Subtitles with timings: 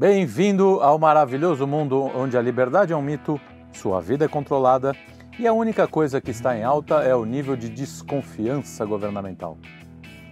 [0.00, 3.38] Bem-vindo ao maravilhoso mundo onde a liberdade é um mito,
[3.70, 4.96] sua vida é controlada
[5.38, 9.58] e a única coisa que está em alta é o nível de desconfiança governamental.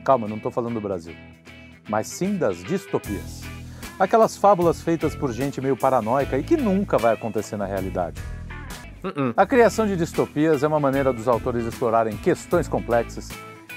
[0.02, 1.14] Calma, não estou falando do Brasil,
[1.86, 3.42] mas sim das distopias.
[4.00, 8.22] Aquelas fábulas feitas por gente meio paranoica e que nunca vai acontecer na realidade.
[9.36, 13.28] A criação de distopias é uma maneira dos autores explorarem questões complexas,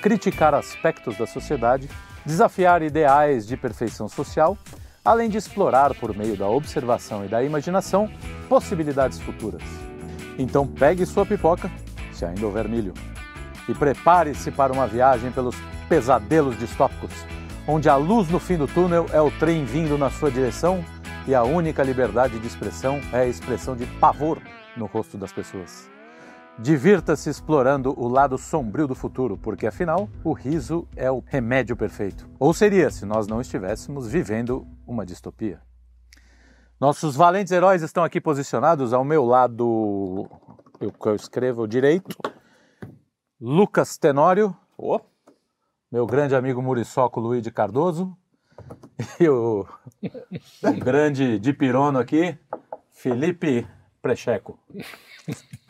[0.01, 1.89] criticar aspectos da sociedade,
[2.25, 4.57] desafiar ideais de perfeição social,
[5.03, 8.09] além de explorar por meio da observação e da imaginação
[8.47, 9.63] possibilidades futuras.
[10.37, 11.71] Então pegue sua pipoca,
[12.13, 12.93] se ainda houver milho,
[13.67, 15.55] e prepare-se para uma viagem pelos
[15.89, 17.11] pesadelos distópicos,
[17.67, 20.83] onde a luz no fim do túnel é o trem vindo na sua direção
[21.27, 24.39] e a única liberdade de expressão é a expressão de pavor
[24.75, 25.90] no rosto das pessoas.
[26.61, 32.29] Divirta-se explorando o lado sombrio do futuro, porque afinal o riso é o remédio perfeito.
[32.37, 35.59] Ou seria se nós não estivéssemos vivendo uma distopia.
[36.79, 40.29] Nossos valentes heróis estão aqui posicionados ao meu lado,
[40.79, 42.15] eu, eu escrevo direito,
[43.39, 44.99] Lucas Tenório, Oh,
[45.91, 48.15] meu grande amigo Muriçoco Luiz de Cardoso,
[49.19, 49.65] e o,
[50.63, 52.37] o grande dipirono aqui,
[52.91, 53.67] Felipe
[53.99, 54.59] Precheco.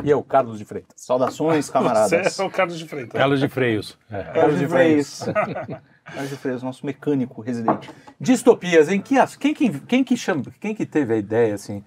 [0.03, 0.93] E eu, Carlos de Freitas.
[0.97, 2.33] saudações, camaradas.
[2.33, 3.11] Você é o Carlos de Freitas.
[3.19, 3.97] Carlos de Freios.
[4.11, 4.23] É.
[4.23, 5.19] Carlos de Freitas.
[6.03, 7.89] Carlos de Freitas, nosso mecânico residente.
[8.19, 11.83] Distopias, em que, as- quem, que, quem, que chama, quem que teve a ideia, assim?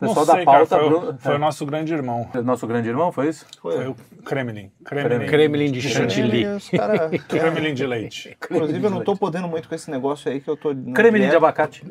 [0.00, 0.76] O Não pessoal sei, da cara, pauta...
[0.78, 2.28] foi, o- Bruno- foi o nosso grande irmão.
[2.34, 3.46] é, nosso grande irmão, foi isso?
[3.60, 4.70] Foi o Kremlin.
[4.84, 6.44] Kremlin, Kremlin de chantilly.
[6.76, 8.36] Cara- Kremlin de leite.
[8.50, 10.72] Inclusive, eu não tô podendo muito com esse negócio aí que eu tô.
[10.74, 11.36] na Kremlin de dieta.
[11.38, 11.82] abacate.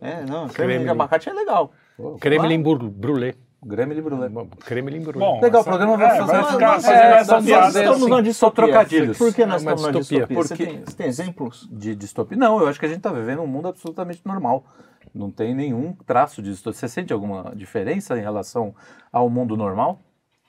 [0.00, 0.52] É, não, Kremlin de
[0.84, 0.88] Kremlin.
[0.90, 1.72] abacate é legal.
[2.20, 2.78] Kremlin bur-
[3.64, 4.28] de Brulé.
[4.64, 5.18] Kremlin brûlé.
[5.26, 7.44] Bom, Legal, o essa- programa vai é, fazer- vai ficar Mas- fazendo é, essa nós
[7.44, 7.66] piada.
[7.68, 8.64] estamos assim, na só distopia.
[8.64, 9.18] trocadilhos.
[9.18, 10.26] Por que nós estamos na distopia.
[10.26, 11.68] Porque- tem, você tem exemplos?
[11.72, 12.36] De distopia.
[12.38, 14.64] Não, eu acho que a gente está vivendo um mundo absolutamente normal.
[15.14, 16.78] Não tem nenhum traço de distopia.
[16.78, 18.74] Você sente alguma diferença em relação
[19.12, 20.00] ao mundo normal?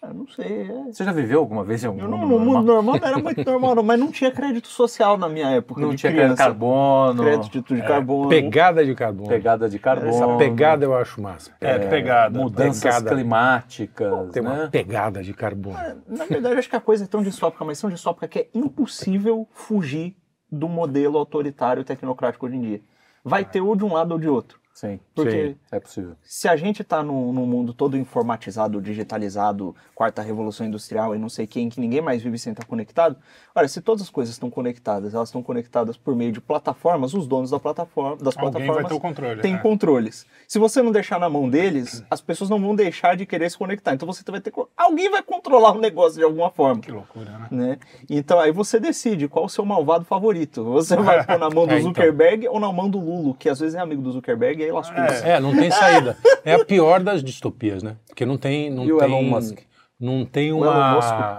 [0.08, 0.62] Eu não sei.
[0.64, 0.92] é.
[0.92, 2.56] Você já viveu alguma vez em algum Eu mundo não, normal?
[2.56, 5.82] mundo normal não era muito normal, não, mas não tinha crédito social na minha época.
[5.82, 8.30] Não de tinha crédito de carbono, Crédito de carbono.
[8.30, 9.30] Pegada de carbono.
[9.30, 11.52] pegada de carbono, Essa pegada eu acho massa.
[11.62, 12.40] É, pegada.
[12.40, 13.10] mudanças pegada.
[13.10, 14.70] climáticas, Tem uma né?
[14.72, 15.78] pegada de carbono.
[16.08, 19.48] Na verdade, acho que a coisa é tão distópica, mas tão distópica que é impossível
[19.52, 20.16] fugir
[20.52, 22.82] do modelo autoritário tecnocrático hoje em dia.
[23.24, 24.60] Vai ter ou de um lado ou de outro.
[24.76, 25.56] Sim, Porque Sim.
[25.72, 26.16] é possível.
[26.22, 31.30] se a gente está num, num mundo todo informatizado, digitalizado, quarta revolução industrial e não
[31.30, 33.16] sei quem, que ninguém mais vive sem estar conectado,
[33.56, 37.26] olha, se todas as coisas estão conectadas, elas estão conectadas por meio de plataformas, os
[37.26, 39.42] donos da plataforma, das Alguém vai plataformas ter o controle.
[39.42, 39.58] têm é.
[39.60, 40.26] controles.
[40.46, 43.58] Se você não deixar na mão deles, as pessoas não vão deixar de querer se
[43.58, 43.94] conectar.
[43.94, 46.82] Então você vai ter que- alguém vai controlar o negócio de alguma forma.
[46.82, 47.48] Que loucura, né?
[47.50, 47.78] Né?
[48.10, 50.66] Então aí você decide qual o seu malvado favorito.
[50.66, 51.90] Você vai pôr na mão do É, então.
[51.94, 55.04] Zuckerberg ou na mão do Lulo, que às vezes é amigo do Zuckerberg aí lascou.
[55.04, 56.18] É, não tem saída.
[56.44, 57.96] É a pior das distopias, né?
[58.08, 58.70] Porque não tem.
[58.70, 59.60] Não E o tem, Elon Musk?
[59.98, 60.98] Não tem O uma.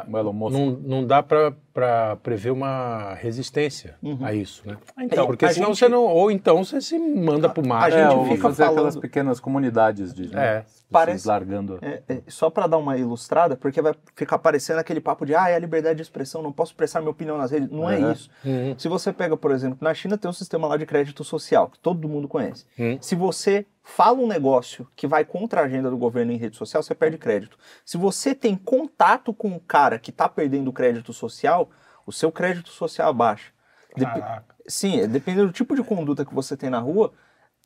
[0.08, 0.52] O Elon Musk.
[0.58, 4.78] Não, não dá para prever uma resistência a isso, né?
[5.00, 6.04] Então, Porque senão gente- você não.
[6.06, 7.84] Ou então você se manda pro mar.
[7.84, 11.78] a É, gente ou fica fazer aquelas falando- pequenas comunidades de né, É, parece- largando.
[11.82, 15.50] É, é, só para dar uma ilustrada, porque vai ficar parecendo aquele papo de ah,
[15.50, 17.68] é a liberdade de expressão, não posso expressar minha opinião nas redes.
[17.70, 18.12] Não é Uhum.
[18.12, 18.30] isso.
[18.42, 18.74] Uhum.
[18.78, 21.78] Se você pega, por exemplo, na China tem um sistema lá de crédito social, que
[21.78, 22.64] todo mundo conhece.
[22.78, 22.96] Hum.
[23.02, 26.82] Se você fala um negócio que vai contra a agenda do governo em rede social,
[26.82, 27.56] você perde crédito.
[27.84, 31.70] Se você tem contato com um cara que está perdendo o crédito social,
[32.04, 33.52] o seu crédito social abaixa.
[33.96, 34.56] Dep- Caraca.
[34.66, 37.12] Sim, dependendo do tipo de conduta que você tem na rua,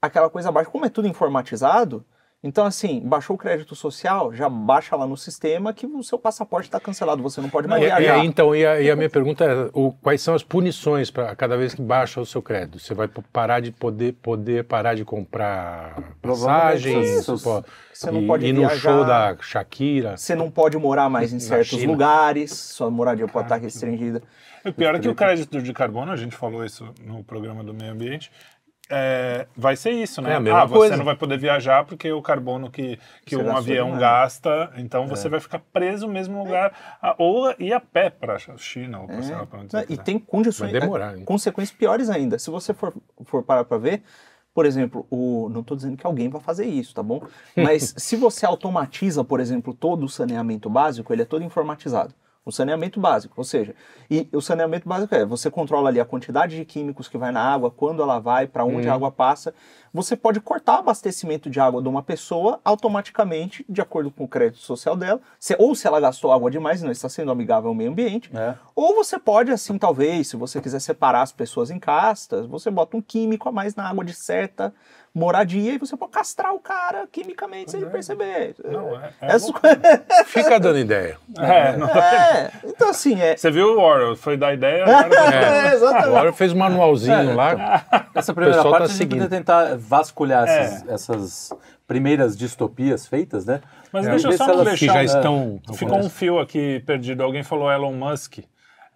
[0.00, 0.70] aquela coisa baixa.
[0.70, 2.04] Como é tudo informatizado,
[2.42, 6.68] então assim, baixou o crédito social, já baixa lá no sistema que o seu passaporte
[6.68, 8.14] está cancelado, você não pode mais E, e viajar.
[8.14, 11.34] aí, então, e a, e a minha pergunta é: o- quais são as punições para
[11.36, 12.78] cada vez que baixa o seu crédito?
[12.78, 16.94] Você vai parar de poder, poder parar de comprar passagem?
[16.94, 17.44] Provavelmente Você isso.
[17.44, 18.76] pode- Você não e- pode ir no viajar.
[18.80, 20.16] show da Shakira?
[20.16, 21.92] Você não pode morar mais em certos China.
[21.92, 24.22] lugares, sua moradia pode estar restringida.
[24.64, 27.72] O pior é que o crédito de carbono, a gente falou isso no programa do
[27.72, 28.30] meio ambiente,
[28.90, 30.32] é, vai ser isso, né?
[30.32, 30.96] É a mesma ah, você coisa.
[30.96, 35.28] não vai poder viajar porque o carbono que, que Você um avião gasta, então você
[35.28, 39.06] vai ficar preso no mesmo lugar, ah, ou ir a pé para a China, ou
[39.06, 39.86] para para onde você?
[39.88, 41.24] E tem condições, demorar, é, hein?
[41.24, 42.38] consequências piores ainda.
[42.38, 42.92] Se você for,
[43.24, 44.02] for parar para ver,
[44.52, 47.22] por exemplo, o, não estou dizendo que alguém vai fazer isso, tá bom?
[47.56, 52.12] Mas se você automatiza, por exemplo, todo o saneamento básico, ele é todo informatizado.
[52.42, 53.74] O saneamento básico, ou seja,
[54.10, 57.40] e o saneamento básico é você controla ali a quantidade de químicos que vai na
[57.42, 59.52] água, quando ela vai, para onde a água passa.
[59.92, 64.28] você pode cortar o abastecimento de água de uma pessoa automaticamente, de acordo com o
[64.28, 67.68] crédito social dela, se- ou se ela gastou água demais e não está sendo amigável
[67.68, 68.54] ao meio ambiente, É.
[68.74, 72.96] ou você pode, assim, talvez, se você quiser separar as pessoas em castas, você bota
[72.96, 74.72] um químico a mais na água de certa
[75.14, 78.54] moradia e você pode castrar o cara quimicamente sem ele perceber.
[78.64, 79.50] Não, é- é Essas
[80.26, 81.16] Fica dando ideia.
[81.38, 83.36] É, não- é, então assim, é...
[83.36, 84.16] Você viu o Orwell?
[84.16, 84.84] Foi da ideia.
[84.84, 86.06] agora- É, exatamente.
[86.08, 87.84] Agora fez um manualzinho lá.
[88.14, 89.22] Essa primeira pessoal parte tá a gente seguindo.
[89.22, 90.58] podia tentar vasculhar É.
[90.60, 91.52] essas, essas
[91.86, 93.60] primeiras distopias feitas, né?
[93.92, 94.92] Mas É, deixa eu só não elas- Que deixar.
[94.94, 95.74] já um- estão.
[95.74, 97.22] Ficou um fio aqui perdido.
[97.24, 98.38] Alguém falou Elon Musk.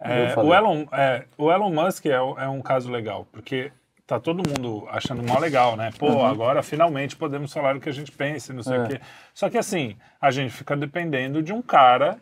[0.00, 3.72] É, o, Elon, é, o Elon Musk é, o- é um caso legal, porque
[4.06, 5.90] tá todo mundo achando mó legal, né?
[5.98, 6.26] Pô, Uhum.
[6.26, 8.82] agora finalmente podemos falar o que a gente pensa, e não sei É.
[8.82, 9.00] o quê.
[9.32, 12.18] Só que assim, a gente fica dependendo de um cara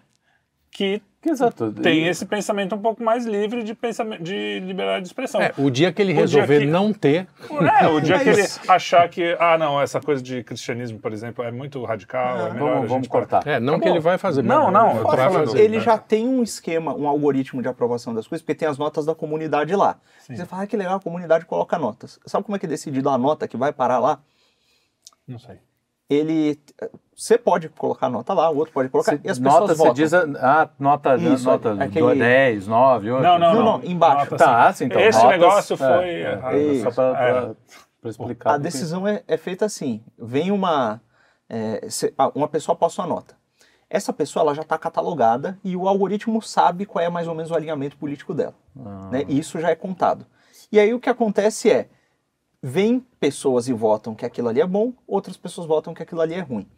[0.75, 1.73] Que Exato.
[1.73, 5.41] tem E- esse pensamento um pouco mais livre de, pensamento, de liberdade de expressão.
[5.41, 7.29] É, o dia que ele O resolver que- não ter,
[7.81, 11.45] É, o dia que ele achar que, ah, não, essa coisa de cristianismo, por exemplo,
[11.45, 13.47] é muito radical, é melhor a Vamos, gente vamos cortar.
[13.47, 14.43] é, não Tá que ele vai fazer.
[14.43, 15.61] Não, não, vai falando, fazer.
[15.63, 15.83] ele né?
[15.85, 19.15] já tem um esquema, um algoritmo de aprovação das coisas, porque tem as notas da
[19.15, 19.99] comunidade lá.
[20.19, 22.19] Você fala, ah, que legal, a comunidade coloca notas.
[22.27, 24.19] Sabe como é que é decidido a nota que vai parar lá?
[25.27, 25.59] Não sei.
[26.10, 26.58] Ele.
[27.14, 29.93] Você pode colocar a nota lá, o outro pode colocar, e as pessoas nota, você
[29.93, 30.12] diz.
[30.14, 33.22] a- Ah, nota, Isso, nota aquele- 10, 9, 8.
[33.22, 33.78] Não, não, Não, não.
[33.78, 34.31] não, embaixo.
[34.32, 34.87] Nota Tá, assim.
[34.87, 35.00] então.
[35.00, 37.54] Esse notas- negócio é, foi é, é, só pra,
[38.04, 38.08] É.
[38.08, 38.54] explicar.
[38.54, 41.00] A decisão é, é feita assim: vem uma.
[41.49, 43.37] é, cê- uma pessoa posta uma nota.
[43.90, 47.50] Essa pessoa ela já está catalogada e o algoritmo sabe qual é mais ou menos
[47.50, 48.54] o alinhamento político dela.
[48.84, 49.10] Ah.
[49.12, 49.25] né?
[49.28, 50.25] E isso já é contado.
[50.72, 51.88] E aí o que acontece é:
[52.62, 56.35] vem pessoas e votam que aquilo ali é bom, outras pessoas votam que aquilo ali
[56.35, 56.69] é ruim.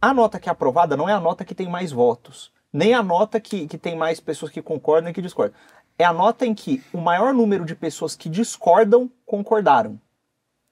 [0.00, 3.02] A nota que é aprovada não é a nota que tem mais votos, nem a
[3.02, 5.58] nota que, que tem mais pessoas que concordam e que discordam.
[5.98, 10.00] É a nota em que o maior número de pessoas que discordam concordaram.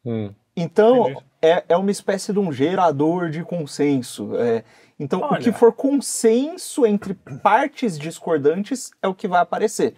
[0.05, 0.33] Hum.
[0.57, 4.37] Então, é, é uma espécie de um gerador de consenso.
[4.37, 4.65] é.
[4.99, 5.43] então, o Olha.
[5.43, 9.97] que for consenso entre partes discordantes é o que vai aparecer.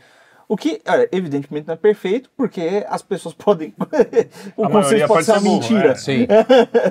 [0.48, 3.74] O que, olha, evidentemente, não é perfeito, porque as pessoas podem.
[4.56, 5.90] o A maioria pode pode ser uma ser burro, mentira.
[5.90, 5.94] é.
[5.94, 6.26] Sim.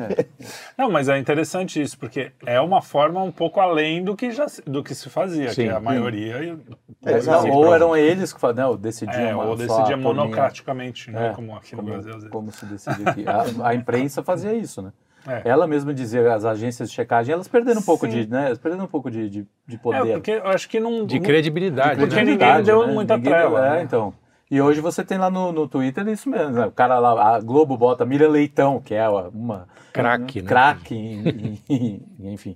[0.77, 4.48] Não, mas é interessante isso, porque é uma forma um pouco além do que, já,
[4.48, 5.63] se- do que se fazia, Sim.
[5.63, 6.59] que a maioria...
[7.04, 9.19] É, não, se ou eram eles que faziam, não, decidiam.
[9.19, 9.98] É, ou decidia turminha.
[9.98, 11.30] monocraticamente, né?
[11.30, 12.09] É, como aqui no como, Brasil.
[12.12, 12.30] às vezes.
[12.30, 13.25] como se decide aqui.
[13.27, 14.92] A, a imprensa fazia isso, né?
[15.25, 15.42] É.
[15.46, 18.12] Ela mesma dizia, as agências de checagem, elas perderam um pouco Sim.
[18.24, 18.46] de, né?
[18.48, 20.14] Elas perderam um pouco de, de, de É, poder.
[20.14, 21.06] porque eu acho que não...
[21.06, 22.00] De credibilidade.
[22.00, 22.24] Porque né?
[22.24, 22.94] ninguém deu né?
[22.94, 23.84] muita Ninguém trela, deu- é, né?
[23.84, 24.14] então.
[24.50, 26.66] E hoje você tem lá no, no Twitter isso mesmo, né?
[26.68, 30.48] O cara lá, a Globo bota Miriam Leitão, que é uma Craque, né?
[30.48, 32.56] craque, em- em- em- enfim.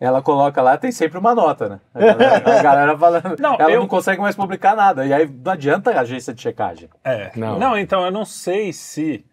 [0.00, 1.80] Ela coloca lá, tem sempre uma nota, né?
[1.92, 3.36] A galera, a galera falando.
[3.40, 5.04] Não, ela eu- não consegue mais publicar nada.
[5.04, 6.88] E aí não adianta a agência de checagem.
[7.04, 7.30] É.
[7.36, 7.58] Não.
[7.58, 7.76] Não.
[7.76, 9.26] então eu não sei se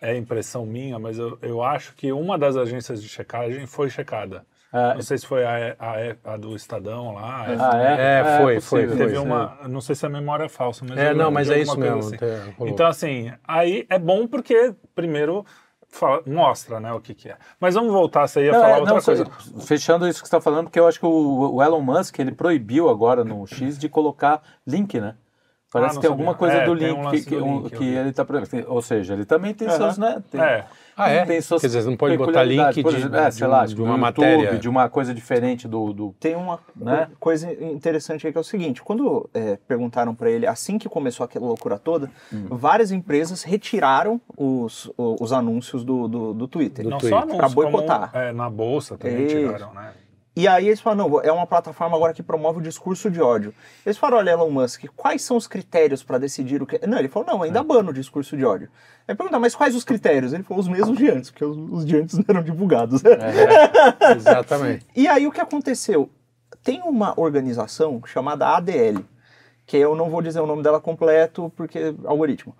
[0.00, 4.44] é impressão minha, mas eu, eu acho que uma das agências de checagem foi checada.
[4.72, 4.94] É.
[4.94, 7.44] Não sei se foi a, a, a do Estadão lá.
[7.58, 8.20] Ah, é?
[8.20, 8.96] É, foi, foi, possível.
[8.96, 9.24] Teve foi.
[9.24, 9.58] uma.
[9.68, 10.96] Não sei se a memória é falsa, mas.
[10.96, 11.98] É, eu não, mas é isso mesmo.
[11.98, 12.16] assim.
[12.60, 15.44] Então, assim, aí é bom porque, primeiro,
[15.88, 17.36] fala- mostra né, o que, que é.
[17.58, 19.26] Mas vamos voltar, você ia Não, falar é, outra não, coisa.
[19.66, 22.32] Fechando isso que você está falando, porque eu acho que o, o Elon Musk ele
[22.32, 25.16] proibiu agora no X de colocar link, né?
[25.72, 27.78] Parece Ah, que tem alguma coisa É, do link um que, que, do link, que
[27.78, 27.94] vi.
[27.96, 28.26] ele está.
[28.66, 30.20] Ou seja, ele também tem seus, né?
[30.28, 30.64] Tem, É.
[30.96, 31.24] Ah, é?
[31.24, 33.50] Tem suas Quer dizer, você não pode botar link de, exemplo, é, de sei um-
[33.50, 34.42] lá, de tipo, uma do matéria.
[34.42, 37.08] YouTube, de uma coisa diferente do, do Tem uma Né?
[37.20, 41.24] coisa interessante aí que é o seguinte: quando é, perguntaram para ele, assim que começou
[41.24, 42.46] aquela loucura toda, Hum.
[42.50, 46.84] várias empresas retiraram os, os anúncios do, do, do Twitter.
[46.84, 47.16] Do Não Twitter.
[47.16, 48.10] só anúncio, Pra boicotar.
[48.10, 49.36] como, é, na bolsa também Isso.
[49.36, 49.92] tiraram, né?
[50.40, 53.52] E aí eles falaram, não, é uma plataforma agora que promove o discurso de ódio.
[53.84, 56.80] Eles falaram, olha, Elon Musk, quais são os critérios para decidir o que...
[56.86, 57.48] Não, ele falou, não, É.
[57.48, 58.70] ainda bana o discurso de ódio.
[59.06, 60.32] Aí perguntaram, mas quais os critérios?
[60.32, 63.02] Ele falou, os mesmos de antes, porque os, os de antes não eram divulgados.
[63.04, 64.16] É.
[64.16, 64.86] Exatamente.
[64.96, 66.08] E aí o que aconteceu?
[66.64, 69.04] Tem uma organização chamada ADL,
[69.66, 72.56] que eu não vou dizer o nome dela completo porque é algoritmo,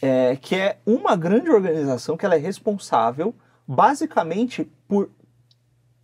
[0.00, 3.34] é, que é uma grande organização que ela é responsável
[3.66, 5.10] basicamente por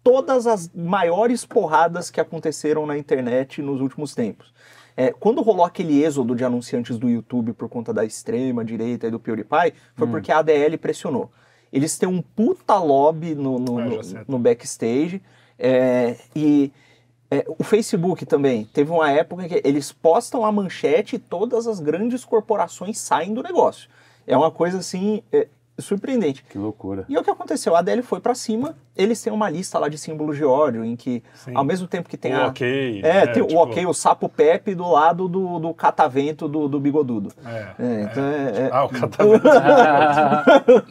[0.03, 4.53] todas as maiores porradas que aconteceram na internet nos últimos tempos.
[4.97, 9.11] É, quando rolou aquele êxodo de anunciantes do YouTube por conta da extrema direita e
[9.11, 11.31] do PewDiePie, foi porque a ADL pressionou.
[11.73, 15.23] Eles têm um puta lobby no, no, já no- no backstage
[15.59, 16.73] é, e
[17.31, 21.79] é, o Facebook também teve uma época que eles postam a manchete e todas as
[21.79, 23.89] grandes corporações saem do negócio.
[24.27, 25.47] É uma coisa assim é,
[25.79, 26.43] surpreendente.
[26.43, 27.05] Que loucura.
[27.09, 27.75] E é o que aconteceu?
[27.77, 30.97] A ADL foi pra cima, eles têm uma lista lá de símbolos de ódio, em
[30.97, 31.53] que, Sim.
[31.55, 32.47] ao mesmo tempo que tem O a.
[32.49, 33.01] ok.
[33.03, 36.69] É, né, tem tipo, o ok, o sapo Pepe do lado do, do catavento do,
[36.69, 37.33] do bigodudo.
[37.47, 37.67] É.
[37.79, 39.41] É, então é, é- Ah, o catavento.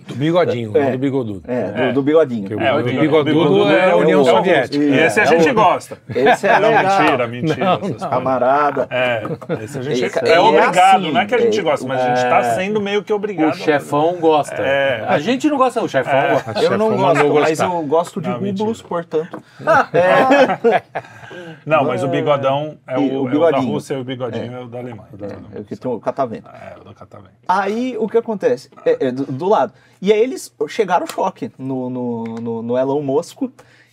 [0.08, 0.84] Do bigodinho, É.
[0.86, 1.44] não do bigodudo.
[1.48, 2.58] é, do, do bigodinho.
[2.58, 4.84] O É, o bigodudo, bigodudo é a é o- União é Soviética.
[4.84, 5.98] E esse a É, gente é o- gosta.
[6.10, 7.78] Esse é Não, mentira, mentira.
[7.78, 8.01] coisas.
[8.06, 8.88] Camarada.
[8.89, 9.24] É,
[9.63, 12.01] esse a gente é, é obrigado, assim, não é que a gente é- gosta, mas
[12.01, 13.54] a gente tá sendo meio que obrigado.
[13.54, 14.56] O chefão gosta.
[14.62, 15.06] É.
[15.08, 16.32] A gente não gosta, o chefão É.
[16.34, 16.63] gosta.
[16.63, 18.88] Eu não gosto, mas eu gosto de Não, rublos, mentira.
[18.88, 19.44] portanto.
[21.65, 23.60] Não, mas o bigodão é o, o é o da.
[23.60, 25.10] Rússia e o bigodinho é, o da Alemanha.
[25.53, 26.50] É o que tem o catavento.
[26.50, 27.36] É, o do catavento.
[27.48, 28.70] Aí o que acontece?
[28.86, 29.74] É, é, do, do lado.
[30.01, 33.41] E aí eles chegaram choque no, no, no, no Elon Musk.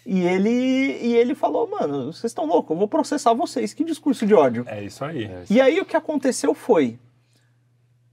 [0.07, 3.75] E ele, e ele falou, mano, vocês estão loucos, eu vou processar vocês.
[3.75, 4.65] Que discurso de ódio.
[4.69, 5.29] É isso aí.
[5.51, 6.97] E aí o que aconteceu foi,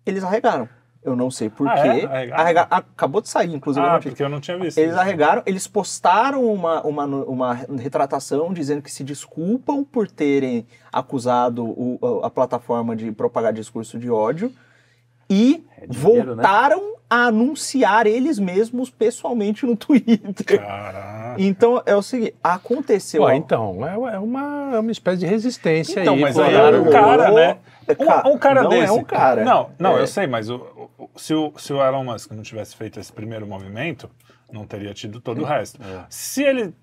[0.03, 0.67] eles arregaram.
[1.05, 1.79] Eu não sei Ah, porquê.
[1.79, 2.05] é?
[2.05, 2.33] Arregaram?
[2.41, 4.77] Arrega- acabou de sair, inclusive, Ah, porque eu não tinha visto.
[4.77, 11.65] Eles arregaram, eles postaram uma, uma, uma retratação dizendo que se desculpam por terem acusado
[11.65, 14.51] o- a plataforma de propagar discurso de ódio
[15.29, 16.43] e É dinheiro, né?
[16.43, 20.59] voltaram a anunciar eles mesmos pessoalmente no Twitter.
[20.59, 21.35] Caraca.
[21.37, 23.21] Então é o seguinte, aconteceu.
[23.23, 26.21] Pô, então, é, é uma, é uma espécie de resistência Então, aí.
[26.21, 27.57] mas aí é um cara, né?
[27.85, 28.87] É, ca- Um, um cara não desse.
[28.87, 29.43] é um cara.
[29.43, 30.01] Não, não, É.
[30.01, 30.65] eu sei, mas o-
[31.15, 34.09] se, o, se o Elon Musk não tivesse feito esse primeiro movimento,
[34.51, 35.79] não teria tido todo o resto.
[36.09, 36.73] Se ele.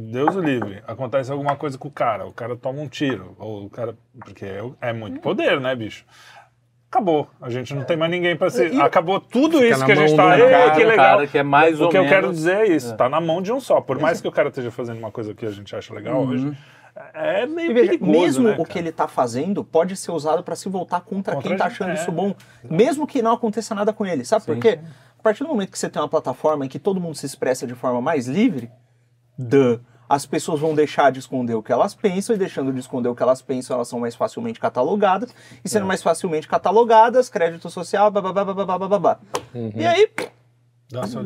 [0.00, 3.64] Deus o livre, acontece alguma coisa com o cara, o cara toma um tiro, ou
[3.64, 3.96] o cara.
[4.20, 6.04] Porque é, é muito poder, né, bicho?
[6.90, 7.28] Acabou.
[7.40, 8.68] A gente não tem mais ninguém para se.
[8.68, 10.38] E- Acabou tudo isso que a gente tá.
[10.38, 10.96] Ei, cara, que legal.
[11.16, 13.42] cara que é mais o que eu quero menos- dizer é isso, tá na mão
[13.42, 13.80] de um só.
[13.80, 16.56] Por mais que o cara esteja fazendo uma coisa que a gente acha legal hoje,
[17.14, 20.42] é meio E veja, perigoso, mesmo né, o que ele está fazendo pode ser usado
[20.42, 21.94] para se voltar contra, Contra quem está achando é.
[21.94, 24.24] isso bom, mesmo que não aconteça nada com ele.
[24.24, 24.80] Sabe por Sim, quê?
[25.18, 27.66] A partir do momento que você tem uma plataforma em que todo mundo se expressa
[27.66, 28.70] de forma mais livre,
[29.36, 33.08] duh, as pessoas vão deixar de esconder o que elas pensam e deixando de esconder
[33.08, 35.68] o que elas pensam, elas são mais facilmente catalogadas e É.
[35.68, 39.18] sendo mais facilmente catalogadas, crédito social, babá, babá, babá.
[39.54, 40.08] E aí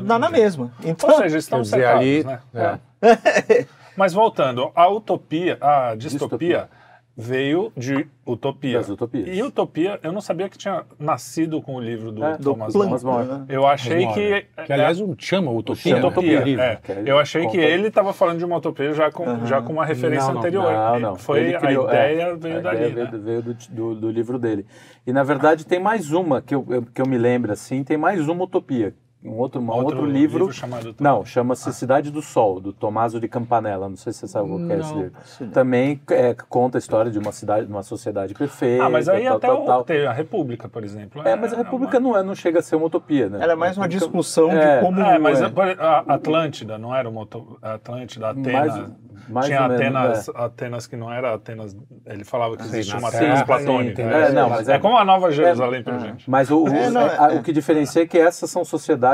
[0.05, 0.73] Dá na mesma.
[0.83, 2.41] Então, Ou seja, estão secados, ali- né?
[2.52, 3.67] é.
[3.97, 6.69] Mas voltando, a utopia, a distopia, Distopia.
[7.15, 8.79] veio de utopia.
[8.79, 9.29] Das utopias.
[9.37, 12.75] E utopia, eu não sabia que tinha nascido com o livro do É, do Thomas.
[13.05, 13.27] More.
[13.51, 14.47] Eu achei que...
[14.65, 15.97] que aliás um chama utopia.
[15.97, 16.09] Chama né?
[16.09, 16.41] utopia.
[16.41, 16.63] Livro.
[16.63, 19.75] É, aí eu achei que ele estava falando de uma utopia já com, já com
[19.75, 20.41] uma referência Não, não.
[20.41, 20.73] anterior.
[20.73, 21.17] Não, não.
[21.17, 23.19] Foi criou- a ideia é, veio a dali, ideia né?
[23.23, 24.65] veio do, do, do livro dele.
[25.07, 27.99] E na verdade tem mais uma que eu, eu- que eu me lembro assim, tem
[27.99, 28.95] mais uma utopia.
[29.25, 30.38] Um outro, um Outro outro, livro.
[30.41, 30.95] livro chamado.
[30.99, 33.88] Não, chama-se Cidade do Sol, do Tommaso de Campanella.
[33.88, 35.12] Não sei se você sabe qual que é esse livro.
[35.52, 38.85] Também é, conta a história de uma cidade, de uma sociedade perfeita.
[38.85, 39.87] Ah, mas aí tal, até tal, o, tal.
[40.09, 41.23] a República, por exemplo.
[41.26, 43.38] É, mas a República não, é, não chega a ser uma utopia, né?
[43.41, 44.79] ela é mais uma discussão É.
[44.79, 45.45] de como É, mas é.
[45.79, 47.26] a, a Atlântida não era uma
[47.62, 48.76] Atlântida, Atenas.
[48.76, 48.91] Mais-
[49.29, 50.33] mais tinha menos, Atenas, é.
[50.35, 51.76] Atenas que não era Atenas.
[52.07, 54.02] Ele falava que Sim, existia uma na Atenas Terra, platônica.
[54.02, 54.09] sim?
[54.09, 56.29] É, não, mas é, é- como a Nova Jerusalém pra gente.
[56.29, 57.38] Mas o, o, É, é.
[57.38, 59.12] o que diferencia é que essas são sociedades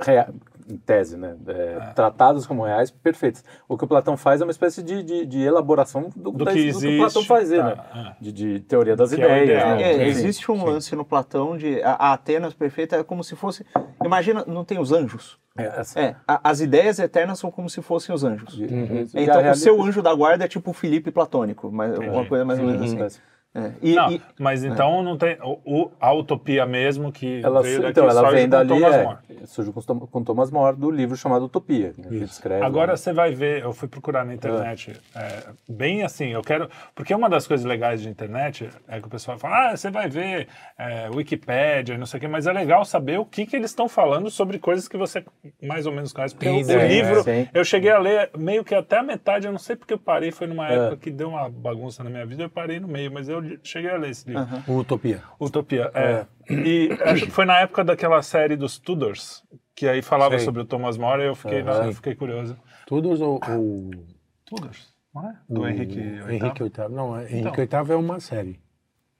[0.00, 0.28] Rea-
[0.66, 1.36] em tese, né?
[1.46, 3.44] É, Tratadas como reais perfeitas.
[3.68, 6.52] O que o Platão faz é uma espécie de, de, de elaboração do, Do da-
[6.52, 8.16] que do que o Platão existe, fazia, tá, né?
[8.18, 9.44] De, de teoria das Que é ideias.
[9.60, 9.76] ideal.
[9.76, 9.82] né?
[9.82, 13.66] É, existe um lance no Platão de a, a Atenas perfeita é como se fosse.
[14.02, 15.38] Imagina, não tem os anjos?
[15.56, 18.58] É, essa- É, a- as ideias eternas são como se fossem os anjos.
[18.58, 22.42] a Então o seu anjo da guarda é tipo o Felipe platônico, mas uma coisa
[22.44, 23.02] mais ou menos Uhum.
[23.04, 23.18] assim.
[23.56, 25.38] É, E, Não, e- mas então não tem.
[25.40, 29.04] O, o- a utopia mesmo que Ela, veio então, ela vem com dali, Thomas é,
[29.04, 29.18] More.
[29.46, 32.52] surge com, com Thomas More, do livro chamado Utopia, né, que.
[32.64, 32.96] Agora lá.
[32.96, 36.68] você vai ver, eu fui procurar na internet, é, bem assim, eu quero.
[36.96, 40.08] Porque uma das coisas legais de internet é que o pessoal fala, ah, você vai
[40.08, 43.70] ver é, Wikipédia, não sei o quê, mas é legal saber o que, que eles
[43.70, 45.24] estão falando sobre coisas que você
[45.62, 46.34] mais ou menos conhece.
[46.34, 47.48] Porque Tem o, o livro, sim.
[47.54, 50.32] eu cheguei a ler meio que até a metade, eu não sei porque eu parei,
[50.32, 50.74] foi numa É.
[50.74, 53.90] época que deu uma bagunça na minha vida, eu parei no meio, mas eu cheguei
[53.90, 54.46] a ler esse livro.
[54.68, 55.22] Utopia.
[55.40, 56.26] Utopia, é.
[56.50, 59.42] E acho que foi na época daquela série dos Tudors,
[59.74, 60.44] que aí falava Sei.
[60.44, 61.86] sobre o Thomas More e eu fiquei, Aham.
[61.86, 62.56] eu fiquei curioso.
[62.86, 63.90] Tudors ou, ou
[64.44, 65.34] Tudors, não é?
[65.48, 66.34] Do o Henrique VIII?
[66.36, 66.88] Henrique VIII?
[66.90, 67.84] Não, é- Henrique Então.
[67.84, 68.60] VIII é uma série.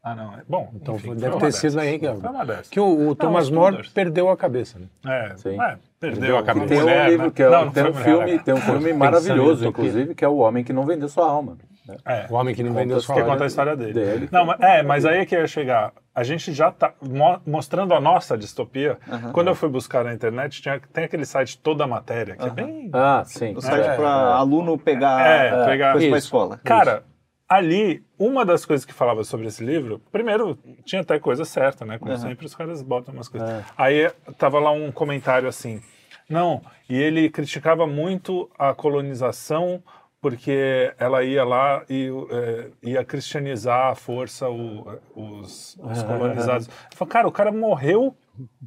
[0.07, 0.35] Ah, não.
[0.35, 0.43] É.
[0.47, 2.69] Bom, Então enfim, deve ter sido na Henrique Foi uma dessas.
[2.69, 3.89] Que o, o Thomas os More Tudors.
[3.91, 4.87] perdeu a cabeça, né?
[5.07, 5.59] É, Sim.
[5.59, 6.67] é, perdeu a cabeça.
[6.67, 7.33] Tem um Mulher, livro né?
[7.35, 8.43] que é, Não, não tem, um filme, né?
[8.45, 11.57] tem um filme maravilhoso, inclusive, que é O Homem que Não Vendeu Sua Alma.
[11.87, 11.97] Né?
[12.05, 12.27] É.
[12.31, 13.93] O homem que não vendeu sua Que Olha, conta a história dele.
[13.93, 14.29] dele.
[14.33, 15.93] Não, mas, é, mas aí é que eu ia chegar.
[16.15, 18.99] A gente já tá mo- mostrando a nossa distopia.
[19.33, 22.51] Quando eu fui buscar na internet, tinha, tem aquele site Toda a Matéria, que é
[22.51, 22.91] bem.
[22.93, 23.55] Ah, sim.
[23.57, 26.27] o site É, para aluno pegar É, pegar- coisa para Isso.
[26.27, 26.61] escola.
[26.65, 27.03] Cara,
[27.49, 31.99] ali, uma das coisas que falava sobre esse livro, primeiro, tinha até coisa certa, né?
[31.99, 33.49] Como sempre, os caras botam umas coisas.
[33.51, 33.63] É.
[33.77, 35.81] Aí tava lá um comentário assim:
[36.29, 39.83] Não, e ele criticava muito a colonização
[40.25, 46.67] porque ela ia lá e é, ia cristianizar à força o- os, os colonizados.
[46.67, 48.17] Ele falou, cara, o cara morreu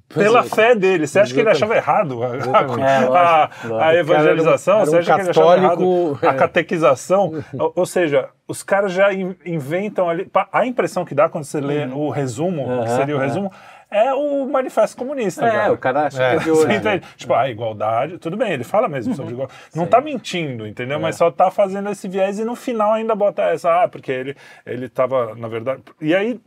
[0.07, 1.07] pela fé dele.
[1.07, 2.81] Você acha que ele achava errado a, a- Exatamente.
[2.83, 3.49] É, a-
[3.87, 4.79] a evangelização?
[4.85, 6.33] Você acha que ele achava errado a é.
[6.35, 7.43] catequização?
[7.59, 10.29] ou, ou seja, os caras já in- inventam ali...
[10.53, 13.25] A impressão que dá quando você lê o resumo, que seria o é.
[13.25, 13.51] resumo,
[13.89, 15.45] é o manifesto comunista.
[15.45, 15.73] É, cara.
[15.73, 16.29] o cara acha É.
[16.31, 16.73] que é de hoje.
[16.75, 17.05] entende?
[17.15, 19.59] Tipo, a igualdade, tudo bem, ele fala mesmo sobre igualdade.
[19.75, 20.69] Não tá mentindo, É.
[20.69, 20.99] entendeu?
[20.99, 24.35] Mas só tá fazendo esse viés e no final ainda bota essa, ah, porque ele,
[24.65, 25.81] ele tava, na verdade.
[26.01, 26.39] E aí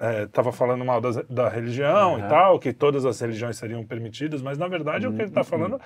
[0.00, 4.42] é, tava falando mal das- da religião e tal, que todas as religiões seriam permitidas,
[4.42, 5.80] mas na verdade o que ele tá falando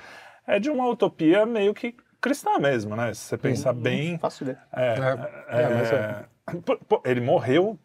[0.47, 3.13] é de uma utopia meio que cristã mesmo, né?
[3.15, 4.17] Se você pensar bem.
[4.19, 4.59] Fácil ideia.
[4.73, 4.95] É,
[5.49, 6.25] É, é, é,
[7.05, 7.79] ele morreu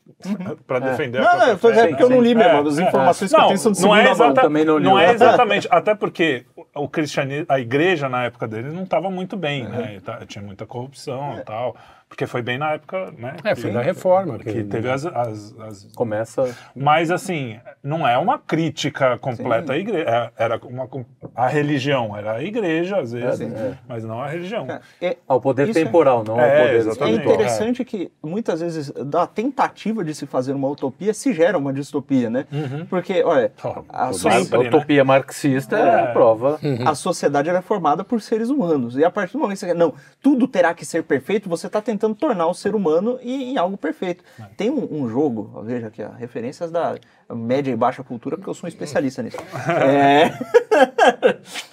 [0.65, 1.69] para defender a Não, não, eu fé.
[1.69, 2.67] dizendo porque eu não li mesmo.
[2.69, 3.35] As É, informações é.
[3.35, 4.27] que eu Não, tenho são de não é segunda mão.
[4.31, 4.83] exata- também não li.
[4.85, 9.37] Não é exatamente, até porque o- cristianismo, a igreja na época dele não estava muito
[9.37, 9.95] bem, né?
[9.97, 11.75] E tá- Tinha muita corrupção e tal,
[12.09, 13.35] porque foi bem na época, né?
[13.43, 14.39] É, que- foi da reforma.
[14.39, 16.55] que teve as, as- as- Começa.
[16.75, 20.87] mas assim, não é uma crítica completa à igreja, é- era uma
[21.35, 23.73] a religião, era a igreja às vezes, É, é.
[23.87, 24.65] mas não a religião.
[25.01, 27.19] É, Ao poder é- temporal, não ao É, poder exatamente.
[27.19, 31.73] É interessante que muitas vezes da tentativa de se fazer uma utopia se gera uma
[31.73, 32.45] distopia, né?
[32.89, 34.67] Porque, olha, Oh, a, so- A né?
[34.69, 36.57] utopia marxista é, a prova.
[36.85, 38.95] a sociedade ela é formada por seres humanos.
[38.97, 41.67] E a partir do momento que você quer, não, tudo terá que ser perfeito, você
[41.67, 44.23] está tentando tornar o ser humano em, em algo perfeito.
[44.55, 46.95] Tem um, um jogo, veja aqui, ó, referências da
[47.29, 49.37] média e baixa cultura, porque eu sou um especialista nisso.
[49.79, 50.31] É...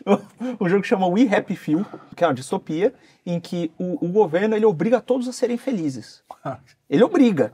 [0.61, 1.85] um jogo que chama We Happy Few,
[2.17, 2.93] que é uma distopia,
[3.25, 6.23] em que o, o governo ele obriga todos a serem felizes.
[6.89, 7.53] Ele obriga.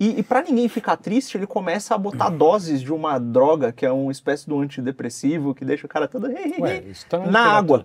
[0.00, 3.84] E, e para ninguém ficar triste, ele começa a botar doses de uma droga, que
[3.84, 7.84] é uma espécie de um antidepressivo, que deixa o cara todo Ué, tá na água.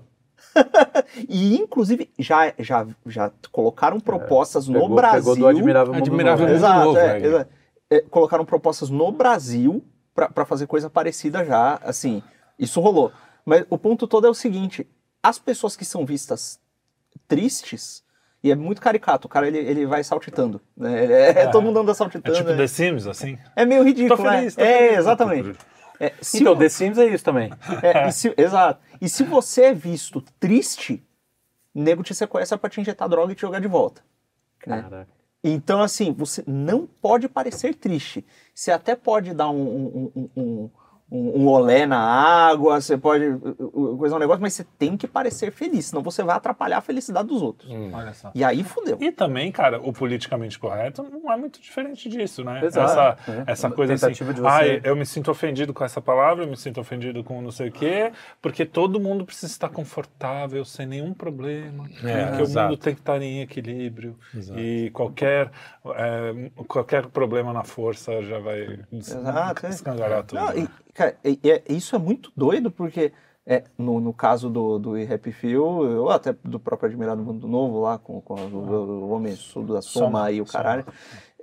[1.29, 5.19] e inclusive já, já, já colocaram propostas no É, Pegou, Brasil.
[5.23, 6.57] pegou do Admirável Mundo Admirável Novo.
[6.57, 7.25] Exato, Novo, é, é.
[7.25, 7.49] exato.
[7.89, 9.83] É, colocaram propostas no Brasil
[10.13, 12.21] para fazer coisa parecida já, assim,
[12.57, 13.11] isso rolou.
[13.45, 14.87] Mas o ponto todo é o seguinte,
[15.21, 16.59] as pessoas que são vistas
[17.27, 18.03] tristes,
[18.43, 21.03] e é muito caricato, o cara ele, ele vai saltitando, né?
[21.03, 22.35] Ele é, todo mundo anda É saltitando.
[22.37, 23.37] tipo é, The Sims, assim.
[23.55, 24.63] é meio ridículo, Tô feliz, né?
[24.63, 24.97] tô é, feliz.
[24.99, 25.57] exatamente.
[26.05, 27.51] É, se Então, o- The Sims é isso também.
[27.81, 28.81] é, e se- exato.
[29.01, 31.03] E se você é visto triste,
[31.73, 34.01] nego te sequestra pra te injetar droga e te jogar de volta.
[34.65, 34.81] né?
[34.83, 35.07] Caraca.
[35.43, 38.25] Então, assim, você não pode parecer triste.
[38.55, 40.69] Você até pode dar um, um, um, um,
[41.13, 45.07] um- um olé na água, você pode uh, coisar um negócio, mas você tem que
[45.07, 47.69] parecer feliz, senão você vai atrapalhar a felicidade dos outros.
[47.93, 48.31] Olha só.
[48.33, 48.97] E aí fudeu.
[48.99, 52.65] E também, cara, o politicamente correto não é muito diferente disso, né?
[52.65, 53.43] Exato, essa é.
[53.51, 56.49] essa coisa assim, tentativa de você- ai, eu me sinto ofendido com essa palavra, eu
[56.49, 60.85] me sinto ofendido com não sei o quê, porque todo mundo precisa estar confortável, sem
[60.87, 62.67] nenhum problema, É, porque exato.
[62.67, 64.59] o mundo tem que estar em equilíbrio Exato.
[64.59, 65.51] e qualquer,
[65.95, 69.69] é, qualquer problema na força já vai Exato, é.
[69.69, 70.39] escangalhar tudo.
[70.41, 73.11] Não, e, cara, e- e- isso é muito doido, porque
[73.45, 77.81] é, no, no caso do, do Happy Few, ou até do próprio Admirado Mundo Novo,
[77.81, 80.85] lá com, com o, o Homem Sul da Soma, e o caralho,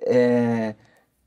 [0.01, 0.75] é,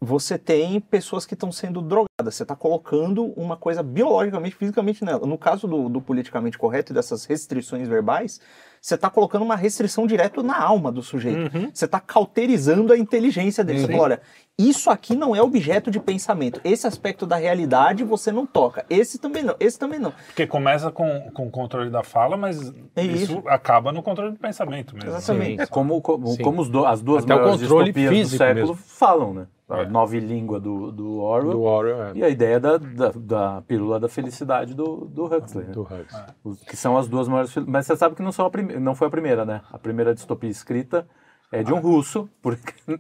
[0.02, 2.36] você tem pessoas que estão sendo drogadas.
[2.36, 5.26] Você está colocando uma coisa biologicamente, fisicamente nela.
[5.26, 8.42] No caso do, do politicamente correto e dessas restrições verbais,
[8.86, 11.56] você está colocando uma restrição direto na alma do sujeito.
[11.58, 11.70] Uhum.
[11.74, 13.80] Você está cauterizando a inteligência dele.
[13.80, 14.22] Você fala, olha,
[14.60, 16.60] isso aqui não é objeto de pensamento.
[16.66, 18.86] Esse aspecto da realidade você não toca.
[18.90, 19.56] Esse também não.
[19.58, 20.12] Esse também não.
[20.26, 23.38] Porque começa com, com o controle da fala, mas É isso.
[23.38, 23.44] isso.
[23.48, 25.12] acaba no controle do pensamento mesmo.
[25.12, 25.62] Exatamente.
[25.62, 28.38] É como, como, como os do- as duas Até o maiores controle distopias do físico
[28.38, 28.76] século mesmo.
[28.76, 29.48] falam, né?
[29.74, 29.86] A É.
[29.88, 32.12] nova língua do, do Orwell Do Orwell, é.
[32.16, 35.66] e a ideia da, da, da pílula da felicidade do, do Huxley.
[35.66, 35.72] né?
[35.74, 36.24] Do Huxley.
[36.44, 37.56] Os- que são as duas maiores.
[37.68, 39.62] Mas você sabe que não, são a prime- não foi a primeira, né?
[39.72, 41.08] A primeira distopia escrita
[41.52, 42.74] é de um russo, porque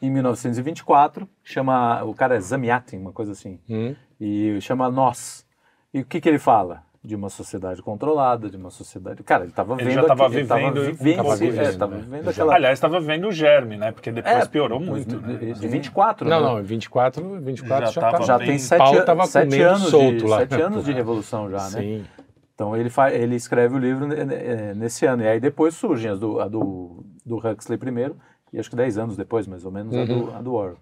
[0.00, 2.02] em 1924, chama.
[2.04, 3.58] O cara é Zamyatin, uma coisa assim.
[3.68, 3.94] Hum.
[4.20, 5.44] E chama Nós.
[5.92, 6.82] E o que, que ele fala?
[7.06, 9.22] De uma sociedade controlada, de uma sociedade.
[9.22, 9.94] Cara, ele estava Ele vendo.
[9.94, 12.00] já tava aqui- ele tava vivendo um vivendo, é, isso, tava né?
[12.02, 12.54] vivendo aquela.
[12.56, 13.92] Aliás, estava vendo o germe, né?
[13.92, 15.16] Porque depois É, piorou muito.
[15.20, 15.52] de- Né?
[15.52, 16.46] De 24, Não, né?
[16.48, 20.16] não, 24, 24 Já já, tava Já bem- tem o sete, tava sete anos solto
[20.16, 20.38] de, lá.
[20.38, 21.80] sete anos de revolução já, né?
[21.80, 22.04] Sim.
[22.56, 25.22] Então ele, fa ele escreve o livro ne- ne- nesse ano.
[25.22, 28.16] E aí depois surgem as do, a do, do Huxley primeiro,
[28.52, 30.78] e acho que 10 anos depois, mais ou menos, a, do, a do Orwell.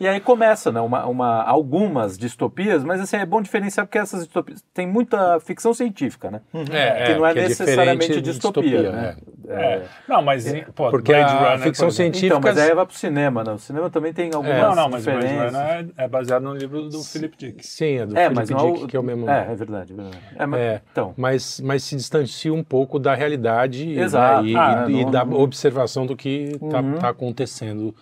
[0.00, 4.20] E aí começa, né, uma, uma, algumas distopias, mas assim, é bom diferenciar porque essas
[4.24, 6.40] distopias tem muita ficção científica, né?
[6.70, 9.16] É, que não é que necessariamente diferente de distopia, né?
[9.48, 9.82] É.
[10.06, 12.86] Não, mas em- pô, Porque Blade a Runner, ficção por científica- Então, mas aí vai
[12.86, 13.52] pro cinema, né?
[13.52, 15.52] O cinema também tem algumas Não, não, mas Blade diferenças.
[15.54, 17.66] Runner é, é baseado no livro do Philip Dick.
[17.66, 19.28] Sim, é do É, Philip mas não Dick, que é o mesmo.
[19.28, 20.18] É, é verdade, é verdade.
[20.36, 24.44] É, mas, É, Então, mas, mas se distancia um pouco da realidade né, Exato.
[24.46, 26.98] e, Ah, e- e não- da não- observação do que está Uhum.
[27.02, 27.92] acontecendo.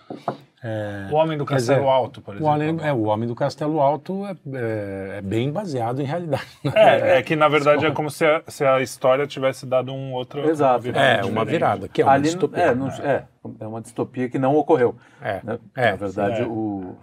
[0.63, 2.51] É, O Homem do Quer dizer, Castelo Alto, por o, exemplo.
[2.51, 6.47] homem, é, o Homem do Castelo Alto é, é- é bem baseado em realidade.
[6.63, 6.71] né?
[6.75, 10.13] É, é que na verdade é como se a, se a história tivesse dado um
[10.13, 10.49] outro.
[10.49, 10.81] Exato.
[10.81, 12.63] virada É, uma virada, que é uma ali, distopia.
[12.63, 13.23] é, não- é,
[13.59, 14.95] é uma distopia que não ocorreu.
[15.21, 15.59] É, né?
[15.75, 16.45] é, Na verdade, é.
[16.45, 16.95] o,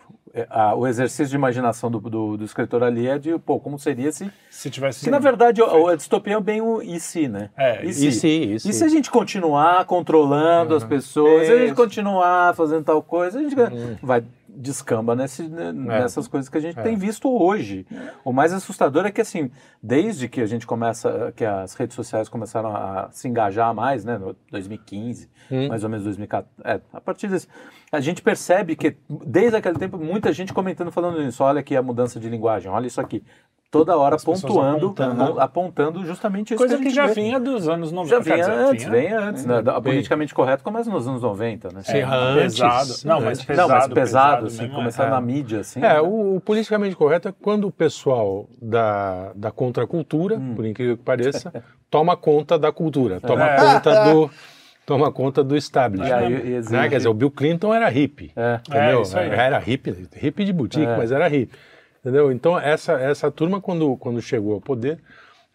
[0.51, 4.11] a- o exercício de imaginação do, do, do escritor ali é de, pô, como seria
[4.13, 4.31] se...
[4.51, 5.05] Se tivesse.
[5.05, 7.51] Que, na verdade, o- a distopia é bem o e se, né?
[7.57, 8.73] É, e E se, e E se.
[8.73, 13.43] se a gente continuar controlando as pessoas, se a gente continuar fazendo tal coisa, a
[13.43, 13.55] gente
[14.03, 14.25] vai
[14.57, 17.85] descamba nesse, né, nessas coisas que a gente tem visto hoje.
[18.25, 19.51] O mais assustador é que, assim,
[19.83, 24.17] desde que a gente começa, que as redes sociais começaram a se engajar mais, né,
[24.17, 25.29] no 2015,
[25.69, 27.49] mais ou menos 2014, é, a partir desse,
[27.95, 31.83] a gente percebe que, desde aquele tempo, muita gente comentando, falando isso, olha aqui a
[31.83, 33.23] mudança de linguagem, olha isso aqui.
[33.71, 35.23] Toda hora pessoas pontuando, apontando.
[35.25, 37.15] apon- apontando justamente isso Coisa que, a que já vê.
[37.15, 38.09] vinha dos anos 90.
[38.15, 39.63] Já vinha dizer, antes, vinha- vem antes, né?
[39.63, 39.83] Bem.
[39.83, 41.83] politicamente correto começa nos anos 90, né?
[41.83, 42.95] Sim, É, antes, pesado.
[43.05, 43.69] Não, mas pesado.
[43.69, 45.11] Não, mas pesado, assim, mesmo, começar é.
[45.11, 45.81] na mídia, assim.
[45.85, 50.55] É, o, o politicamente correto é quando o pessoal da, da contracultura, Hum.
[50.55, 51.53] por incrível que pareça,
[51.91, 53.57] toma conta da cultura, toma É.
[53.57, 54.31] conta do
[54.87, 56.29] toma conta do establishment.
[56.29, 56.51] né?
[56.57, 58.61] exige- Quer dizer, o Bill Clinton era hippie, É.
[58.69, 58.99] entendeu?
[58.99, 59.31] É, isso aí.
[59.31, 60.97] Era hippie, hippie de boutique, É.
[60.97, 61.57] mas era hippie,
[62.01, 62.31] entendeu?
[62.33, 64.99] Então essa essa turma quando quando chegou ao poder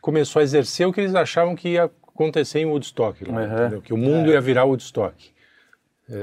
[0.01, 3.53] começou a exercer o que eles achavam que ia acontecer em Woodstock, lá, Uhum.
[3.53, 3.81] entendeu?
[3.81, 5.38] que o mundo ia virar Woodstock, é,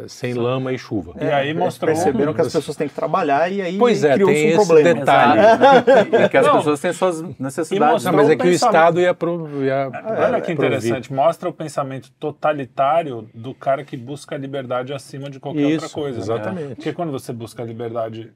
[0.08, 1.14] sem lama e chuva.
[1.20, 1.92] E aí mostrou.
[1.94, 4.66] Perceberam que as pessoas têm que trabalhar e aí Pois é, criou-se tem um esse
[4.66, 5.00] problema.
[5.00, 5.40] detalhe.
[5.40, 5.90] Exato.
[6.24, 6.56] e que as Não.
[6.56, 8.04] pessoas têm suas necessidades.
[8.04, 12.10] Não, mas é que o Estado ia, pro, ia Olha que interessante, mostra o pensamento
[12.18, 16.18] totalitário do cara que busca a liberdade acima de qualquer outra Isso, coisa.
[16.18, 16.22] né?
[16.24, 16.74] exatamente.
[16.76, 18.32] Porque quando você busca a liberdade.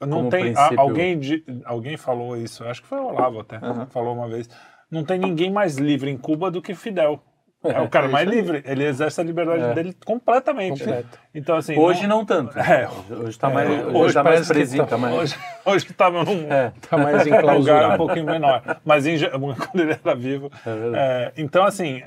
[0.00, 0.54] Não Como tem.
[0.56, 3.58] a- alguém, di- alguém falou isso, acho que foi o Olavo até,
[3.90, 4.48] falou uma vez.
[4.90, 7.22] Não tem ninguém mais livre em Cuba do que Fidel.
[7.64, 8.62] É, o cara mais livre.
[8.66, 10.80] Ele exerce a liberdade dele completamente.
[10.80, 11.18] Completo.
[11.34, 11.78] Então, assim.
[11.78, 12.58] Hoje não tanto.
[12.58, 12.88] É.
[13.10, 14.84] Hoje está mais, É, hoje hoje tá mais presinho.
[14.84, 16.22] tá- tá mais- Hoje, hoje tá num,
[16.52, 16.72] É.
[16.88, 18.62] Tá mais um lugar um pouquinho menor.
[18.84, 19.16] Mas em
[19.56, 20.50] quando ele era vivo.
[20.94, 22.02] É, então, assim,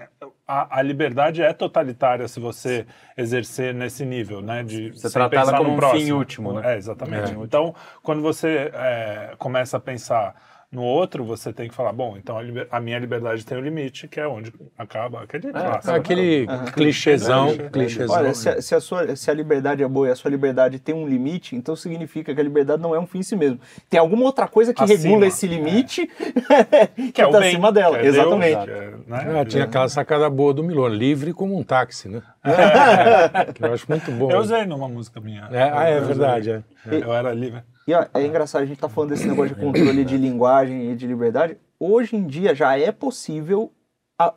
[0.48, 2.86] a, a liberdade é totalitária se você
[3.18, 4.64] exercer nesse nível, né?
[4.64, 6.02] De Você sem trata ela pensar como um próximo.
[6.02, 6.74] fim último, né?
[6.74, 7.34] É, exatamente.
[7.34, 10.36] Então, quando você é, começa a pensar
[10.78, 13.62] no outro, você tem que falar, bom, então a, liber- a minha liberdade tem um
[13.62, 15.24] limite, que é onde acaba.
[15.24, 15.98] Aquele clássico, né?
[15.98, 18.16] Aquele clichêzão, clichêzão.
[18.16, 20.78] Olha, se a, se, a sua, se a liberdade é boa e a sua liberdade
[20.80, 23.60] tem um limite, então significa que a liberdade não é um fim em si mesmo.
[23.90, 25.50] Tem alguma outra coisa que Acima, regula esse é.
[25.50, 26.08] limite
[26.96, 27.96] que, que é o tá bem, acima dela.
[27.98, 28.66] que é Deus, Exatamente.
[28.66, 29.40] que é, né?
[29.42, 32.22] Ah, tinha aquela sacada boa do Milor, livre como um táxi, né?
[33.56, 34.32] Que eu acho muito bom.
[34.32, 35.48] Eu usei numa música minha.
[35.52, 36.52] É, ah, é verdade.
[36.52, 36.64] É.
[36.90, 37.62] Eu era livre.
[37.88, 40.96] E ó, é engraçado, a gente tá falando desse negócio de controle de linguagem e
[40.96, 41.58] de liberdade.
[41.80, 43.72] Hoje em dia já é possível
[44.20, 44.34] a-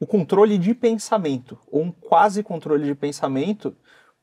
[0.00, 3.76] o controle de pensamento, ou um quase controle de pensamento,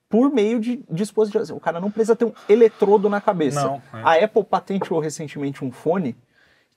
[0.10, 1.50] por meio de dispositivos.
[1.50, 3.64] O cara não precisa ter um eletrodo na cabeça.
[3.64, 4.02] Não, é.
[4.04, 6.16] A Apple patenteou recentemente um fone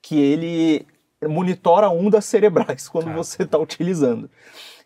[0.01, 0.85] que ele
[1.27, 3.13] monitora ondas cerebrais quando Ah.
[3.13, 4.29] você está utilizando.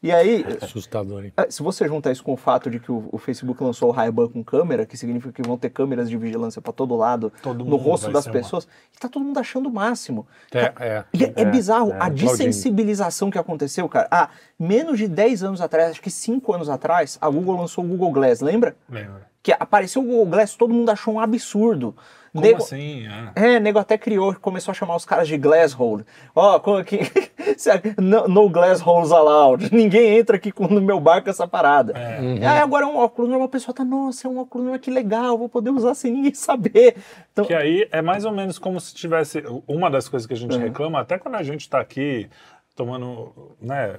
[0.05, 1.33] E aí, Assustador, hein?
[1.35, 3.91] é, Se você juntar isso com o fato de que o, o Facebook lançou o
[3.91, 7.65] Ray-Ban com câmera, que significa que vão ter câmeras de vigilância para todo lado, Todo
[7.65, 10.27] no rosto das ser uma- pessoas, e tá todo mundo achando o máximo.
[10.53, 11.03] É, é.
[11.11, 12.31] e é, é bizarro a aplaudindo.
[12.37, 14.07] desensibilização que aconteceu, cara.
[14.11, 17.87] Há menos de 10 anos atrás, acho que 5 anos atrás, a Google lançou o
[17.87, 18.75] Google Glass, lembra?
[18.87, 19.25] Lembra?
[19.41, 21.95] Que apareceu o Google Glass, todo mundo achou um absurdo.
[22.35, 23.07] Como Nego- assim?
[23.35, 23.55] É.
[23.55, 26.05] é, nego até criou, começou a chamar os caras de glasshole.
[26.35, 26.99] Ó, como aqui,
[27.97, 29.69] no, no glass holes allowed.
[29.73, 31.93] Ninguém entra aqui com- no meu barco essa parada.
[31.97, 32.17] É.
[32.45, 34.91] Aí agora é um óculos normal, a pessoa tá, nossa, é um óculos normal, que
[34.91, 36.97] legal, vou poder usar sem ninguém saber.
[37.31, 39.41] Então, Que aí é mais ou menos como se tivesse.
[39.67, 40.41] Uma das coisas que a Uhum.
[40.51, 42.29] gente reclama, até quando a gente está aqui
[42.75, 43.95] tomando, né,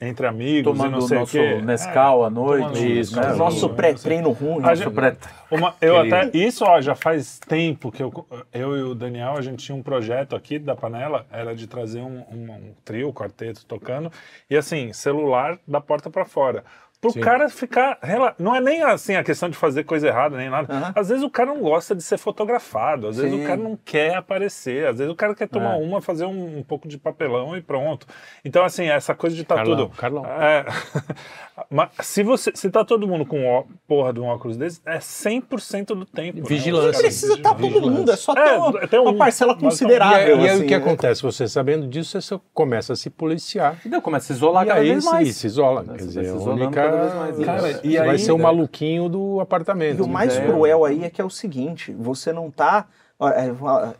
[0.00, 1.60] entre amigos Tomando e não o sei nosso o quê.
[1.62, 3.34] Nescau É, à noite, isso, né?
[3.34, 4.60] Nosso pré-treino ruim.
[4.60, 5.16] Nosso gente- pré-
[5.50, 6.30] Uma, eu até.
[6.32, 9.82] Isso, ó, já faz tempo que eu, eu e o Daniel, a gente tinha um
[9.82, 14.10] projeto aqui da panela, era de trazer um, um, um trio, um quarteto tocando,
[14.48, 16.64] e assim, celular da porta para fora.
[17.00, 17.20] Pro Sim.
[17.20, 17.98] cara ficar.
[18.02, 20.92] rela- Não é nem assim a questão de fazer coisa errada, nem nada.
[20.94, 23.42] Às vezes o cara não gosta de ser fotografado, às vezes Sim.
[23.42, 25.82] o cara não quer aparecer, às vezes o cara quer tomar É.
[25.82, 28.06] uma, fazer um, um pouco de papelão e pronto.
[28.44, 29.96] Então, assim, essa coisa de estar Carlão, tudo.
[29.96, 30.26] Carlão.
[30.26, 30.64] É,
[31.70, 34.98] mas se você se tá todo mundo com ó, porra de um óculos desse, é
[34.98, 36.38] 100% do tempo.
[36.40, 36.44] né?
[36.46, 36.90] Vigilância.
[36.92, 37.90] Caras precisa estar todo vigilância.
[37.90, 39.52] mundo, é só ter É, uma, tem um- uma parcela.
[39.52, 40.36] E, considerável.
[40.38, 40.84] e aí assim, o que né?
[40.84, 41.22] acontece?
[41.22, 43.76] Você sabendo disso, você começa a se policiar.
[43.84, 45.36] E daí começa a se isolar E cada aí vez se, mais.
[45.36, 45.84] se isola.
[45.84, 46.89] Quer dizer, se a única.
[46.90, 47.38] Cada vez mais.
[47.44, 47.80] Cara, Isso.
[47.84, 48.42] e vai aí, ser o né?
[48.42, 49.98] maluquinho do apartamento.
[49.98, 50.44] E o mais É.
[50.44, 52.86] cruel aí é que é o seguinte: você não tá.
[53.20, 53.52] é,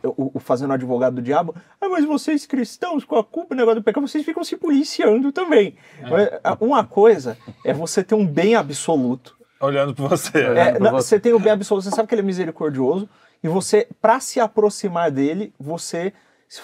[0.06, 3.80] o, o fazendo advogado do diabo, ah, mas vocês cristãos, com a culpa do negócio
[3.80, 5.76] do pecado, vocês ficam se policiando também.
[6.02, 9.36] Mas, ah, Uma coisa é você ter um bem absoluto.
[9.60, 10.38] Olhando pra você.
[10.38, 11.08] É, Olhando pra não, você.
[11.08, 13.06] você tem o bem absoluto, você sabe que ele é misericordioso,
[13.44, 16.14] e você, pra se aproximar dele, você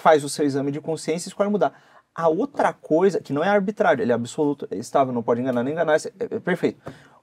[0.01, 1.79] faz o seu exame de consciência e escolhe mudar.
[2.17, 5.63] A outra coisa, que não é arbitrário, ele é absoluto, é estável, não pode enganar
[5.63, 6.81] nem enganar, é, é perfeito.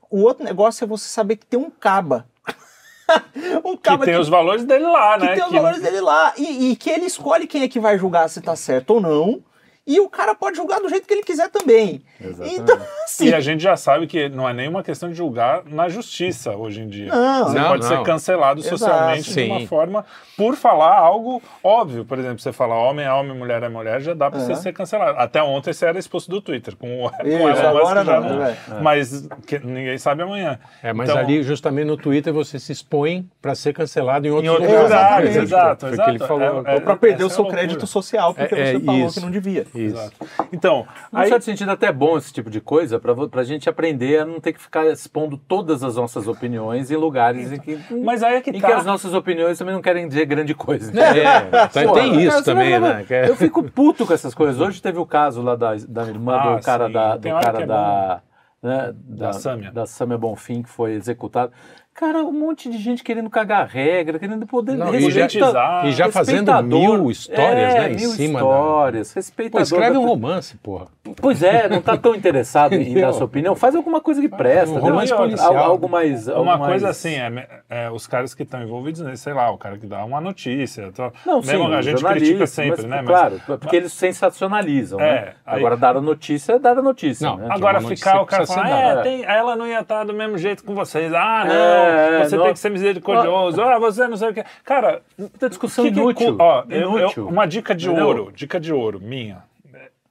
[0.08, 2.26] O outro negócio é você saber que tem um caba.
[3.64, 5.34] um Que tem que, os valores dele lá, que né?
[5.34, 7.98] tem os Que- valores dele lá, e, e que ele escolhe quem é que vai
[7.98, 9.42] julgar se tá certo ou não,
[9.86, 12.02] e o cara pode julgar do jeito que ele quiser também.
[12.20, 12.54] Exatamente.
[12.60, 15.88] Então, assim, E a gente já sabe que não é nenhuma questão de julgar na
[15.88, 17.06] justiça hoje em dia.
[17.14, 17.88] Não, você não, pode não.
[17.90, 18.78] ser cancelado Exato.
[18.78, 19.66] socialmente de uma Sim.
[19.66, 20.04] forma
[20.36, 22.04] por falar algo óbvio.
[22.04, 24.60] Por exemplo, você fala homem é homem, mulher é mulher, já dá pra você Aham.
[24.62, 25.18] ser cancelado.
[25.18, 26.74] Até ontem você era expulso do Twitter.
[26.76, 30.58] Com, o- Elon Musk agora já não, né, Mas que- ninguém sabe amanhã.
[30.82, 34.48] É, mas Então, ali, justamente no Twitter, você se expõe para ser cancelado em outros
[34.48, 35.30] Em outros lugares.
[35.36, 35.44] Exatamente.
[35.44, 36.04] exato, exato.
[36.10, 36.66] que ele falou.
[36.66, 39.14] É- ou pra perder o é seu crédito social porque É- é você falou isso.
[39.14, 39.66] que não devia.
[39.74, 39.96] Isso.
[39.96, 40.26] Exato.
[40.52, 43.68] Então, Num aí, certo sentido, até é bom esse tipo de coisa para a gente
[43.68, 47.78] aprender a não ter que ficar expondo todas as nossas opiniões em lugares em que,
[48.02, 48.66] mas aí é que em tá.
[48.68, 50.92] que as nossas opiniões também não querem dizer grande coisa.
[51.04, 53.04] É, tem, Pô, tem cara, isso também, né?
[53.08, 54.60] É- Eu fico puto com essas coisas.
[54.60, 56.92] Hoje teve o caso lá da, da irmã Ah, do cara sim.
[56.92, 58.22] da, Tem do cara é da,
[58.62, 59.70] né, Da Sâmia.
[59.72, 61.52] da Sâmia Bonfim que foi executado.
[61.94, 66.52] Cara, um monte de gente querendo cagar regra, querendo poder Não, e já- e fazendo
[66.64, 69.62] mil histórias, É, né, em mil cima da- histórias, Pô, respeitador.
[69.62, 70.88] escreve da- um romance, porra.
[71.20, 73.54] Pois é, não tá tão interessado em dar sua opinião.
[73.54, 74.70] Faz alguma coisa que presta.
[74.70, 74.80] Um né?
[74.80, 75.56] romance Al- policial.
[75.56, 76.28] Algo mais.
[76.28, 79.50] algo Uma mais- coisa assim, é, é, os caras que estão envolvidos nisso, sei lá,
[79.52, 80.90] o cara que dá uma notícia.
[80.92, 82.96] tô- Não, mesmo sim, a gente critica sempre, mas, né?
[82.96, 85.32] Mas- Claro, porque eles sensacionalizam, É, né?
[85.46, 87.46] aí- Agora, dar a notícia é dar a notícia, Não, né?
[87.50, 91.12] Agora ficar o cara falando, é, ela não ia estar do mesmo jeito com vocês.
[91.14, 93.60] Ah, não, É, você não- tem que ser misericordioso.
[93.62, 94.44] Ah, você não sei o que.
[94.64, 96.36] Cara, Muita discussão que que inútil.
[96.36, 97.28] cu- ó, eu- eu- inútil.
[97.28, 98.06] uma dica de Entendeu?
[98.06, 99.42] ouro, dica de ouro minha.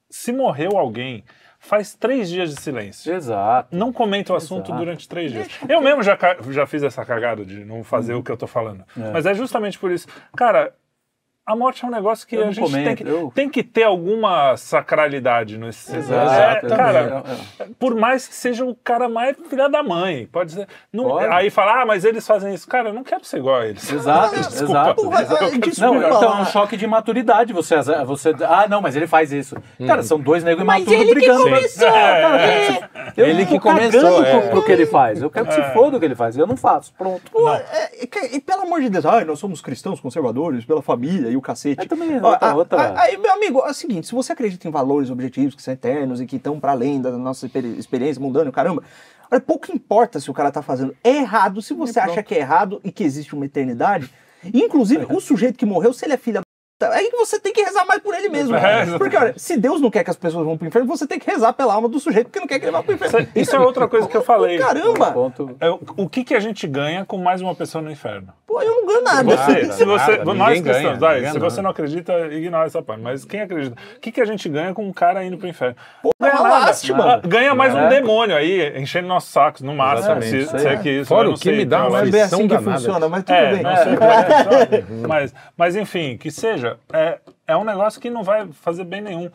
[0.10, 1.24] Se morreu alguém,
[1.60, 3.14] faz três dias de silêncio.
[3.14, 3.76] Exato.
[3.76, 4.78] Não comenta o assunto Exato.
[4.80, 5.48] durante três dias.
[5.68, 6.18] Eu mesmo já,
[6.52, 8.84] já fiz essa cagada de não fazer o que eu tô falando.
[8.96, 10.08] Mas é justamente por isso.
[10.38, 10.74] Cara,
[11.46, 13.50] a morte é um negócio que Eu a não gente tem, comento, que, eu- tem
[13.50, 16.66] que ter alguma sacralidade nesse Exato.
[16.68, 17.24] É, cara,
[17.60, 17.68] É, é.
[17.78, 20.68] por mais que seja o cara mais filha da mãe, pode ser.
[20.92, 21.26] Não, Pode.
[21.34, 22.68] Aí fala, ah, mas eles fazem isso.
[22.68, 23.92] Cara, eu não quero ser igual a eles.
[23.92, 24.64] Exato, Desculpa.
[24.64, 25.02] exato.
[25.14, 27.52] É, Não, então é um choque de maturidade.
[27.52, 27.76] Você,
[28.06, 29.58] você, ah, não, mas ele faz isso.
[29.86, 31.44] Cara, são dois negros Mas imaturos ele que brigando.
[31.44, 32.90] começou, Cara, é.
[33.18, 34.40] eu Ele que começou, é.
[34.40, 35.22] pro, pro que ele faz.
[35.22, 36.38] Eu quero que se foda o que ele faz.
[36.38, 36.94] Eu não faço.
[36.98, 37.32] Pronto.
[38.10, 41.42] Que- e pelo amor de Deus, ai, nós somos cristãos conservadores, pela família e o
[41.42, 41.82] cacete.
[41.82, 44.32] Aí também é Ó, outra- a- outra- Aí, meu amigo, é o seguinte, se você
[44.34, 47.78] acredita em valores objetivos que são eternos e que estão para além da nossa experi-
[47.78, 48.84] experiência mundana, caramba,
[49.32, 52.40] olha, pouco importa se o cara tá fazendo é errado, se você acha que é
[52.40, 54.10] errado e que existe uma eternidade,
[54.54, 56.43] inclusive o sujeito que morreu, se ele é puta,
[56.92, 58.56] aí você tem que rezar mais por ele mesmo.
[58.64, 58.86] É.
[58.98, 61.30] Porque, olha, se Deus não quer que as pessoas vão pro inferno, você tem que
[61.30, 63.20] rezar pela alma do sujeito que não quer que ele vá pro inferno.
[63.20, 64.58] Isso- isso é outra coisa que eu falei.
[64.58, 65.12] Caramba!
[65.12, 65.56] Ponto.
[65.60, 68.28] É, o- que, que a gente ganha com mais uma pessoa no inferno?
[68.48, 69.24] Pô, eu não ganho nada.
[69.24, 71.62] Você, Nada, se você, nada, nós cristãos, ganha, ninguém se ganha você nada.
[71.64, 73.02] não acredita, ignora essa parte.
[73.02, 73.76] Mas quem acredita?
[73.98, 75.76] O que, que a gente ganha com um cara indo pro inferno?
[76.22, 77.16] é uma lástima.
[77.16, 77.90] Ah, Ganha mais um É.
[77.90, 80.22] demônio aí, enchendo nossos sacos, no máximo.
[80.22, 80.78] Se, isso aí se é é.
[80.78, 82.78] que isso, Fora o que sei, me dá uma é lição assim que danada.
[82.78, 83.64] funciona, mas tudo É, bem.
[83.66, 84.94] é,
[85.58, 89.30] mas enfim, que seja, é, é um negócio que não vai fazer bem nenhum.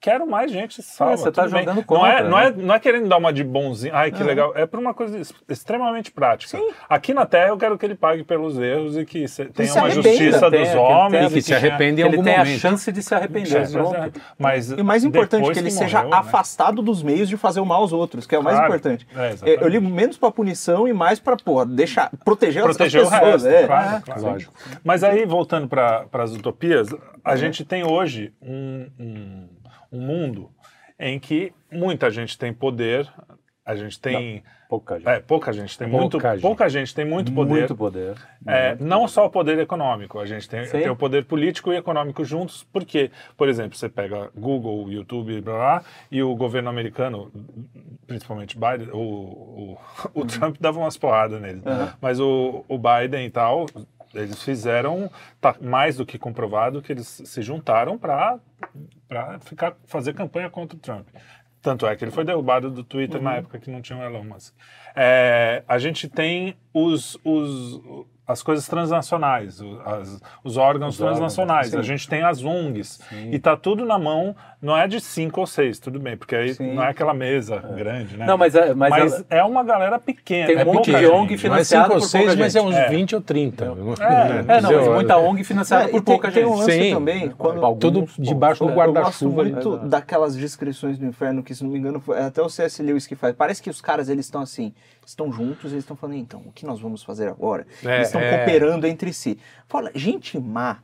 [0.00, 1.14] Quero mais gente salva.
[1.14, 1.50] É, você tá bem.
[1.50, 2.54] jogando não é, contra, não, é, né?
[2.56, 6.12] não é querendo dar uma de bonzinho, ai que legal, é por uma coisa extremamente
[6.12, 6.56] prática.
[6.88, 9.76] Aqui na Terra eu quero que ele pague pelos erros e que se- tenha se
[9.76, 11.30] uma arrependa, justiça dos que homens.
[11.32, 12.60] E que se tenha- arrepende em Ele algum tem a momento.
[12.60, 13.70] chance de se arrepender.
[13.72, 14.20] Pronto.
[14.38, 16.16] Mas E o mais importante que ele que seja morreu, né?
[16.18, 18.72] afastado dos meios de fazer o mal aos outros, que é o mais Claro.
[18.72, 19.06] importante.
[19.16, 23.10] É, eu ligo menos pra punição e mais pra, porra, deixar, proteger, proteger o as
[23.18, 23.42] pessoas.
[23.42, 23.66] resto, é.
[23.66, 24.22] claro, claro.
[24.22, 24.52] lógico.
[24.84, 26.88] Mas aí, voltando para as utopias,
[27.24, 28.86] a gente tem hoje um,
[29.90, 30.50] um, mundo
[30.98, 33.08] em que muita gente tem poder,
[33.64, 34.42] a gente tem...
[34.68, 35.08] Pouca gente.
[35.08, 36.20] É, pouca gente tem Pouca muito...
[36.20, 36.42] gente.
[36.42, 37.54] Pouca gente tem muito poder.
[37.54, 38.16] Muito poder.
[38.46, 42.22] É, não só o poder econômico, a gente tem, tem o poder político e econômico
[42.22, 47.32] juntos, porque, por exemplo, você pega Google, YouTube, blá, blá, e o governo americano
[48.08, 49.78] principalmente Biden, o, o,
[50.14, 51.62] o Trump dava umas porradas nele,
[52.00, 53.66] mas o, o Biden e tal,
[54.14, 58.38] eles fizeram, tá mais do que comprovado que eles se juntaram para
[59.40, 61.08] ficar fazer campanha contra o Trump.
[61.60, 64.24] Tanto é que ele foi derrubado do Twitter na época que não tinha o Elon
[64.24, 64.54] Musk.
[65.00, 67.80] É, a gente tem os, os,
[68.26, 71.68] as coisas transnacionais, as- os órgãos Os órgãos, transnacionais.
[71.68, 71.78] sim.
[71.78, 72.98] A gente tem as ONGs.
[73.08, 73.30] Sim.
[73.32, 76.52] E tá tudo na mão, não é de cinco ou seis, tudo bem, porque aí
[76.52, 76.74] Sim.
[76.74, 78.26] não é aquela mesa grande, né?
[78.26, 80.46] Não, mas, é- mas, Mas ela- é uma galera pequena.
[80.48, 81.06] Tem um é monte pouca de.
[81.06, 82.88] ONG Não é financiado cinco ou por seis, mas é uns É.
[82.88, 83.64] 20 ou 30.
[83.64, 86.52] É, É, não, mas muita ONG financiada É, por tem- pouca tem gente.
[86.52, 86.92] um lance Sim.
[86.94, 88.70] também, quando, Alguns Tudo debaixo do?
[88.70, 89.42] Eu gosto guarda-chuva.
[89.44, 92.82] muito daquelas descrições do inferno que, se não me engano, foi é até o C.S.
[92.82, 93.34] Lewis que faz.
[93.36, 94.74] Parece que os caras, eles estão assim,
[95.10, 97.66] estão juntos, eles estão falando, então, o que nós vamos fazer agora?
[97.84, 98.36] É, eles estão é.
[98.38, 99.38] cooperando entre si.
[99.68, 100.78] Fala, gente má,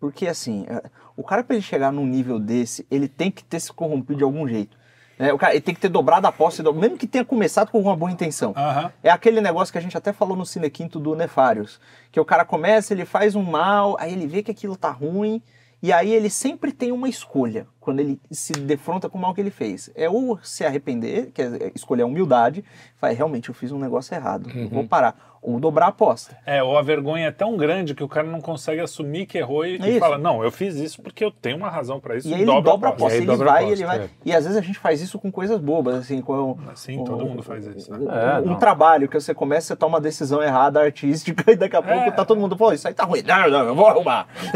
[0.00, 0.82] porque assim, é,
[1.16, 4.24] o cara pra ele chegar num nível desse, ele tem que ter se corrompido de
[4.24, 4.76] algum jeito.
[5.18, 5.32] né?
[5.32, 7.80] o cara ele tem que ter dobrado a posse, do- mesmo que tenha começado com
[7.80, 8.52] uma boa intenção.
[8.56, 8.92] Aham.
[9.02, 11.80] É aquele negócio que a gente até falou no Cinequinto do Nefários.
[12.12, 15.42] Que o cara começa, ele faz um mal, aí ele vê que aquilo tá ruim,
[15.82, 19.40] e aí ele sempre tem uma escolha quando ele se defronta com o mal que
[19.40, 19.90] ele fez.
[19.94, 22.64] É ou se arrepender, que é escolher a humildade,
[23.00, 25.35] vai, realmente eu fiz um negócio errado, eu vou parar.
[25.48, 26.36] Ou dobrar a aposta.
[26.44, 29.64] É, ou a vergonha é tão grande que o cara não consegue assumir que errou
[29.64, 32.26] e, e fala, não, eu fiz isso porque eu tenho uma razão pra isso.
[32.26, 33.16] E aí ele dobra, a aposta.
[33.16, 33.98] E ele vai, aposta, ele vai.
[34.00, 34.08] é.
[34.24, 37.44] E às vezes a gente faz isso com coisas bobas, assim, com Sim, todo mundo
[37.44, 37.92] faz isso.
[37.92, 37.98] né?
[37.98, 41.76] Um, É, um trabalho que você começa, você toma uma decisão errada artística e daqui
[41.76, 42.10] a pouco É.
[42.10, 43.22] tá todo mundo, pô, isso aí tá ruim.
[43.22, 44.26] Não, não, eu vou arrumar.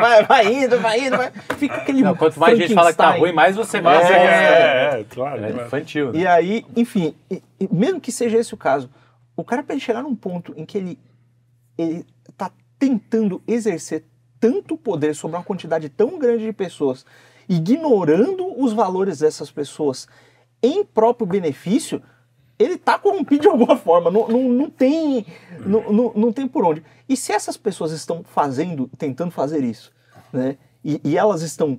[0.00, 1.32] vai, vai indo, vai indo, vai.
[1.58, 2.02] Fica aquele.
[2.02, 4.12] Não, quanto mais gente fala que tá ruim, mais você Mas vai.
[4.12, 4.28] é, É.
[4.96, 5.44] é, é, claro.
[5.44, 6.12] É infantil.
[6.12, 6.20] né?
[6.20, 8.88] E aí, enfim, e- e mesmo que seja esse o caso,
[9.36, 10.98] o cara pra ele chegar num ponto em que ele,
[11.76, 14.04] ele tá tentando exercer
[14.40, 17.04] tanto poder sobre uma quantidade tão grande de pessoas,
[17.48, 20.08] ignorando os valores dessas pessoas
[20.62, 22.02] em próprio benefício,
[22.58, 25.26] ele tá corrompido de alguma forma, não, não, não tem
[25.60, 26.82] não, não, não tem por onde.
[27.08, 29.92] E se essas pessoas estão fazendo, tentando fazer isso,
[30.32, 31.78] né, e, e elas estão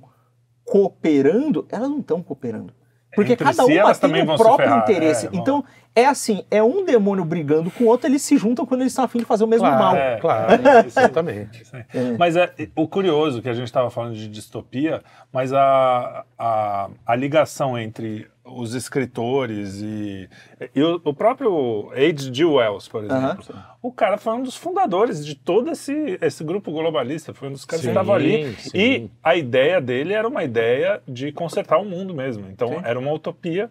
[0.64, 2.72] cooperando, elas não estão cooperando.
[3.14, 5.26] Porque Entre cada si, uma tem o próprio ferrar, interesse.
[5.26, 5.64] é, então,
[5.94, 9.04] é assim, é um demônio brigando com o outro, eles se juntam quando eles estão
[9.04, 9.96] afim de fazer o mesmo Claro, mal.
[9.96, 10.16] É.
[10.20, 10.52] claro,
[10.86, 11.64] exatamente.
[11.64, 11.84] Sim.
[12.18, 17.16] Mas é, o curioso que a gente estava falando de distopia, mas a, a, a
[17.16, 20.26] ligação entre os escritores e,
[20.74, 22.44] e o, o próprio H.G.
[22.44, 23.44] Wells, por exemplo.
[23.82, 27.64] O cara foi um dos fundadores de todo esse, esse grupo globalista, foi um dos
[27.66, 28.54] caras Sim, que estavam ali.
[28.54, 28.70] sim.
[28.74, 32.46] E a ideia dele era uma ideia de consertar o mundo mesmo.
[32.48, 33.70] Então era uma utopia.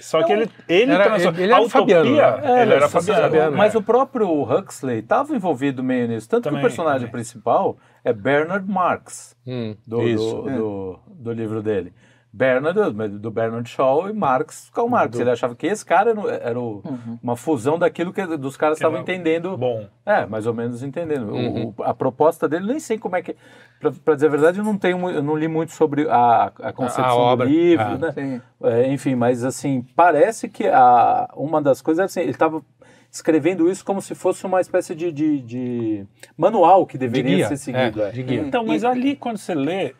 [0.00, 1.40] Só que ele, ele Era- transformou.
[1.42, 2.62] ele era a utopia, Fabiano, né?
[2.62, 3.56] ele era sabe, Fabiano.
[3.56, 3.78] Mas é.
[3.78, 6.28] o próprio Huxley estava envolvido meio nisso.
[6.28, 7.12] Tanto Também, que o personagem também.
[7.12, 10.42] principal é Bernard Marx, Hum, do, isso.
[10.42, 11.92] do, do, do livro dele.
[12.32, 15.18] Bernard, do Bernard Shaw e Marx, Karl Marx.
[15.20, 16.82] Ele achava que esse cara era, era o-
[17.22, 19.54] uma fusão daquilo que dos caras estavam entendendo.
[19.58, 19.86] Bom.
[20.06, 21.30] É, mais ou menos entendendo.
[21.32, 21.74] Uhum.
[21.76, 23.36] o- a proposta dele, nem sei como é que.
[23.78, 26.72] Pra, pra dizer a verdade, eu não, tenho, eu não li muito sobre a, a
[26.72, 27.46] concepção A obra.
[27.46, 27.98] do livro, Ah.
[27.98, 28.42] né?
[28.62, 32.62] É, enfim, mas assim, parece que a, uma das coisas, assim, ele estava
[33.10, 37.48] escrevendo isso como se fosse uma espécie de, de, de manual que De deveria guia.
[37.48, 38.02] ser seguido.
[38.02, 38.10] é, é.
[38.12, 38.40] de guia.
[38.40, 39.92] Então, mas ali quando você lê,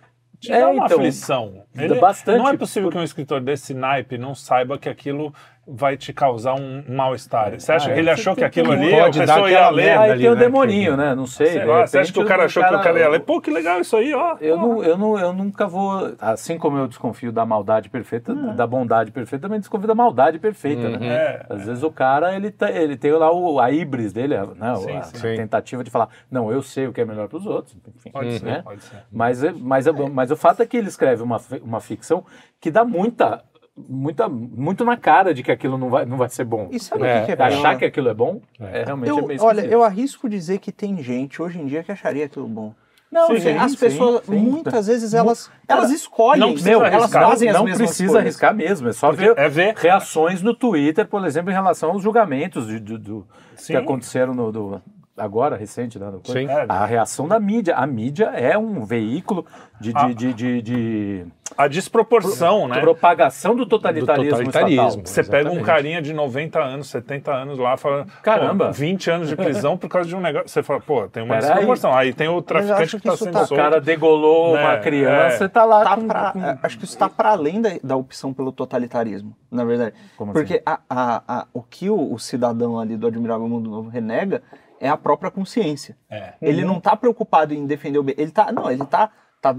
[0.43, 1.65] te É, dá uma então, aflição.
[1.75, 5.33] dá bastante, não é possível que um escritor desse naipe não saiba que aquilo
[5.67, 7.53] vai te causar um mal-estar.
[7.59, 9.91] Você acha Ah, que ele é, achou você que aquilo ali, a pessoa ia ler?
[9.97, 11.15] Aí ali, tem o né, demoninho, né?
[11.15, 11.47] Não sei.
[11.47, 13.21] Sei de lá, você acha que o cara achou que o cara ia ler?
[13.21, 14.37] Pô, que legal isso aí, ó.
[14.41, 14.67] Eu, Pô.
[14.67, 16.15] não, eu, não, eu nunca vou.
[16.21, 20.89] Assim como eu desconfio da maldade perfeita, da bondade perfeita, também desconfio da maldade perfeita,
[20.91, 21.07] né?
[21.07, 24.47] É, Às vezes o cara, ele, tá- ele tem lá o, a híbris dele, a-
[24.47, 24.75] né?
[24.77, 25.37] Sim, a, sim.
[25.37, 27.77] tentativa de falar, não, eu sei o que é melhor para os outros.
[27.97, 28.63] Enfim, Pode ser, né?
[28.65, 28.97] pode ser.
[29.13, 32.25] Mas, é- mas, é- mas o fato é que ele escreve uma, uma ficção
[32.61, 33.43] que dá muita,
[33.77, 36.69] muita, muito na cara de que aquilo não vai, não vai ser bom.
[36.71, 39.13] E sabe É, o que que é Achar que aquilo é bom é, realmente é
[39.13, 42.47] Eu, meio olha, eu arrisco dizer que tem gente hoje em dia que acharia aquilo
[42.49, 42.75] bom.
[43.11, 44.35] Não, sim, as sim, pessoas, sim.
[44.37, 47.29] muitas vezes, elas, elas escolhem, não precisa meu, elas arriscar.
[47.29, 48.17] fazem as não precisa coisas.
[48.17, 49.75] arriscar mesmo, é só Porque ver, é ver.
[49.77, 53.75] reações no Twitter, por exemplo, em relação aos julgamentos de, do- do- Sim.
[53.75, 54.81] que aconteceram no, do-
[55.17, 56.11] agora, recente, né?
[56.25, 56.47] Sim.
[56.49, 57.75] É, A reação da mídia.
[57.77, 59.45] A mídia é um veículo
[59.81, 60.13] de, de, Ah.
[60.13, 62.81] de, de- de A desproporção, né?
[62.81, 64.39] propagação do totalitarismo.
[64.39, 64.87] Do totalitarismo.
[65.03, 65.07] estatal.
[65.07, 65.67] Você pega um Exatamente.
[65.67, 68.67] carinha de 90 anos, 70 anos lá, fala, Caramba.
[68.69, 70.49] pô, 20 anos de prisão por causa de um negócio.
[70.49, 71.93] Você fala, pô, tem uma Pera desproporção.
[71.95, 72.13] Aí.
[72.15, 73.61] tem o acho traficante que está isso sendo tá- O solto.
[73.63, 75.47] cara degolou Né, uma criança é.
[75.47, 77.71] e tá lá Tá com, pra- com- é, acho que isso está para além da,
[77.85, 79.95] da opção pelo totalitarismo, na verdade.
[80.17, 80.41] Como assim?
[80.41, 84.43] Porque a- a- a- o que o, o cidadão ali do Admirável Mundo Novo renega
[84.83, 85.97] é a própria consciência.
[86.11, 86.33] É.
[86.43, 88.15] Ele não está preocupado em defender o bem.
[88.19, 89.55] Ele tá, não, ele tá tá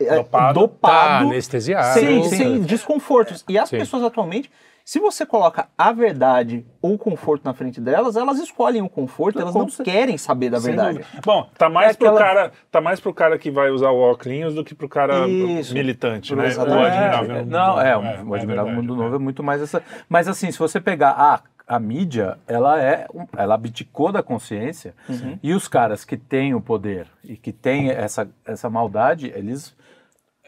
[0.00, 0.30] é, Dopado.
[0.30, 1.98] Tá dopado anestesiado.
[1.98, 3.44] sem, sem desconfortos.
[3.48, 3.78] E as Sim.
[3.78, 4.50] pessoas atualmente,
[4.84, 9.38] se você coloca a verdade ou o conforto na frente delas, elas escolhem o conforto,
[9.38, 11.04] elas não querem saber da verdade.
[11.24, 13.98] Bom, tá mais, É pro aquela- cara, tá mais pro cara que vai usar o
[14.00, 15.74] óculos do que pro cara Isso.
[15.74, 16.48] militante, Pro né?
[16.48, 16.82] exatamente.
[16.82, 17.36] O admirável.
[17.36, 17.80] É, Mundo não, Novo.
[17.80, 18.96] é, o é Admirável verdade, Mundo é.
[18.96, 19.82] Novo é muito mais essa.
[20.08, 21.40] Mas assim, se você pegar a,
[21.74, 23.06] a mídia, ela é,
[23.36, 25.38] ela abdicou da consciência Uhum.
[25.42, 29.74] e os caras que têm o poder e que têm essa, essa maldade, eles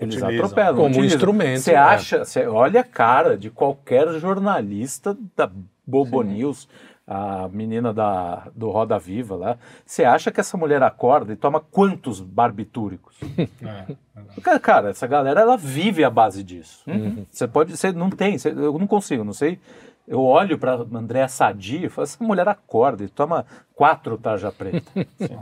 [0.00, 0.44] eles Utilizam.
[0.44, 0.74] atropelam.
[0.74, 1.16] Como utilizam.
[1.16, 1.76] instrumento, Você é.
[1.78, 5.48] acha, você olha a cara de qualquer jornalista da
[5.86, 6.68] Bobo News,
[7.06, 9.56] a menina da, do Roda Viva lá,
[9.86, 13.16] você acha que essa mulher acorda e toma quantos barbitúricos?
[13.62, 14.40] É.
[14.42, 16.82] Cara, Cara, essa galera ela vive à base disso.
[17.30, 19.58] Você pode, você não tem, você- eu não consigo, não sei.
[20.06, 24.82] Eu olho para Andréa Sadi e falo, essa mulher acorda e toma quatro tarja preta,
[25.18, 25.38] assim,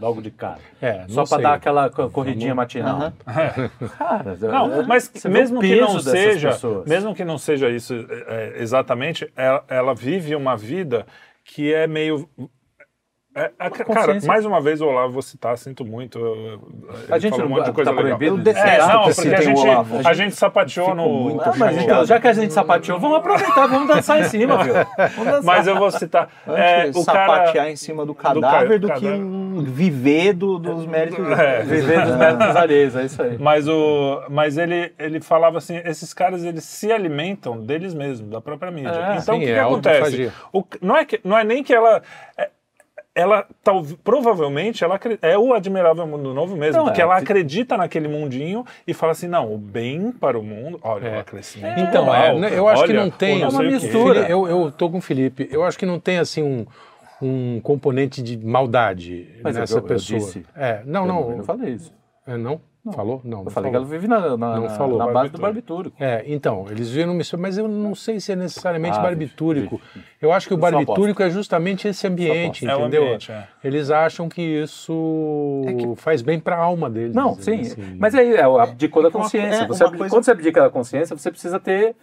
[0.00, 0.58] logo de cara.
[0.82, 3.12] É, Só para dar aquela co- corridinha matinal.
[3.26, 3.70] Aham.
[3.96, 6.86] Cara, Não, mas mesmo que não seja, pessoas.
[6.88, 11.06] mesmo que não seja isso é, é, exatamente, ela, ela vive uma vida
[11.44, 12.28] que é meio
[13.32, 14.26] é, é, cara, consciência.
[14.26, 16.18] mais uma vez o Olavo vou citar, sinto muito.
[16.18, 16.58] ele
[17.08, 18.18] A gente falou um monte de coisa tá legal.
[18.18, 20.08] proibido Eu de É, não, que porque a citem o gente, Olavo.
[20.08, 21.08] a gente sapateou no.
[21.08, 24.64] muito Ah, mas então, já que a gente sapateou, vamos aproveitar, vamos dançar em cima,
[24.64, 24.74] viu?
[24.74, 25.42] Vamos dançar.
[25.44, 26.28] Mas eu vou citar.
[26.48, 29.20] É, o cara, sapatear em cima do cadáver do, que cadáver.
[29.22, 31.34] um viver do- dos méritos dele.
[31.40, 31.62] É.
[31.62, 33.36] Viver dos méritos alheios, é isso aí.
[33.38, 38.40] Mas, o, mas ele, ele falava assim: esses caras eles se alimentam deles mesmos, da
[38.40, 38.90] própria mídia.
[38.90, 40.32] É, então sim, o que, é que acontece?
[40.52, 42.02] O, não, é que, não é nem que ela.
[43.14, 47.16] É- ela tal, provavelmente ela é o admirável mundo novo mesmo, Não, porque é, ela
[47.16, 51.20] acredita naquele mundinho e fala assim: não, o bem para o mundo, olha, É.
[51.20, 51.80] o crescimento.
[51.80, 53.40] Então, global, é, né, eu acho que olha, não tem.
[53.40, 54.20] não É uma mistura.
[54.28, 55.48] Eu, eu tô com o Felipe.
[55.50, 56.66] Eu acho que não tem assim um,
[57.20, 60.18] um componente de maldade Mas eu- nessa eu- eu pessoa.
[60.20, 60.46] disse.
[60.56, 61.30] É, não, Eu não.
[61.32, 61.92] eu não falei isso.
[62.26, 62.60] É, não?
[62.94, 63.20] Falou?
[63.22, 63.40] Não.
[63.40, 63.88] Eu não falei que falou.
[63.88, 64.98] ela vive na, na, Não na- falou.
[64.98, 65.94] na base do Barbitúrico.
[66.00, 69.78] É, então, eles viram isso, mas eu não sei se é necessariamente Ah, barbitúrico.
[69.94, 70.72] vixe, Eu acho que o aposto.
[70.72, 73.02] barbitúrico é justamente esse ambiente, É o entendeu?
[73.04, 73.46] ambiente, é.
[73.62, 75.62] Eles acham que isso
[75.96, 77.14] faz bem para a alma deles.
[77.14, 77.60] Não, sim.
[77.60, 77.96] assim.
[77.98, 79.64] Mas aí é o abdicou da uma- consciência.
[79.64, 81.94] é, Você uma abdi- coisa- Quando você abdica da consciência, você precisa ter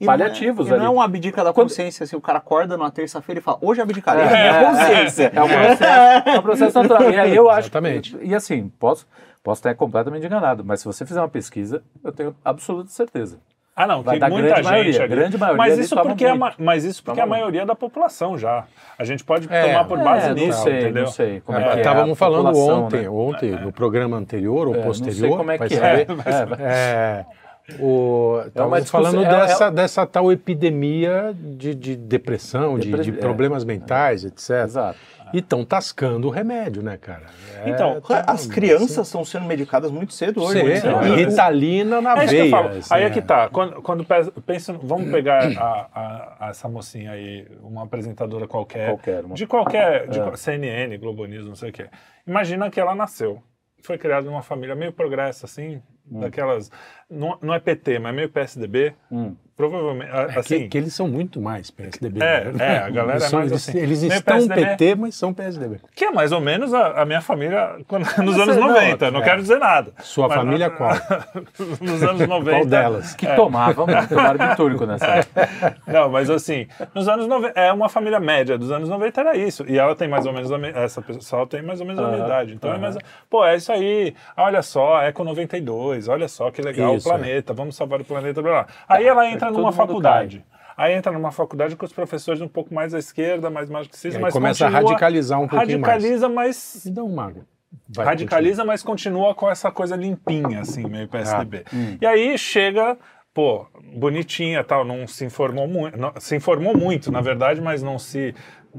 [0.00, 0.82] E não é- paliativos e ali.
[0.82, 4.24] não é abdica da consciência, assim, o cara acorda numa terça-feira e fala, hoje abdicarei
[4.24, 5.30] da É, minha consciência.
[5.34, 5.84] É, é, um processo,
[6.28, 7.10] é um processo natural.
[7.10, 7.60] E aí eu acho.
[7.68, 8.16] Exatamente.
[8.22, 9.06] E assim, posso,
[9.46, 13.38] posso estar completamente enganado, mas se você fizer uma pesquisa, eu tenho absoluta certeza.
[13.76, 14.70] Ah, não, Vai dar muita grande gente.
[14.72, 16.62] maioria, ali- grande maioria mas isso porque, é a, ma- muito.
[16.62, 18.64] mas isso porque é a Toma maioria da população já.
[18.98, 21.04] A gente pode É, tomar por base é, não nisso, sei, entendeu?
[21.04, 21.72] não sei como é, É, que é.
[21.74, 23.08] a Estávamos falando ontem, né?
[23.10, 25.68] ontem no programa anterior ou É, não sei posterior, como é que é.
[25.68, 26.06] saber.
[26.58, 27.26] É,
[27.68, 32.90] É, o, estávamos discussão- falando é- é- dessa, dessa tal epidemia de, de depressão, de,
[32.90, 33.20] Depre- de é.
[33.20, 34.50] problemas mentais, etc.
[34.64, 34.98] Exato.
[35.32, 37.24] E estão tascando o remédio, né, cara?
[37.64, 40.58] É, Então, tá- As crianças estão sendo medicadas muito cedo hoje.
[40.60, 41.02] Sim, muito cedo.
[41.02, 41.14] cedo.
[41.14, 42.50] Ritalina na É isso que eu veia.
[42.50, 42.68] falo.
[42.68, 43.22] assim, aí é que é.
[43.22, 43.48] tá.
[43.48, 48.88] Quando, quando pe- pensa, vamos pegar a, a- a essa mocinha aí, uma apresentadora qualquer,
[48.90, 49.34] Qualquer uma.
[49.34, 50.22] de qualquer, de É.
[50.22, 51.86] qual- CNN, Globo News, não sei o quê.
[52.26, 53.42] Imagina que ela nasceu,
[53.82, 56.70] foi criada numa família meio progressa, assim, daquelas,
[57.10, 58.94] não, não é PT, mas meio PSDB.
[59.10, 59.34] Hum.
[59.56, 62.20] Provavelmente, a- É que, assim, que eles são muito mais PSDB.
[62.22, 62.74] É, né?
[62.74, 63.78] é, a galera eles é são- mais eles, assim.
[63.78, 64.66] eles Meio estão PSDB.
[64.66, 65.80] PT, mas são PSDB.
[65.94, 69.10] que é mais ou menos a, a minha família quando- nos anos é, não, 90,
[69.10, 69.24] não, é.
[69.24, 69.92] quero dizer nada.
[70.02, 70.92] Sua Mas- família qual?
[71.80, 72.50] nos anos 90.
[72.50, 73.14] Qual delas?
[73.14, 75.48] Que tomava muito barbitúrico nessa época.
[75.86, 79.64] Não, mas assim, nos anos 90, é uma família média, dos anos 90 era isso.
[79.66, 82.26] E ela tem mais ou menos, me- essa pessoa tem mais ou menos a minha
[82.26, 82.52] idade.
[82.52, 82.94] Então é mais,
[83.30, 84.14] pô, é isso aí.
[84.36, 88.40] Olha só, Eco 92, olha só que legal Isso, o planeta, vamos salvar o planeta,
[88.42, 88.66] blá, blá.
[88.88, 90.44] Aí ela entra todo numa faculdade.
[90.76, 94.32] Aí entra numa faculdade com os professores um pouco mais à esquerda, mais marxistas, mas
[94.32, 95.92] começa a radicalizar um pouquinho mais.
[95.94, 97.44] Radicaliza, mas dá um mago.
[97.88, 101.64] Vai, radicaliza, mas continua com essa coisa limpinha, assim, meio PSDB.
[101.66, 101.98] Ah, hum.
[102.00, 102.96] E aí chega,
[103.32, 108.34] pô, bonitinha tal, não se informou muito, se informou muito, na verdade, mas não se.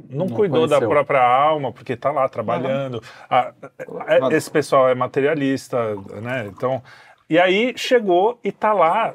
[0.09, 0.89] Não, Não cuidou da conheceu.
[0.89, 3.01] própria alma, porque tá lá trabalhando.
[3.27, 3.51] Ah,
[4.07, 6.45] é- esse pessoal é materialista, né?
[6.45, 6.83] Então.
[7.29, 9.13] E aí chegou e tá lá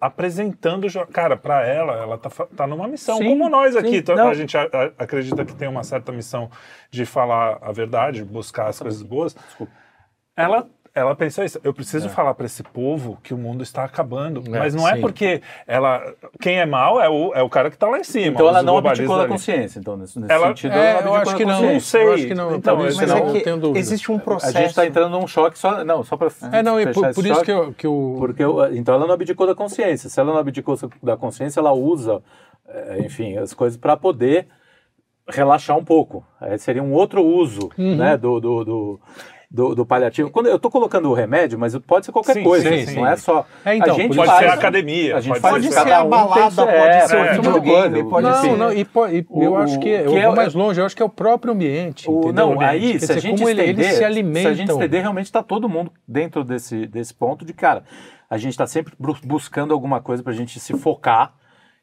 [0.00, 0.86] apresentando.
[1.12, 3.88] Cara, pra ela, ela tá, tá numa missão, Sim, como nós aqui.
[3.90, 4.28] sim, Então, não.
[4.28, 6.50] a gente a- a- acredita que tem uma certa missão
[6.90, 9.34] de falar a verdade, buscar as coisas boas.
[10.36, 11.60] Ela, ela pensou isso.
[11.62, 14.42] Eu preciso falar para esse povo que o mundo está acabando.
[14.46, 15.00] É, mas não é sim.
[15.02, 16.02] porque ela.
[16.40, 18.28] Quem é mal é o, é o cara que está lá em cima.
[18.28, 20.72] Então ela não abdicou da consciência, então, nesse, nesse Ela- sentido.
[20.72, 21.52] É, ela eu abdicou acho da que não.
[21.54, 21.72] consciência.
[21.74, 22.02] Não sei.
[22.06, 22.54] Eu acho que não.
[22.56, 23.78] Então, Mas não, é que tenho dúvida.
[23.78, 24.56] existe um processo...
[24.56, 25.84] A gente está entrando num choque só.
[25.84, 26.28] Não, só para.
[26.50, 28.16] É, não, e por, por isso que, eu, que o.
[28.18, 30.08] Porque eu- então ela não abdicou da consciência.
[30.08, 32.22] Se ela não abdicou da consciência, ela usa,
[32.68, 34.48] eh, enfim, as coisas para poder
[35.28, 36.24] relaxar um pouco.
[36.40, 37.96] Aí seria um outro uso, Uhum.
[37.96, 39.00] né, do, do, do-
[39.56, 40.30] do, do paliativo.
[40.30, 43.06] Quando eu tô colocando o remédio, mas pode ser qualquer Sim, coisa, sim, não sim.
[43.06, 43.46] é só.
[43.64, 45.16] É, então, a gente pode Pode faz, ser academia.
[45.16, 47.32] a gente pode faz Pode ser a balada, tem seu- pode é, ser o é,
[47.32, 48.56] videogame, é, pode não, ser...
[48.56, 50.94] Não, e, e O- eu acho que, eu que é- vou mais longe, eu acho
[50.94, 52.08] que é o próprio ambiente.
[52.10, 52.32] O, entendeu?
[52.34, 52.70] não, O ambiente.
[52.70, 54.42] aí, Quer se a dizer, gente como ele- estender, eles se alimentam.
[54.42, 57.82] se a gente estender, realmente está todo mundo dentro desse, desse ponto de, cara,
[58.28, 58.92] a gente está sempre
[59.24, 61.32] buscando alguma coisa para a gente se focar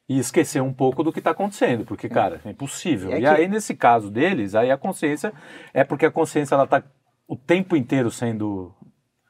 [0.07, 3.11] e esquecer um pouco do que está acontecendo, porque, cara, é impossível.
[3.13, 5.31] É e que- aí, nesse caso deles, aí a consciência
[5.73, 6.83] é porque a consciência, ela tá
[7.33, 8.71] o tempo inteiro sendo,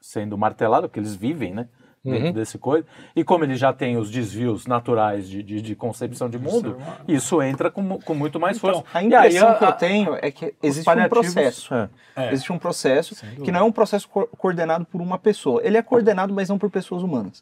[0.02, 1.70] sendo martelada, porque eles vivem, né?
[2.06, 2.34] Dentro Uhum.
[2.34, 2.86] desse coisa.
[3.16, 6.76] E como ele já tem os desvios naturais de, de, de concepção de mundo,
[7.08, 8.84] isso entra com, com muito mais força.
[8.94, 11.74] A E aí, impressão a- que eu tenho é que existe um processo.
[11.74, 11.90] É.
[12.16, 12.34] É.
[12.34, 15.62] Existe um processo que não é um processo co- coordenado por uma pessoa.
[15.64, 17.42] Ele é coordenado, mas não por pessoas humanas.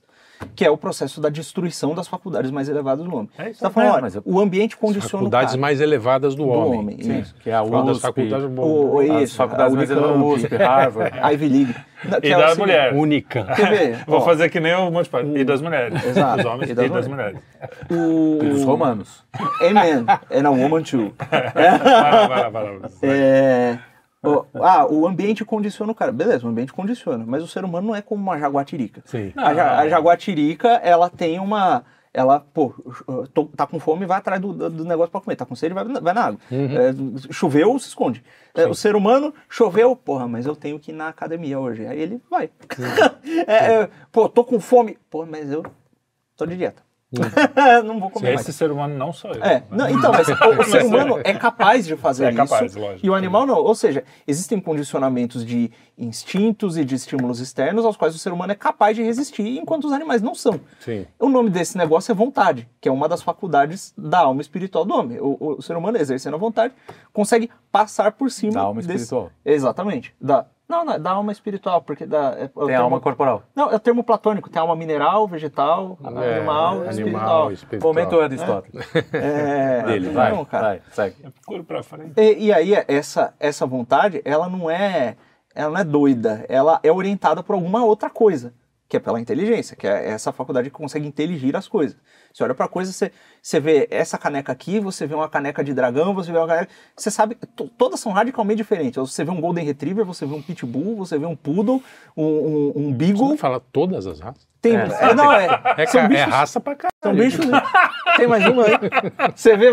[0.55, 3.29] Que é o processo da destruição das faculdades mais elevadas do homem.
[3.39, 3.59] É isso.
[3.59, 5.61] Você tá falando, É, olha, o ambiente As condiciona o faculdades cara.
[5.61, 6.79] mais elevadas do, do homem.
[6.79, 7.01] homem.
[7.01, 9.89] Sim, que é a Uma das USP, faculdades O, o, as isso, faculdades a mais
[9.89, 11.17] Unicamp, USP, Harvard.
[11.33, 11.75] Ivy League.
[12.23, 12.97] E das mulheres.
[12.97, 13.43] Única.
[13.55, 14.03] Quer ver?
[14.05, 15.37] Vou Ó, fazer que nem o Monte Python.
[15.37, 16.03] E das mulheres.
[16.03, 16.37] Exato.
[16.37, 17.39] Dos homens E e das das, mulheres.
[17.89, 18.39] mulheres.
[18.41, 18.43] O...
[18.43, 19.23] E dos romanos.
[19.61, 20.05] Amen.
[20.31, 21.13] And a woman too.
[21.53, 22.89] Vai lá, vai lá, vai lá.
[23.03, 23.77] É,
[24.23, 26.11] o- ah, o ambiente condiciona o cara.
[26.11, 27.23] Beleza, o ambiente condiciona.
[27.27, 29.01] Mas o ser humano não é como uma jaguatirica.
[29.05, 29.31] Sim.
[29.35, 31.83] A, ja- a jaguatirica, ela tem uma.
[32.13, 32.73] Ela, pô,
[33.33, 35.35] tô- tá com fome, vai atrás do, do- negócio pra comer.
[35.37, 36.39] Tá com sede, vai, vai na água.
[36.77, 38.21] É, choveu, se esconde.
[38.53, 41.85] É, o ser humano, choveu, porra, mas eu tenho que ir na academia hoje.
[41.87, 42.49] Aí ele vai.
[43.47, 44.97] É, é, pô, tô com fome.
[45.09, 45.63] Pô, mas eu
[46.35, 46.83] tô de dieta.
[47.85, 48.41] não vou comer mais.
[48.41, 49.43] Esse ser humano não sou eu.
[49.43, 52.37] É, não, então, mas o, o ser humano é capaz de fazer É isso.
[52.37, 53.05] capaz, lógico.
[53.05, 53.55] E o animal não.
[53.57, 58.51] Ou seja, existem condicionamentos de instintos e de estímulos externos aos quais o ser humano
[58.51, 60.59] é capaz de resistir, enquanto os animais não são.
[60.79, 61.05] Sim.
[61.19, 64.93] O nome desse negócio é vontade, que é uma das faculdades da alma espiritual do
[64.95, 65.19] homem.
[65.19, 66.73] O, o- o ser humano, exercendo a vontade,
[67.13, 69.29] consegue passar por cima Da alma desse- espiritual.
[69.45, 70.13] Exatamente.
[70.19, 73.43] Da, não, não, da alma espiritual, porque da, é, é o Tem termo- alma corporal.
[73.55, 74.49] Não, é o termo platônico.
[74.49, 77.51] Tem alma mineral, vegetal, É, animal, espiritual.
[77.51, 77.93] espiritual.
[77.93, 78.87] Momento Aristóteles.
[79.13, 80.67] É, Dele, vai, não, cara.
[80.67, 81.15] vai, segue.
[81.67, 82.13] Pra frente.
[82.17, 85.15] E, e aí, essa, essa vontade, ela não é
[85.53, 88.53] ela não é doida, ela é orientada por alguma outra coisa,
[88.87, 91.97] que é pela inteligência, que é essa faculdade que consegue inteligir as coisas.
[92.33, 93.11] Você olha pra coisa, você,
[93.41, 96.69] você vê essa caneca aqui, você vê uma caneca de dragão, você vê uma caneca...
[96.95, 98.95] Você sabe, to- todas são radicalmente diferentes.
[98.97, 101.81] Você vê um Golden Retriever, você vê um Pitbull, você vê um Poodle,
[102.15, 103.29] um, um, um Você Beagle...
[103.29, 104.49] não fala todas as raças?
[104.61, 104.87] Tem, É.
[105.01, 106.91] é, não, é, É, são é bichos, raça pra caralho.
[107.03, 107.45] são bichos...
[108.17, 108.73] Tem mais uma aí.
[109.35, 109.67] Você vê...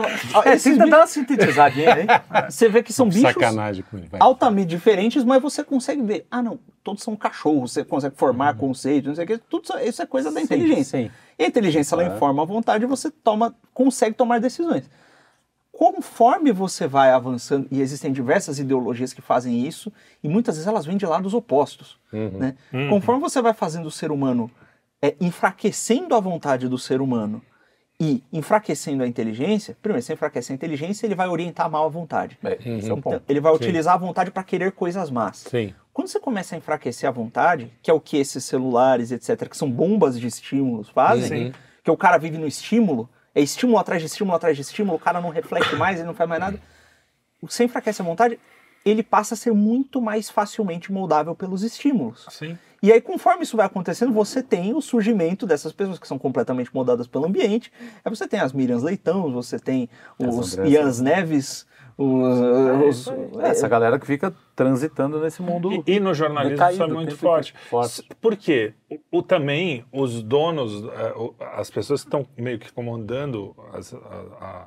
[0.45, 2.07] É, esses tenta bichos- dar uma sintetizadinha aí.
[2.51, 4.09] você vê que são bichos Sacanagem com ele.
[4.09, 4.21] vai.
[4.23, 6.27] altamente diferentes, mas você consegue ver.
[6.31, 9.39] Ah, não, todos são cachorros, você consegue formar conceitos, não sei o que.
[9.39, 10.99] Tudo isso- isso é coisa da Sim, inteligência.
[11.03, 11.11] sim.
[11.39, 12.09] E a inteligência ela É.
[12.09, 14.91] informa a vontade e você toma, consegue tomar decisões.
[15.71, 19.93] Conforme você vai avançando, e existem diversas ideologias que fazem isso,
[20.25, 21.97] e muitas vezes elas vêm de lados opostos.
[22.13, 22.57] Né?
[22.91, 24.51] Conforme você vai fazendo o ser humano,
[25.01, 27.41] é, enfraquecendo a vontade do ser humano
[28.01, 32.37] e enfraquecendo a inteligência, primeiro, se enfraquecer a inteligência, ele vai orientar mal a vontade.
[32.43, 33.57] É, é Então, ele vai Sim.
[33.59, 35.37] utilizar a vontade para querer coisas más.
[35.49, 35.73] Sim.
[35.99, 39.57] Quando você começa a enfraquecer a vontade, que é o que esses celulares, etc., que
[39.57, 41.53] são bombas de estímulos fazem, Sim.
[41.83, 45.01] que o cara vive no estímulo, é estímulo atrás de estímulo atrás de estímulo, o
[45.01, 46.61] cara não reflete mais, ele não faz mais nada.
[47.43, 48.39] Você enfraquece a vontade,
[48.85, 52.27] ele passa a ser muito mais facilmente moldável pelos estímulos.
[52.31, 52.57] Sim.
[52.81, 56.73] E aí, conforme isso vai acontecendo, você tem o surgimento dessas pessoas que são completamente
[56.73, 57.73] moldadas pelo ambiente.
[58.05, 60.73] Aí você tem as Miriams Leitão, você tem os Andressas.
[60.73, 61.67] Ians Neves,
[61.99, 65.73] os, os- É, Essa galera que fica transitando nesse mundo.
[65.87, 67.53] E, e no jornalismo isso decaído, é muito forte.
[67.69, 68.03] forte.
[68.21, 68.73] Por quê?
[69.11, 71.13] O, o- também, os donos, é,
[71.59, 73.99] as pessoas que estão meio que comandando, as- a,
[74.41, 74.67] a-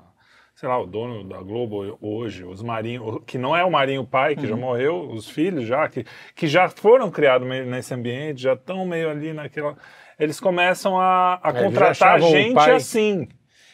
[0.55, 4.35] sei lá, o dono da Globo hoje, os Marinho, que não é o Marinho pai,
[4.35, 4.59] que já Uhum.
[4.61, 6.05] morreu, os filhos já, que,
[6.35, 9.75] que já foram criados nesse ambiente, já estão meio ali naquela...
[10.19, 13.27] Eles começam a, a É, já contratar gente assim.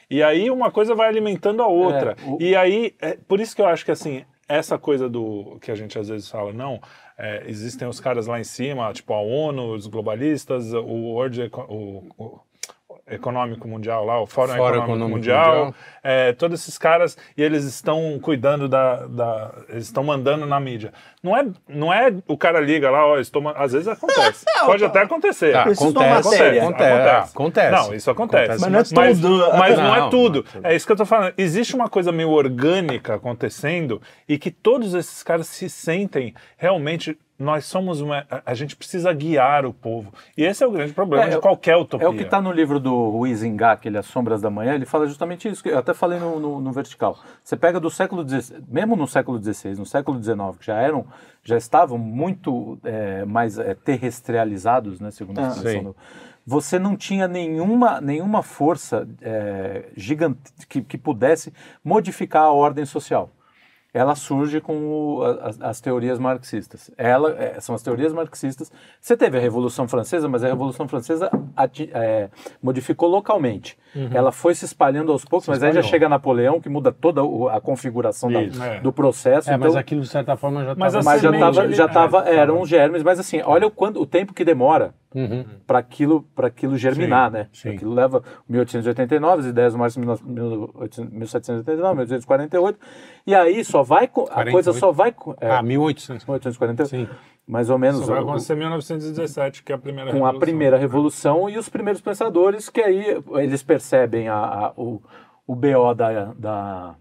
[0.09, 2.15] E aí uma coisa vai alimentando a outra.
[2.25, 5.57] É, o- E aí, é, por isso que eu acho que assim, essa coisa do
[5.61, 6.79] que a gente às vezes fala, não,
[7.17, 12.03] é, existem os caras lá em cima, tipo a ONU, os globalistas, o World o,
[12.17, 12.39] o
[13.09, 15.73] Econômico Mundial lá, o Fórum, Fórum Econômico, Econômico Mundial, Mundial.
[16.03, 20.91] é, todos esses caras, e eles estão cuidando da, da- eles estão mandando na mídia.
[21.23, 25.01] Não é, não é o cara liga lá, ó, estou, às vezes acontece, pode até
[25.01, 25.53] acontecer.
[25.53, 27.71] Tá, acontece, acontece, ah, acontece.
[27.71, 28.61] Não, isso acontece.
[28.61, 29.49] Mas não é mas, tudo.
[29.57, 30.43] mas não, é Não, tudo.
[30.43, 30.67] não é tudo.
[30.67, 31.33] É isso que eu tô falando.
[31.37, 37.65] Existe uma coisa meio orgânica acontecendo e que todos esses caras se sentem realmente nós
[37.65, 38.25] somos uma.
[38.45, 40.11] a- gente precisa guiar o povo.
[40.35, 42.05] E esse é o grande problema É, de qualquer utopia.
[42.05, 44.85] É o que está no livro do Ruiz Ingá, aquele As Sombras da Manhã, ele
[44.85, 47.17] fala justamente isso, que eu até falei no, no- no Vertical.
[47.43, 51.05] Você pega do século XVI, mesmo no século XVI, no século XIX, que já eram,
[51.43, 55.95] já estavam muito é, mais é, terrestrializados, né, segundo a Ah, expressão do-
[56.45, 63.29] você não tinha nenhuma, nenhuma força é, gigante que, que pudesse modificar a ordem social.
[63.97, 64.75] Ela surge com
[65.17, 66.91] o- as, as teorias marxistas.
[66.97, 68.71] Ela, é, são as teorias marxistas.
[69.01, 72.29] Você teve a Revolução Francesa, mas a Revolução Francesa ati- é,
[72.61, 73.77] modificou localmente.
[74.13, 75.89] Ela foi se espalhando aos poucos, mas aí já espalhou.
[75.89, 77.21] chega Napoleão, que muda toda
[77.51, 78.41] a configuração da-.
[78.41, 78.79] É.
[78.79, 79.49] do processo.
[79.49, 80.99] É, então, mas aquilo de certa forma já Mas estava...
[80.99, 82.29] a mas já estava, já é, tava, tava.
[82.29, 85.45] eram germes, mas assim, olha o, quanto, o tempo que demora Uhum.
[85.65, 87.47] para aquilo, aquilo germinar, né?
[87.53, 87.69] sim.
[87.69, 92.79] Aquilo leva 1889, as ideias do Marx 1789, 1848,
[93.25, 94.51] e aí só vai, a 48.
[94.51, 96.25] coisa só vai, é, Ah, 1800.
[96.25, 97.07] 1848, Sim.
[97.47, 100.39] mais ou menos, Isso vai acontecer em 1917, que é a primeira com a revolução.
[100.39, 105.01] primeira revolução e os primeiros pensadores que aí eles percebem a, a- o,
[105.45, 106.95] o BO da, da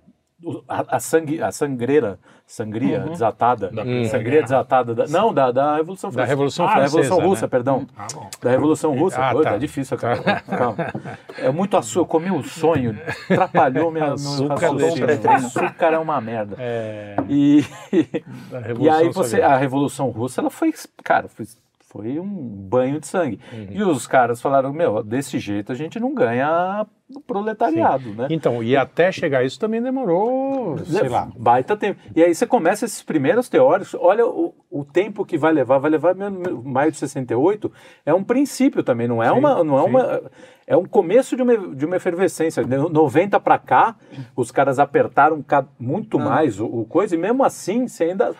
[0.68, 4.43] a, a, sangue, a sangreira, sangria desatada, Da sangria Primeira Guerra.
[4.43, 6.28] desatada, da, não, da, da Revolução Da Francesa.
[6.30, 7.49] Revolução Ah, da Revolução Francesa, Russa, né?
[7.51, 7.87] perdão.
[7.97, 8.30] Ah, bom.
[8.43, 9.20] Da Revolução Russa.
[9.24, 9.53] Ah, Pô, tá.
[9.53, 9.59] tá.
[9.59, 10.22] difícil, cara.
[10.43, 10.76] Calma.
[11.39, 12.01] É muito açúcar.
[12.01, 12.99] Eu comi o sonho,
[13.30, 15.07] atrapalhou minha, meu Açúcar raciocínio.
[15.07, 16.57] deixa- Açúcar é uma merda.
[16.59, 17.64] É, E,
[18.51, 20.72] da e aí você, a Revolução Russa, ela foi,
[21.03, 21.47] cara, foi,
[21.87, 23.39] foi um banho de sangue.
[23.53, 23.66] Uhum.
[23.70, 26.84] E os caras falaram, meu, desse jeito a gente não ganha
[27.14, 28.26] o proletariado, né?
[28.28, 31.30] Então, e até chegar isso também demorou, sei lá.
[31.39, 32.01] Baita tempo.
[32.14, 35.93] E aí você começa esses primeiros teóricos, olha o, o tempo que vai levar, vai
[35.93, 36.16] levar
[36.64, 37.70] maio de 68,
[38.05, 39.89] é um princípio também, não é Sim, uma não é sim.
[39.89, 40.22] uma
[40.66, 42.64] é um começo de uma, de uma efervescência.
[42.64, 43.95] De 90 para cá,
[44.34, 45.45] os caras apertaram
[45.78, 48.34] muito mais o, o coisa e mesmo assim você ainda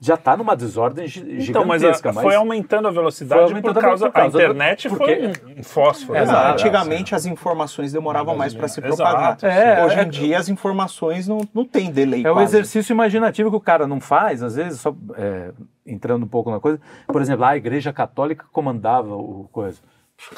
[0.00, 3.74] já está numa desordem Então, mas, gigantesca, a- mas foi aumentando a velocidade Foi aumentando
[3.74, 6.18] por a causa, a por causa do- internet porque- foi um, um fósforo.
[6.18, 6.38] Exato.
[6.38, 6.52] Exato.
[6.52, 9.36] Antigamente as informações demoravam mais para se propagar.
[9.42, 12.50] É, Hoje é- em dia as informações não, não tem delay É o quase.
[12.56, 15.50] exercício imaginativo que o cara não faz, às vezes, só é,
[15.86, 16.80] entrando um pouco na coisa.
[17.06, 19.80] Por exemplo, a Igreja Católica comandava o coisa.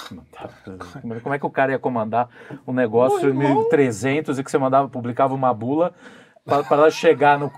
[0.08, 1.20] Comandava.
[1.22, 2.28] Como é que o cara ia comandar
[2.66, 5.92] um negócio em 1300 e que você mandava, publicava uma bula
[6.44, 7.50] para ela chegar no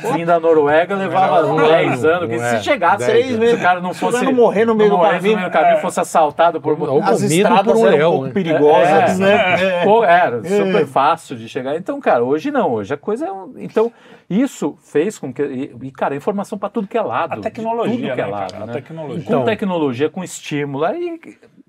[0.00, 2.28] fim da Noruega, levava um 10 ano, anos.
[2.30, 2.60] Que não se é?
[2.62, 3.52] chegasse, Dez se anos.
[3.52, 4.24] o cara não Se fosse.
[4.24, 6.80] não morrer no meio do caminho, no meio do caminho, fosse assaltado por.
[6.80, 8.32] Ou As comido estradas por um eram leão, um pouco né?
[8.32, 9.24] perigosas, É.
[9.24, 9.84] né?
[9.84, 11.76] Pô, era super fácil de chegar.
[11.76, 12.72] Então, cara, hoje não.
[12.72, 13.32] Hoje a coisa é.
[13.32, 13.92] um- Então,
[14.28, 15.42] isso fez com que.
[15.42, 17.32] E, cara, informação para tudo que é lado.
[17.34, 18.52] A tecnologia, tudo que é né, lado.
[18.52, 18.64] cara?
[18.64, 18.72] A né?
[18.72, 19.16] tecnologia.
[19.24, 21.20] Com Então- tecnologia, com estímulo, aí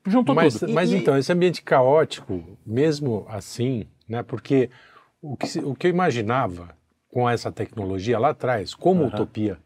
[0.07, 0.73] juntou Mas, tudo.
[0.73, 4.23] mas E- então, esse ambiente caótico, mesmo assim, né?
[4.23, 4.69] Porque
[5.21, 6.69] o que, se- o que eu imaginava
[7.15, 9.57] com essa tecnologia lá atrás, como utopia,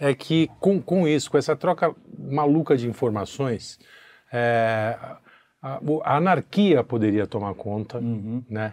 [0.00, 3.78] é que com, com isso, com essa troca maluca de informações,
[4.32, 4.96] é,
[5.60, 8.42] a, o- a anarquia poderia tomar conta, Uhum.
[8.48, 8.72] né?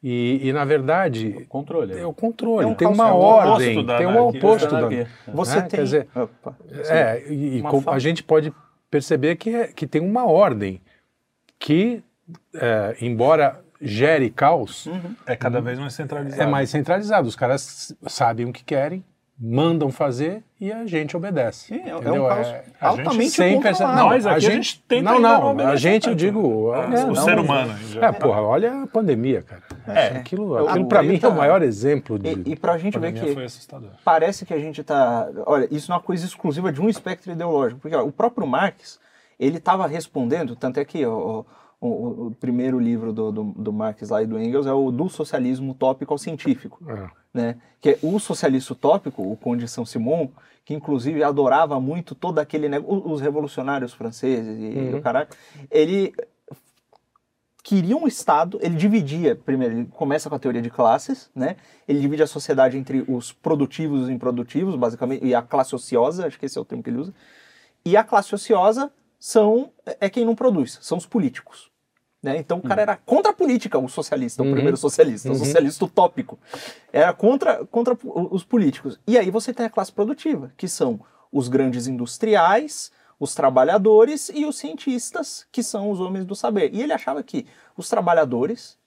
[0.00, 1.98] E, e, na verdade, Controle.
[1.98, 4.78] é o controle, É um tem caos, uma é o ordem, tem um oposto Da
[4.78, 5.08] anarquia.
[5.32, 5.62] Você né?
[5.62, 5.70] tem.
[5.70, 6.56] Quer dizer, Opa.
[6.88, 8.52] é, e, e a gente pode
[8.88, 10.80] perceber que, é- que tem uma ordem
[11.58, 12.00] que,
[12.54, 14.88] é, embora gere caos,
[15.26, 16.42] É cada vez mais centralizado.
[16.42, 17.28] é mais centralizado.
[17.28, 19.04] Os caras sabem o que querem,
[19.38, 21.66] mandam fazer e a gente obedece.
[21.66, 23.88] Sim, é, é um caos É- a gente altamente sem perceber.
[23.90, 24.08] controlado.
[24.08, 27.06] Nós aqui, a gente tenta não, não não, a gente, eu digo, É, é, o
[27.08, 27.74] não, ser humano.
[28.00, 29.62] É, porra, olha a pandemia, cara.
[29.88, 30.06] É.
[30.16, 32.28] Aquilo, aquilo a para mim é o maior exemplo de.
[32.28, 33.36] E, e pra gente A ver que
[34.04, 35.28] parece que a gente tá.
[35.46, 38.46] Olha, isso não é uma coisa exclusiva de um espectro ideológico, porque ó, o próprio
[38.46, 38.98] Marx
[39.38, 41.42] ele estava respondendo, tanto é que ó,
[41.88, 45.08] o, o- primeiro livro do, do, do Marx lá e do Engels é o do
[45.08, 47.08] socialismo utópico ao científico, É.
[47.32, 47.56] né?
[47.80, 50.28] Que é o socialista utópico, o Conde Saint-Simon,
[50.64, 54.98] que inclusive adorava muito todo aquele negócio, os revolucionários franceses e Uhum.
[54.98, 55.28] o caralho,
[55.70, 56.14] ele
[57.62, 61.56] queria um Estado, ele dividia, primeiro, ele começa com a teoria de classes, né?
[61.88, 66.26] Ele divide a sociedade entre os produtivos e os improdutivos, basicamente, e a classe ociosa,
[66.26, 67.14] acho que esse é o termo que ele usa.
[67.84, 69.70] E a classe ociosa são
[70.00, 71.70] é quem não produz, são os políticos.
[72.24, 72.38] Né?
[72.38, 74.52] Então o cara era contra a política, o socialista, o Uhum.
[74.54, 75.38] primeiro socialista, o Uhum.
[75.38, 76.38] socialista utópico.
[76.90, 78.98] Era contra, contra os políticos.
[79.06, 81.00] E aí você tem a classe produtiva, que são
[81.30, 86.70] os grandes industriais, os trabalhadores e os cientistas, que são os homens do saber.
[86.72, 87.44] E ele achava que
[87.76, 88.78] os trabalhadores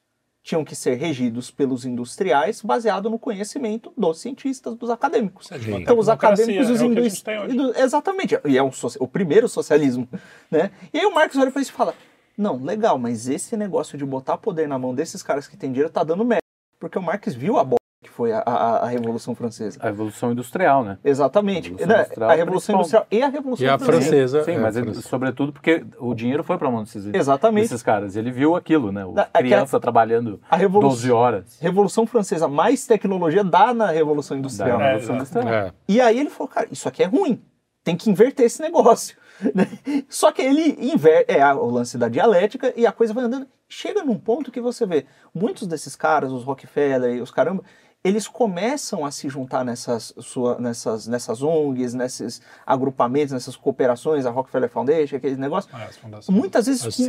[0.42, 5.52] tinham que ser regidos pelos industriais baseado no conhecimento dos cientistas, dos acadêmicos.
[5.52, 7.54] É Então os acadêmicos e os é o industriais.
[7.78, 8.40] Exatamente.
[8.46, 10.08] E é um o primeiro socialismo.
[10.50, 10.72] Né?
[10.92, 11.94] E aí o Marx olha para isso e fala:
[12.38, 15.92] não, legal, mas esse negócio de botar poder na mão desses caras que têm dinheiro
[15.92, 16.42] tá dando merda.
[16.80, 19.80] Porque o Marx viu a bola que foi a, a, a Revolução Francesa?
[19.82, 21.00] A Revolução Industrial, né?
[21.04, 21.70] Exatamente.
[21.72, 22.76] Revolução Né, Industrial a Revolução.
[22.76, 24.44] Industrial e a Revolução E a francesa.
[24.44, 27.64] Sim, é, mas ele- sobretudo porque o dinheiro foi para mão desses, Exatamente.
[27.64, 28.16] desses caras.
[28.16, 29.04] Ele viu aquilo, né?
[29.04, 31.58] O Da- aquela- criança trabalhando A Revolução, 12 horas.
[31.60, 34.80] Revolução Francesa mais tecnologia dá na Revolução Da Industrial.
[34.80, 35.32] É, Revolução exato.
[35.40, 35.66] Industrial.
[35.66, 35.74] É.
[35.90, 37.42] E aí ele falou, cara, isso aqui é ruim.
[37.84, 39.18] Tem que inverter esse negócio.
[39.54, 39.68] Né?
[40.10, 43.48] Só que ele inverte, é a- o lance da dialética e a coisa vai andando.
[43.70, 47.64] Chega num ponto que você vê muitos desses caras, os Rockefeller e os caramba,
[48.04, 54.30] eles começam a se juntar nessas, sua, nessas, nessas ONGs, nesses agrupamentos, nessas cooperações, a
[54.30, 55.70] Rockefeller Foundation, aquele negócio.
[55.74, 56.38] Ah, fundações.
[56.38, 57.04] Muitas vezes com-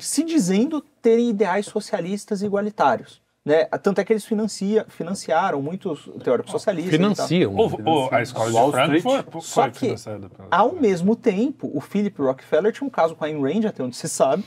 [0.00, 3.20] se dizendo terem ideais socialistas igualitários.
[3.44, 3.64] Né?
[3.82, 6.92] Tanto é que eles financia, financiaram muitos teóricos socialistas.
[6.94, 7.54] Financiam.
[7.54, 9.24] O- o- a escola Wall de Frankfurt Street.
[9.32, 10.48] foi, Só foi que, financiada pela...
[10.50, 13.96] Ao mesmo tempo, o Philip Rockefeller tinha um caso com a Ayn Rand, até onde
[13.96, 14.44] se sabe,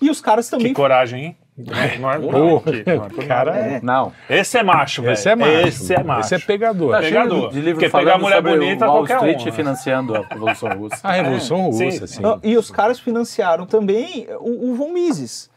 [0.00, 0.74] e os caras Que também...
[0.74, 1.36] coragem, hein?
[2.00, 2.16] Não, é,
[2.86, 3.56] é, é Cara.
[3.56, 3.80] É.
[3.82, 4.10] Não.
[4.28, 5.12] Esse é macho, velho.
[5.12, 5.68] Esse é macho.
[5.68, 6.20] Esse é macho.
[6.26, 6.92] Esse é pegador.
[6.92, 7.38] Tá Pegador.
[7.38, 9.52] cheio de livro Porque pegar mulher sobre bonita, o Wall qualquer um, Street né?
[9.52, 10.96] financiando a Revolução Russa.
[11.02, 11.84] A Revolução Sim.
[11.84, 12.22] Russa, sim.
[12.24, 15.50] Ah, E os caras financiaram também o, o Von Mises.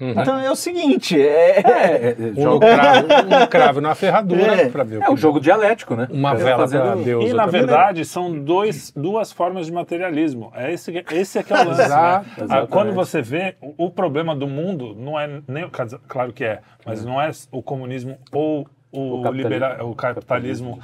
[0.00, 3.06] Então é o seguinte, é, É, é, Um jogo- cravo,
[3.42, 4.68] um cravo na ferradura É.
[4.70, 6.08] pra ver o é o jogo dialético, né?
[6.10, 7.30] Uma É vela fazendo- pra Deus.
[7.30, 10.50] E na verdade são dois, duas formas de materialismo.
[10.54, 11.82] É esse, esse é que é o lance.
[11.82, 12.32] Exato, né?
[12.38, 12.70] Ah, exatamente.
[12.70, 15.68] Quando você vê, o, o problema do mundo não é nem
[16.08, 19.48] claro que é, mas não é o comunismo ou o, O capitalismo.
[19.50, 20.80] libera- o capitalismo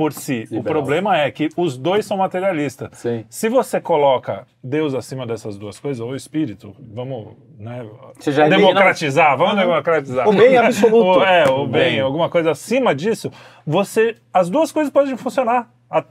[0.00, 0.46] por si.
[0.50, 0.62] O Liberal.
[0.64, 2.88] problema é que os dois são materialistas.
[2.94, 3.24] Sim.
[3.28, 7.84] Se você coloca Deus acima dessas duas coisas, ou o espírito, vamos né,
[8.18, 10.26] Você já elimina- democratizar, vamos democratizar.
[10.28, 11.18] O bem absoluto.
[11.20, 12.00] O- é, o bem, bem.
[12.00, 13.30] alguma coisa acima disso,
[13.66, 14.16] você.
[14.32, 15.68] As duas coisas podem funcionar.
[15.90, 16.04] A-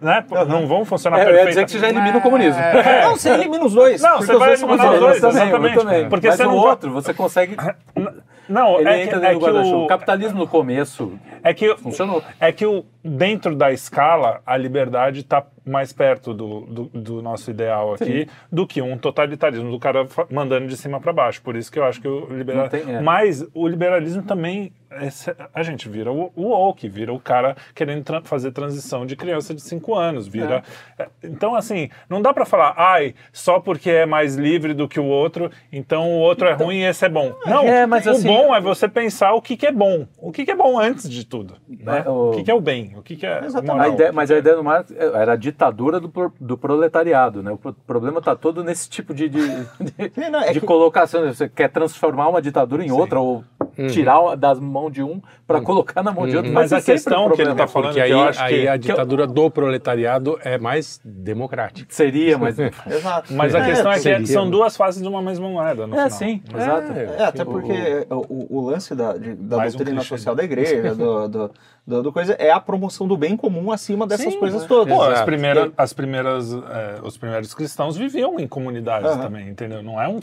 [0.00, 1.54] né, Não vão funcionar É, eu ia perfeitamente.
[1.54, 2.60] dizer que você já elimina o comunismo.
[3.02, 4.00] Não, você elimina os dois.
[4.00, 5.74] Não, porque você vai eliminar os dois, exatamente.
[5.76, 6.08] também.
[6.08, 7.56] Porque Mas você o não outro, você consegue...
[8.48, 11.54] Não, Ele é que, entra é dentro do que o, O capitalismo no começo é
[11.54, 12.22] que funcionou.
[12.40, 17.50] É que o, dentro da escala, a liberdade está mais perto do, do, do nosso
[17.50, 21.40] ideal aqui do que um totalitarismo do cara mandando de cima para baixo.
[21.42, 22.90] Por isso que eu acho que o liberalismo.
[22.90, 23.00] É.
[23.00, 24.72] Mas o liberalismo também.
[24.96, 25.08] É
[25.54, 29.54] a gente vira o, o woke, vira o cara querendo tra- fazer transição de criança
[29.54, 30.26] de 5 anos.
[30.28, 30.62] Vira.
[30.98, 34.98] é, Então, assim, não dá para falar, ai, só porque é mais livre do que
[35.00, 37.34] o outro, então o outro é ruim e esse é bom.
[37.46, 40.06] Não, É, mas o assim- bom é você pensar o que, que é bom.
[40.18, 41.56] O que, que é bom antes de tudo.
[41.68, 42.02] né?
[42.06, 42.92] É, o- O que, que é o bem?
[42.96, 43.70] O que, que é Exatamente.
[43.70, 43.92] A moral?
[43.94, 47.50] ideia, mas a ideia do Marx era a ditadura do, pro- do proletariado, né?
[47.52, 49.40] O pro- problema está todo nesse tipo de, de,
[49.80, 51.22] de, Sim, não, é de que- colocação.
[51.26, 53.44] Você quer transformar uma ditadura em outra ou
[53.90, 56.52] tirar das mãos de um para colocar na mão de outro.
[56.52, 57.56] Mas vai a sempre questão um que ele problema.
[57.56, 60.58] tá falando aí, que eu acho aí que- a que eu- ditadura do proletariado é
[60.58, 61.86] mais democrática.
[61.92, 62.58] Seria, mas...
[62.86, 63.32] Exato.
[63.32, 64.50] Mas a É, questão é que seria, são né?
[64.50, 66.18] duas faces de uma mesma moeda, no É, final.
[66.18, 66.92] sim, exato.
[66.92, 70.16] É, até porque o, o- o lance da, de- da Mais um doutrina clichê.
[70.16, 71.50] social da igreja, do, do,
[71.86, 74.66] do- do coisa, é a promoção do bem comum acima dessas Sim, coisas é.
[74.66, 74.94] todas.
[74.94, 79.20] Pô, as primeiras, as primeiras, é, os primeiros cristãos viviam em comunidades Aham.
[79.22, 79.82] também, entendeu?
[79.82, 80.20] Não é um,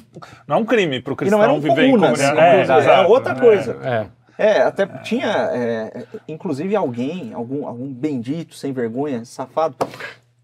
[0.47, 2.39] não é um crime para o E cristão não eram viver em comunas, comunidade.
[2.57, 3.38] é, exato, é outra é.
[3.39, 3.77] Coisa.
[3.83, 4.19] É.
[4.39, 9.75] É, até tinha, é, inclusive alguém, algum, algum bendito, sem vergonha, safado,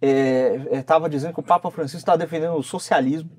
[0.02, 3.30] é, é, tava dizendo que o Papa Francisco estava defendendo o socialismo,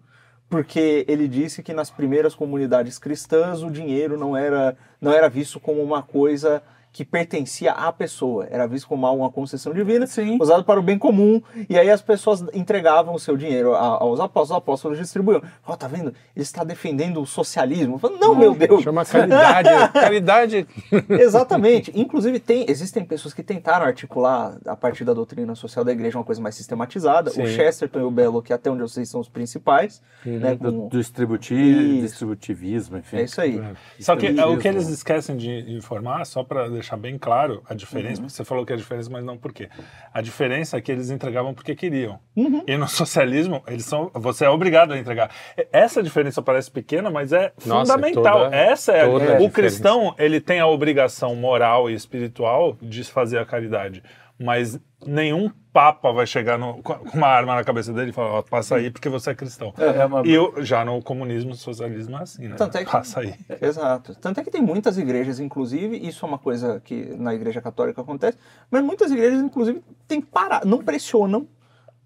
[0.49, 5.61] porque ele disse que nas primeiras comunidades cristãs o dinheiro não era, não era visto
[5.61, 6.63] como uma coisa
[6.97, 10.39] que pertencia à pessoa, era visto como uma concessão divina, Sim.
[10.41, 14.19] usado para o bem comum, e aí as pessoas entregavam o seu dinheiro a- aos
[14.19, 15.43] apóstolos, os apóstolos distribuíam.
[15.67, 16.09] Ó, tá vendo?
[16.35, 17.99] Ele está defendendo o socialismo.
[17.99, 18.83] Falo, não, meu Deus.
[18.83, 19.69] Chama caridade.
[19.93, 20.67] caridade.
[21.11, 21.93] Exatamente.
[21.95, 26.25] Inclusive, tem, existem pessoas que tentaram articular a partir da doutrina social da igreja uma
[26.25, 27.31] coisa mais sistematizada.
[27.31, 27.43] Sim.
[27.43, 30.01] O Chesterton e o Belo, que até onde eu sei são os principais.
[30.25, 32.03] Né, Do, com- do distributi- Isso.
[32.03, 33.17] distributivismo, enfim.
[33.19, 33.61] É isso aí.
[34.01, 37.73] Só que é, o que eles esquecem de informar, só para deixar bem claro a
[37.73, 39.71] diferença, porque você falou que é a diferença, mas não por quê.
[40.13, 42.21] A diferença é que eles entregavam porque queriam.
[42.67, 45.31] E no socialismo, eles são, você é obrigado a entregar.
[45.73, 48.45] Essa diferença parece pequena, mas é Nossa, fundamental.
[48.45, 52.77] toda- Essa é, a- toda a o cristão, ele tem a obrigação moral e espiritual
[52.83, 54.03] de fazer a caridade,
[54.39, 58.43] mas nenhum papa vai chegar no- com uma arma na cabeça dele e falar, ó,
[58.43, 59.73] passa aí porque você é cristão.
[59.79, 62.57] É, é uma- E eu, já no comunismo, no socialismo é assim, né?
[62.57, 63.35] Tanto é que- Passa aí.
[63.61, 64.15] Exato.
[64.15, 68.01] Tanto é que tem muitas igrejas, inclusive, isso é uma coisa que na igreja católica
[68.01, 68.39] acontece,
[68.71, 71.47] mas muitas igrejas, inclusive, tem parar, não pressionam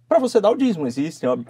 [0.09, 0.87] para você dar o dízimo.
[0.87, 1.47] Existem, ob-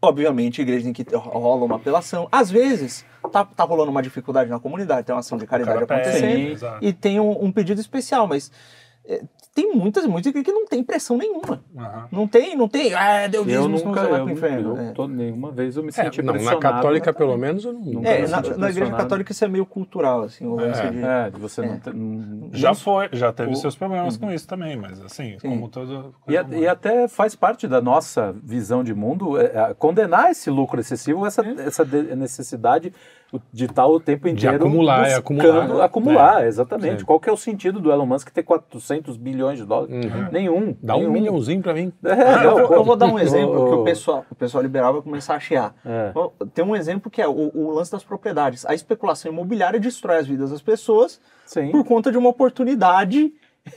[0.00, 2.28] obviamente, igrejas em que rola uma apelação.
[2.32, 5.92] Às vezes, tá, tá rolando uma dificuldade na comunidade, tem uma ação de caridade pede,
[6.00, 6.84] acontecendo, exato.
[6.84, 8.50] e tem um, um pedido especial, mas
[9.04, 9.22] é,
[9.54, 11.62] tem muitas músicas que não tem pressão nenhuma.
[11.76, 12.08] Aham.
[12.10, 12.94] Não tem, não tem.
[12.94, 14.76] Ah, deu Eu dízimo, senão nunca, eu, pro inferno.
[14.76, 14.92] eu É.
[14.92, 17.80] tô- nenhuma vez eu me É, senti não, na católica, pelo menos, eu não.
[17.80, 20.80] Nunca É, me na, senti na igreja católica isso é meio cultural, assim, o lance
[20.90, 21.02] de...
[21.04, 21.66] É, de você É.
[21.68, 21.94] não ter...
[21.94, 25.48] não- Já foi, já teve O- seus problemas com isso também, mas assim, Sim.
[25.50, 26.14] como todo.
[26.26, 30.50] E, a- e até faz parte da nossa visão de mundo é, é, condenar esse
[30.50, 32.92] lucro excessivo, essa, essa de- necessidade
[33.52, 35.84] de estar o tempo inteiro acumular, é buscando acumular.
[35.84, 37.00] acumular, exatamente.
[37.00, 37.04] Sim.
[37.06, 39.94] Qual que é o sentido do Elon Musk ter 400 bilhões de dólares?
[40.30, 40.54] Nenhum.
[40.56, 40.76] Uhum.
[40.82, 41.12] Dá um nenhum.
[41.12, 41.92] milhãozinho pra mim.
[42.04, 42.74] É, Ah, eu, não, vou, pô.
[42.74, 45.74] eu vou dar um exemplo que o pessoal, o pessoal liberal vai começar a chiar.
[45.84, 46.12] É.
[46.52, 48.66] Tem um exemplo que é o, o lance das propriedades.
[48.66, 51.70] A especulação imobiliária destrói as vidas das pessoas Sim.
[51.70, 53.32] por conta de uma oportunidade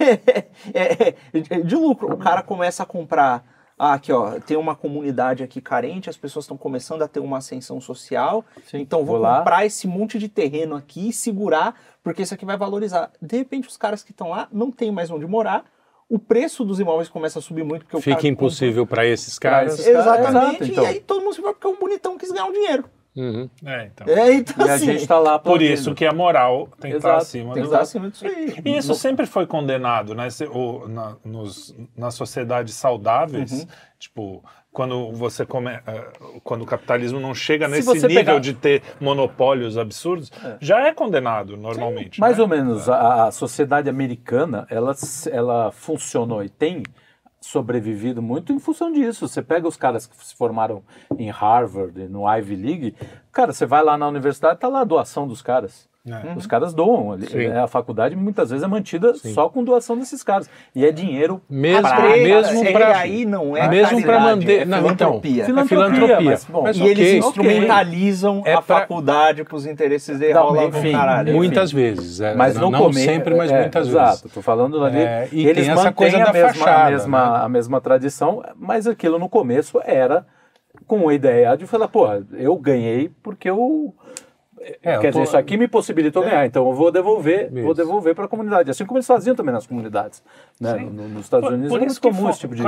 [0.74, 1.14] é,
[1.50, 2.12] é, de lucro.
[2.14, 3.44] O cara começa a comprar.
[3.78, 7.40] Ah, aqui ó, tem uma comunidade aqui carente, as pessoas estão começando a ter uma
[7.40, 8.46] ascensão social.
[8.66, 9.40] Sim, então vou, vou lá.
[9.40, 13.12] comprar esse monte de terreno aqui e segurar, porque isso aqui vai valorizar.
[13.22, 15.66] De repente os caras que estão lá não têm mais onde morar.
[16.08, 19.74] O preço dos imóveis começa a subir muito porque o Fica impossível pra esses caras.
[19.74, 20.06] esses caras.
[20.06, 20.64] Exatamente.
[20.64, 20.84] Exato, então.
[20.84, 22.86] E aí todo mundo se vai porque o bonitão quis ganhar um dinheiro.
[23.16, 23.50] Uhum.
[23.66, 24.08] É, então.
[24.08, 25.72] É, então E a assim, gente tá lá Por aplaudindo.
[25.74, 27.72] isso que a moral tem que estar Exato, acima tem que do.
[27.74, 28.56] estar acima disso aí.
[28.66, 30.30] E isso sempre foi condenado, né?
[30.30, 33.68] Se- o- na, nos, nas sociedades saudáveis, Uhum.
[33.98, 36.08] tipo, quando você come, eh,
[36.44, 40.94] quando o capitalismo não chega Se nesse nível pegar- de ter monopólios absurdos, já é
[40.94, 42.20] condenado normalmente.
[42.20, 42.44] Mais né?
[42.44, 42.90] ou menos.
[42.90, 44.94] A, a sociedade americana, ela,
[45.32, 46.84] ela funcionou e tem
[47.46, 49.28] sobrevivido muito em função disso.
[49.28, 50.84] Você pega os caras que se formaram
[51.18, 52.96] em Harvard, no Ivy League,
[53.32, 55.88] cara, você vai lá na universidade, tá lá a doação dos caras.
[56.08, 56.34] É.
[56.38, 57.20] Os caras doam.
[57.22, 57.46] Sim.
[57.46, 60.48] É, A faculdade muitas vezes é mantida só com doação desses caras.
[60.76, 62.98] E é dinheiro Mesmo, pra- mesmo e pra.
[63.00, 64.62] aí não é mesmo caridade, manter.
[64.62, 65.32] é não, filantropia.
[65.44, 65.46] então.
[65.46, 66.30] Filantropia, é filantropia.
[66.32, 66.92] mas, bom, Mas E ok.
[66.92, 71.30] eles instrumentalizam É a pra- faculdade para os interesses de Não, rola enfim, caralho.
[71.30, 71.38] enfim.
[71.38, 72.22] Muitas vezes.
[72.22, 73.06] é, Mas não, no não começo.
[73.06, 74.32] sempre, mas é, muitas exato, vezes.
[74.34, 75.00] tô falando ali.
[75.00, 77.46] É, e eles essa mantêm coisa a da mesma, fachada, a, mesma, né?
[77.46, 80.26] a mesma tradição, mas aquilo no começo era
[80.88, 83.94] com a ideia de falar, porra, eu ganhei porque eu.
[84.82, 87.74] É, Quer tô- dizer, isso aqui me possibilitou ganhar, então eu vou devolver, vou Isso.
[87.76, 88.72] devolver para a comunidade.
[88.72, 90.24] Assim como eles faziam também nas comunidades.
[90.60, 90.74] Né?
[90.76, 92.64] No- nos Estados Unidos é muito que comum fo- esse tipo de.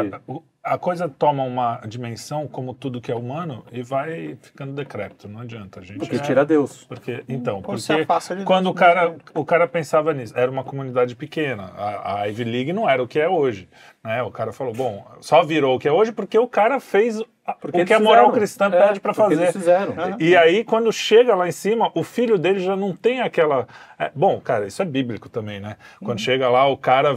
[0.62, 5.30] a coisa toma uma dimensão como tudo que é humano e vai ficando decrépito.
[5.30, 5.80] Não adianta.
[5.80, 6.84] A gente Porque é- tira Deus.
[6.84, 8.80] Porque, então, Quando se porque Deus, quando o né?
[8.80, 11.72] cara, o cara pensava nisso, era uma comunidade pequena.
[11.78, 13.70] A, a Ivy League não era o que é hoje.
[14.04, 14.22] Né?
[14.22, 17.22] O cara falou, bom, só virou o que é hoje porque o cara fez
[17.62, 18.32] Porque o que a moral fizeram.
[18.38, 19.36] cristã É, pede para fazer.
[19.36, 19.96] eles fizeram.
[20.20, 23.66] E aí, quando chega lá em cima, o filho dele já não tem aquela.
[23.98, 25.78] é, bom, cara, isso é bíblico também, né?
[26.02, 26.08] Uhum.
[26.08, 27.16] Quando chega lá, o cara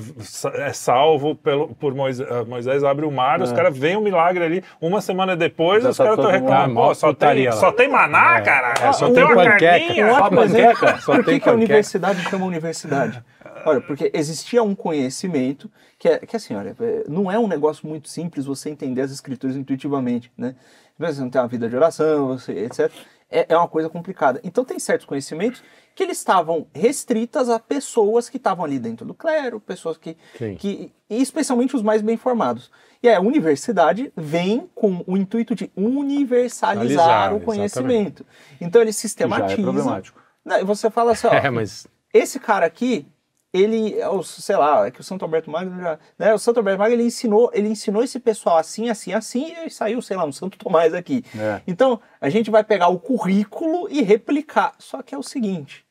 [0.61, 4.65] é salvo pelo, por Moisés, Moisés abre o mar, os caras veem o milagre ali,
[4.81, 5.83] uma semana depois, É.
[5.85, 7.53] Já os tá caras estão mundo- reclamando, Ah, pô, só tem, lá.
[7.53, 8.75] só tem maná, cara?
[8.81, 10.07] é, só tem tem uma carninha.
[10.07, 13.23] Um Só panqueca, só Por tem que, que a universidade chama universidade?
[13.67, 17.87] Olha, porque existia um conhecimento que é, que assim, olha, é, não é um negócio
[17.87, 20.55] muito simples você entender as escrituras intuitivamente, né?
[20.99, 22.91] Você não tem uma vida de oração, você, etc.
[23.31, 24.41] É, é uma coisa complicada.
[24.43, 25.63] Então tem certos conhecimentos
[26.01, 30.55] que eles estavam restritas a pessoas que estavam ali dentro do clero, pessoas que, Sim.
[30.55, 32.71] que especialmente os mais bem formados.
[33.03, 38.25] E aí, a universidade vem com o intuito de universalizar Alizar, o conhecimento.
[38.59, 39.61] Então ele Já é sistematiza.
[39.63, 40.19] problemático.
[40.65, 41.87] Você fala assim, ó, É, mas.
[42.15, 43.07] esse cara aqui,
[43.53, 46.79] ele, é sei lá, é que o Santo Alberto Magno já, né, o Santo Alberto
[46.79, 50.33] Magno, ele ensinou, ele ensinou esse pessoal assim, assim, assim, e saiu, sei lá, um
[50.33, 51.23] Santo Tomás aqui.
[51.39, 51.61] É.
[51.67, 54.73] Então, a gente vai pegar o currículo e replicar.
[54.79, 55.85] Só que é o seguinte,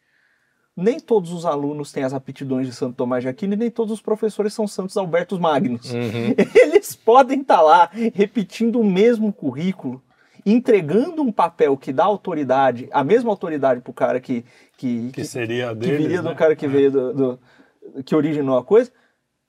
[0.82, 3.94] nem todos os alunos têm as aptidões de Santo Tomás de Aquino e nem todos
[3.94, 5.92] os professores são Santos Albertos Magnos.
[5.94, 10.02] Eles podem estar lá repetindo o mesmo currículo,
[10.46, 14.46] entregando um papel que dá autoridade, a mesma autoridade para o cara que,
[14.78, 16.36] que, Que seria que deles, viria do né?
[16.36, 17.40] cara que veio do, do-
[18.04, 18.92] que originou a coisa,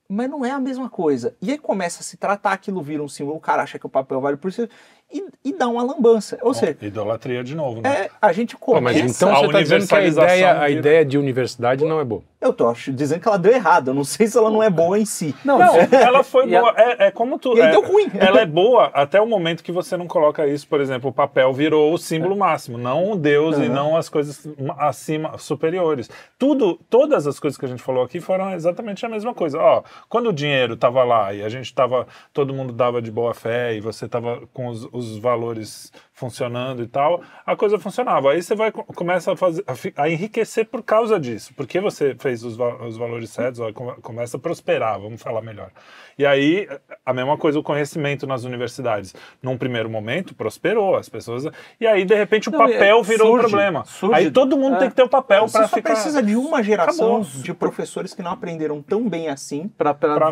[0.09, 1.37] mas não é a mesma coisa.
[1.41, 3.91] E aí começa a se tratar, aquilo vira um símbolo, o cara acha que o
[3.91, 4.69] papel vale por si
[5.13, 6.39] e, e dá uma lambança.
[6.43, 7.89] Ou seja, Idolatria de novo, né?
[8.07, 8.83] é, a gente começa...
[9.03, 11.85] mas então a você está dizendo que a universalização ideia, a de- ideia de universidade
[11.85, 12.23] não é boa.
[12.41, 14.99] Eu tô dizendo que ela deu errado, eu não sei se ela não é boa
[14.99, 15.35] em si.
[15.45, 16.75] Não, Não, ela foi a- boa.
[16.75, 17.55] É, é como tu.
[17.55, 18.11] E aí é, deu ruim.
[18.19, 21.53] Ela é boa até o momento que você não coloca isso, por exemplo, o papel
[21.53, 24.47] virou o símbolo máximo, não o Deus e não as coisas
[24.79, 26.09] acima, superiores.
[26.39, 29.59] Tudo, todas as coisas que a gente falou aqui foram exatamente a mesma coisa.
[29.59, 33.35] Ó, quando o dinheiro estava lá e a gente estava, todo mundo dava de boa
[33.35, 38.31] fé e você estava com os, os valores funcionando e tal, a coisa funcionava.
[38.33, 39.65] Aí você vai co- começa a fazer
[39.97, 44.41] a, enriquecer por causa disso, porque você fez os, os valores certos, ó, começa a
[44.41, 45.71] prosperar, vamos falar melhor.
[46.19, 46.69] E aí,
[47.07, 49.15] a mesma coisa, o conhecimento nas universidades.
[49.43, 51.47] Num primeiro momento, prosperou, as pessoas.
[51.81, 53.85] E aí, de repente, o Não, papel é, virou um surge, problema.
[53.87, 54.15] surge.
[54.15, 54.79] aí todo mundo É.
[54.81, 55.93] tem que ter o papel Você para só ficar.
[55.95, 57.43] precisa de uma geração Acabou.
[57.43, 59.69] de professores que não aprenderam tão bem assim.
[59.79, 60.31] Para acaba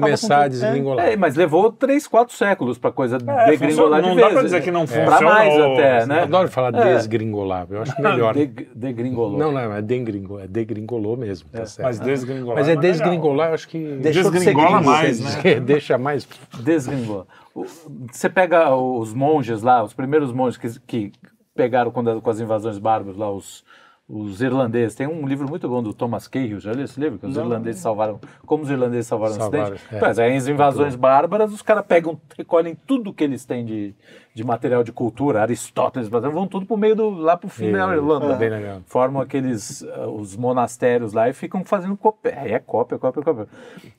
[0.00, 1.06] começar a com- desgringolar.
[1.06, 4.32] É, mas levou três, quatro séculos pra coisa É, degringolar de não dá vez.
[4.32, 5.32] pra dizer que não Pra funcionou.
[5.34, 6.18] mais até, né?
[6.18, 6.94] Eu adoro falar É.
[6.94, 8.34] desgringolar, eu acho melhor.
[8.34, 9.38] Deg- degringolou.
[9.38, 11.86] Não, não, é degringolou, é degringolou mesmo, tá certo.
[11.86, 12.56] Mas desgringolar.
[12.56, 15.60] Mas é não desgringolar, eu acho que de Desgringola gringo, mais, né?
[15.60, 16.28] deixa mais.
[16.60, 17.26] Desgringou.
[17.54, 17.64] O-
[18.12, 21.12] Você pega os monges lá, os primeiros monges que, que
[21.54, 23.64] pegaram quando, com as invasões bárbaras lá, os,
[24.08, 24.94] os irlandeses.
[24.94, 27.18] Tem um livro muito bom do Thomas Cahill, já leu esse livro?
[27.18, 29.94] Que os irlandeses salvaram, como os irlandeses salvaram, Salvaram, o ocidente.
[29.94, 29.98] é.
[29.98, 33.94] Pois é, as invasões bárbaras, os caras pegam, recolhem tudo que eles têm de,
[34.38, 37.96] de material de cultura, Aristóteles, vão tudo pro meio do, lá pro fim da É,
[37.96, 38.36] Irlanda.
[38.36, 38.80] bem legal.
[38.86, 42.30] Formam aqueles, ah, os monastérios lá e ficam fazendo cópia.
[42.30, 43.48] É cópia, cópia, cópia.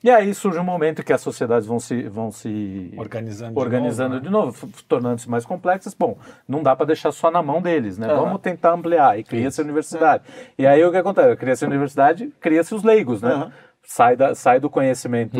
[0.02, 3.52] E aí surge um momento que as sociedades vão se, vão se Organizando.
[3.52, 4.26] de organizando novo, né?
[4.26, 5.92] de novo, f- tornando-se mais complexas.
[5.92, 6.16] Bom,
[6.48, 8.08] não dá para deixar só na mão deles, né?
[8.08, 9.18] Vamos tentar ampliar.
[9.18, 10.24] E cria-se a universidade.
[10.56, 11.36] E aí o que acontece?
[11.36, 13.32] Cria-se a universidade, cria-se os leigos, né?
[13.34, 13.52] Aham.
[13.82, 15.36] Sai, da, sai do conhecimento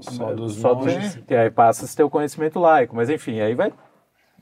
[0.00, 1.18] Só dos só dos- monges.
[1.28, 2.96] E aí passa a ter o conhecimento laico.
[2.96, 3.70] Mas enfim, aí vai,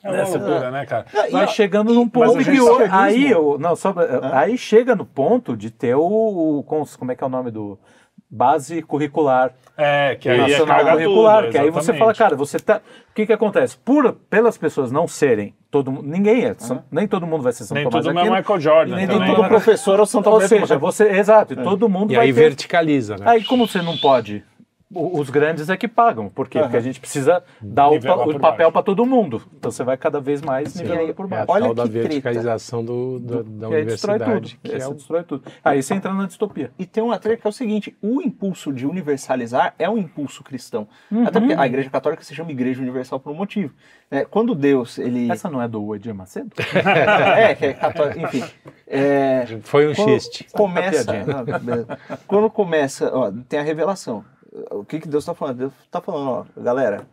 [0.03, 1.05] É loucura, né, cara?
[1.31, 3.95] Vai chegando num ponto que cristianismo- aí, o- não, só,
[4.33, 6.01] aí chega no ponto de ter o,
[6.61, 6.65] o
[6.99, 7.79] como é que é o nome do
[8.33, 12.37] base curricular É, que aí é nacional caga curricular, tudo, que aí você fala, cara,
[12.37, 12.77] você tá.
[13.11, 13.77] O que que acontece?
[13.79, 17.75] Por, pelas pessoas não serem todo ninguém é, são- nem todo mundo vai ser São
[17.75, 19.49] Nem Tomás tudo é Aquino, Michael Jordan nem também, todo né?
[19.49, 22.33] professor é o São Ou Tomé seja, você, exato, e todo mundo E vai aí
[22.33, 23.25] ter- verticaliza, né?
[23.29, 24.45] Aí como você não pode,
[24.93, 26.59] os grandes é que pagam, por quê?
[26.61, 28.73] Porque a gente precisa dar o, pa- o papel baixo.
[28.73, 29.41] para todo mundo.
[29.57, 31.53] Então você vai cada vez mais E nivelando aí, por É a baixo.
[31.53, 32.09] Olha tal da treta.
[32.09, 34.31] verticalização do, do- da E aí destrói tudo.
[34.31, 34.61] universidade.
[34.63, 35.45] Que é o- destrói tudo.
[35.65, 36.73] Aí você entra na distopia.
[36.79, 40.43] E tem uma treta que é o seguinte: o impulso de universalizar é um impulso
[40.43, 40.89] cristão.
[41.27, 43.73] Até porque a Igreja Católica se chama Igreja Universal por um motivo.
[44.11, 44.25] né?
[44.25, 45.31] quando Deus, ele.
[45.31, 46.51] Essa não é do Edir Macedo?
[47.37, 48.45] é, que é católico, enfim.
[48.87, 50.47] É, Foi um quando xiste.
[50.53, 51.45] Começa, piadinha.
[51.63, 51.87] não,
[52.27, 54.25] quando começa, ó, tem a revelação.
[54.71, 55.57] O que, que Deus está falando?
[55.59, 57.07] Deus está falando, ó, galera,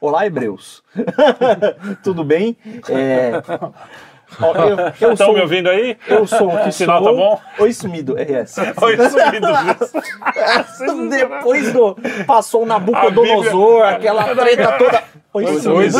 [0.00, 0.82] olá hebreus,
[2.02, 2.56] tudo bem?
[2.88, 3.32] É,
[4.40, 5.98] ó, eu, eu Estão sou, me ouvindo aí?
[6.08, 7.12] eu sou o que sinal sou.
[7.12, 7.40] tá bom?
[7.58, 8.54] Oi sumido, RS.
[8.76, 9.48] Foi sumido.
[11.10, 15.02] Depois do passou o Nabucodonosor, Bíblia- aquela treta toda.
[15.34, 15.98] Oi Oi, sumido.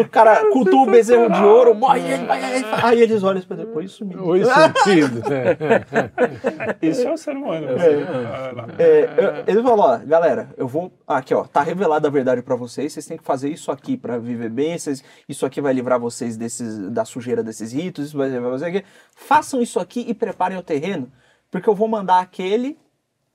[0.00, 2.40] O cara cultua o bezerro de ouro, morre, ele vai-
[2.82, 4.24] aí eles olham para depois sumido.
[4.26, 5.22] Oi, sentido.
[6.82, 7.66] Isso é o ser humano.
[8.78, 10.92] É, eu- ele falou, ó, galera, eu vou.
[11.06, 12.92] Aqui, ó, tá revelada a verdade pra vocês.
[12.92, 14.78] Vocês têm que fazer isso aqui pra viver bem.
[14.78, 18.06] Vocês, isso aqui vai livrar vocês desses, da sujeira desses ritos.
[18.08, 18.86] Isso vai livrar vocês aqui.
[19.14, 21.10] Façam isso aqui e preparem o terreno,
[21.50, 22.76] porque eu vou mandar aquele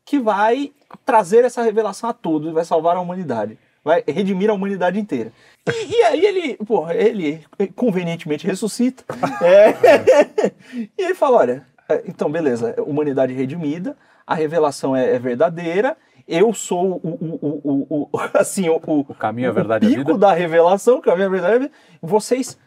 [0.05, 0.71] que vai
[1.05, 3.57] trazer essa revelação a todos e vai salvar a humanidade.
[3.83, 5.31] Vai redimir a humanidade inteira.
[5.67, 7.41] E, e aí ele, porra, ele
[7.75, 9.03] convenientemente ressuscita.
[9.43, 10.51] É,
[10.97, 13.95] e ele fala: olha, é, então beleza, humanidade redimida,
[14.25, 15.95] a revelação é, é verdadeira.
[16.27, 19.89] Eu sou o, o, o, o- o- assim, o, o, O caminho, a verdade a
[19.89, 20.17] pico vida.
[20.17, 21.65] da revelação, o caminho, a verdade.
[21.65, 21.71] a.
[22.01, 22.57] Vocês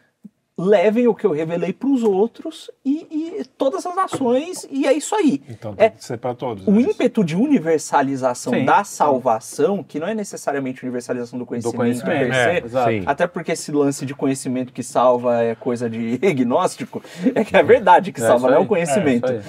[0.57, 3.05] levem o que eu revelei para os outros e,
[3.39, 5.41] e todas as nações, e é isso aí.
[5.49, 6.65] Então É, tem que ser pra todos.
[6.65, 6.81] o né?
[6.81, 8.95] ímpeto de universalização Sim, da sim.
[8.95, 12.61] salvação, que não é necessariamente universalização do Do conhecimento, conhecimento.
[12.61, 13.03] per se, É, sim.
[13.05, 17.03] até porque esse lance de conhecimento que salva é coisa de gnóstico,
[17.33, 19.29] é que é verdade que É salva, não é o conhecimento.
[19.29, 19.41] É.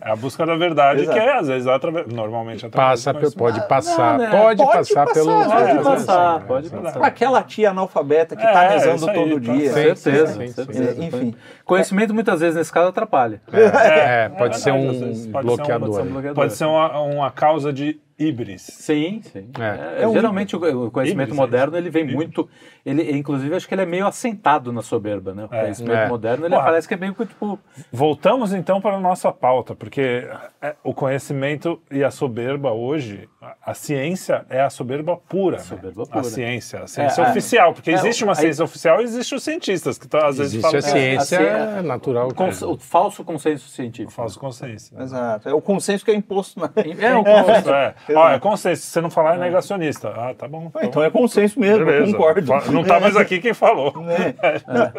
[0.00, 1.18] É a busca da verdade, Exato.
[1.18, 3.38] que é, às vezes, através, normalmente através Passa, conhecimento.
[3.38, 4.30] pode passar, né?
[4.30, 5.44] pode, Pode passar, passar, pelo.
[5.44, 6.76] pode é, passar, sim, pode sim.
[6.78, 7.04] passar.
[7.04, 9.72] Aquela tia analfabeta que É, tá é rezando todo tá dia.
[9.72, 10.21] certo.
[10.26, 11.04] Certeza, sim.
[11.06, 11.34] Enfim.
[11.64, 13.40] Conhecimento muitas vezes nesse caso atrapalha.
[13.52, 15.80] É, pode É ser um pode ser um- bloqueador.
[15.90, 16.34] pode ser um bloqueador.
[16.34, 18.62] Pode ser uma, uma causa de híbris.
[18.62, 19.48] Sim, sim.
[19.58, 20.02] É.
[20.02, 22.16] É, É geralmente o, o conhecimento Híbrido, moderno ele vem Híbrido.
[22.18, 22.48] muito,
[22.84, 25.44] ele inclusive acho que ele é meio assentado na soberba, né?
[25.50, 25.60] O É.
[25.62, 26.08] conhecimento É.
[26.08, 26.66] moderno ele Porra.
[26.66, 27.58] parece que é meio que tipo
[27.90, 30.28] Voltamos então para a nossa pauta, porque
[30.60, 35.56] é, o conhecimento e a soberba hoje, a, a ciência é a soberba pura.
[35.58, 35.62] né?
[35.62, 36.24] soberba A pura.
[36.24, 37.30] ciência, a ciência É, é.
[37.30, 40.38] oficial, porque É, existe uma aí- ciência oficial e existem os cientistas que tão, às
[40.38, 42.34] vezes Existe falam a é ciência a ci- natural.
[42.34, 44.12] cons- o falso consenso científico.
[44.12, 44.96] falso consciência.
[45.00, 45.48] Exato.
[45.48, 46.70] É o consenso que é imposto na.
[46.98, 47.70] É um consenso.
[47.72, 47.94] É.
[48.14, 48.82] Ó, é consenso.
[48.82, 50.08] Se você não falar, é negacionista.
[50.10, 50.70] Ah, tá bom.
[50.74, 52.12] Ah, Então é consenso mesmo, eu Beleza.
[52.12, 52.52] concordo.
[52.72, 53.92] Não tá mais aqui quem falou.
[54.02, 54.34] Né?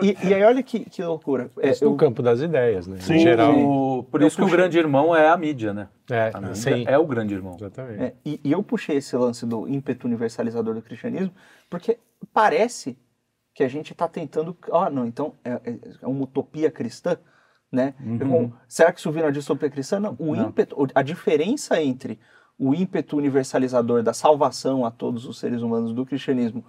[0.01, 1.49] E, e aí, olha que, que loucura.
[1.59, 2.97] É, Isso no eu- campo das ideias, né?
[2.99, 3.53] Sim, em geral.
[3.57, 5.87] O- por isso que o grande irmão é a mídia, né?
[6.09, 6.83] É, A mídia sim.
[6.87, 7.55] é o grande irmão.
[7.59, 8.01] Exatamente.
[8.03, 11.31] É, e, e eu puxei esse lance do ímpeto universalizador do cristianismo,
[11.69, 11.97] porque
[12.33, 12.97] parece
[13.55, 14.55] que a gente está tentando.
[14.71, 17.17] Ah, não, então é, é- é uma utopia cristã.
[17.71, 17.95] Né?
[18.19, 19.99] Com- será que isso vira uma distopia cristã?
[19.99, 20.15] Não.
[20.19, 20.49] O Não.
[20.49, 22.19] ímpeto, o- a diferença entre
[22.67, 26.63] o ímpeto universalizador da salvação a todos os seres humanos do cristianismo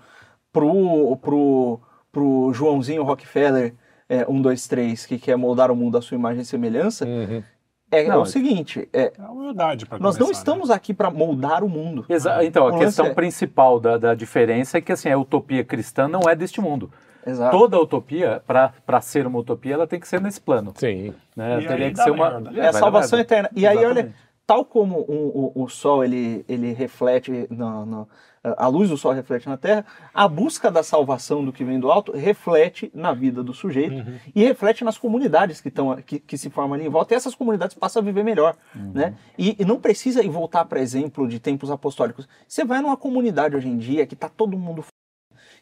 [0.53, 1.81] pro, pro,
[2.13, 3.75] pro Joãozinho Rockefeller
[4.09, 7.43] é, 1, 2, 3, que quer moldar o mundo à sua imagem e semelhança, Uhum.
[7.91, 10.39] é, é Não, o seguinte, é, É a humildade para nós não começar, né?
[10.39, 12.05] estamos aqui para moldar o mundo.
[12.09, 15.19] Exa- então, O a lance questão é- principal da, da diferença é que assim, a
[15.19, 16.91] utopia cristã não é deste mundo.
[17.27, 17.57] Exato.
[17.57, 20.75] Toda utopia, para ser uma utopia, ela tem que ser nesse plano.
[20.77, 21.15] Sim.
[21.35, 21.59] Né?
[21.67, 22.39] Teria que ser uma.
[22.39, 22.61] merda.
[22.61, 23.49] É a salvação eterna.
[23.57, 24.15] E aí, olha, Exatamente.
[24.47, 28.09] Tal como o, o, o sol ele, ele reflete, no, no-
[28.43, 31.91] a luz do sol reflete na terra, a busca da salvação do que vem do
[31.91, 34.19] alto reflete na vida do sujeito Uhum.
[34.35, 37.15] e reflete nas comunidades que, tão, que, que se formam ali em volta.
[37.15, 38.55] E essas comunidades passam a viver melhor.
[38.77, 38.93] Uhum.
[38.93, 39.15] Né?
[39.39, 42.29] E, e não precisa ir voltar para exemplo de tempos apostólicos.
[42.47, 44.85] Você vai numa comunidade hoje em dia que está todo mundo.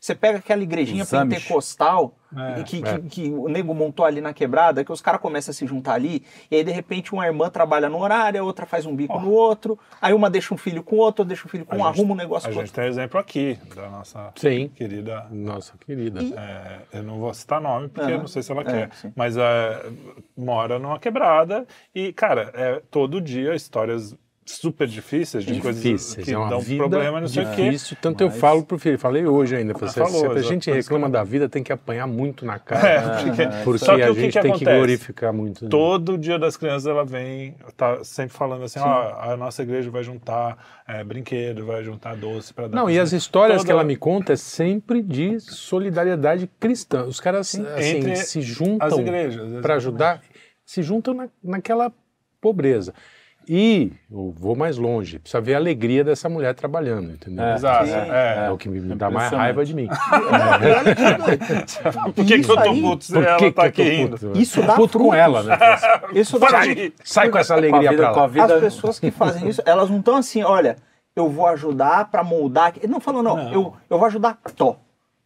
[0.03, 1.11] Você pega aquela igrejinha Amish.
[1.39, 2.99] pentecostal É, que, é.
[2.99, 5.93] que, que o nego montou ali na quebrada, que os caras começam a se juntar
[5.95, 9.21] ali, e aí de repente uma irmã trabalha no horário, a outra faz um bico
[9.21, 11.77] no outro, aí uma deixa um filho com o outro, deixa um filho com A
[11.77, 12.83] um, gente- arruma um negócio A com gente outro.
[12.83, 14.69] tem exemplo aqui da nossa Sim.
[14.75, 15.25] querida.
[15.31, 16.21] Nossa querida.
[16.21, 18.95] E- é, eu não vou citar nome porque eu não sei se ela É, quer,
[18.97, 19.13] sim.
[19.15, 19.87] mas é,
[20.37, 26.33] mora numa quebrada e, cara, é todo dia histórias super difíceis de coisas Difíceis, que
[26.33, 27.65] é uma dão vida problema, não sei o quê.
[27.71, 27.97] difícil.
[28.01, 31.13] Tanto eu falo pro filho, falei hoje ainda, falei, falou, se a gente reclama que
[31.13, 32.87] da vida, tem que apanhar muito na cara.
[32.89, 34.77] É, porque- Porque Só que a que gente que tem que acontece?
[34.77, 35.69] glorificar muito.
[35.69, 40.03] Todo dia das crianças ela vem, tá sempre falando assim, ó, a nossa igreja vai
[40.03, 42.77] juntar é, brinquedo, vai juntar doce para dar.
[42.77, 43.17] Não, e as você.
[43.17, 47.05] histórias Toda- que ela me conta é sempre de solidariedade cristã.
[47.05, 50.21] Os caras assim, Entre se as juntam igrejas, para ajudar,
[50.67, 51.93] se juntam na, naquela
[52.41, 52.93] pobreza.
[53.49, 57.45] E eu vou mais longe, precisa ver a alegria dessa mulher trabalhando, entendeu?
[57.45, 57.55] É.
[57.55, 57.93] Exato, Sim.
[57.95, 58.45] é.
[58.47, 59.89] É o que me me dá mais raiva de mim.
[62.15, 64.19] Por que, que eu tô puto se Por ela que tá aqui eu tô rindo?
[64.19, 64.39] puto?
[64.39, 65.57] Isso dá puto com ela, né?
[66.15, 66.95] Isso dá rir.
[67.05, 68.29] Sai com essa Com a alegria vida, pra com a lá.
[68.29, 68.55] vida.
[68.55, 70.77] As pessoas que fazem isso, elas não estão assim, olha,
[71.15, 72.75] eu vou ajudar para moldar.
[72.77, 73.53] Ele não falou, não, Não.
[73.53, 74.77] Eu, eu vou ajudar Tó.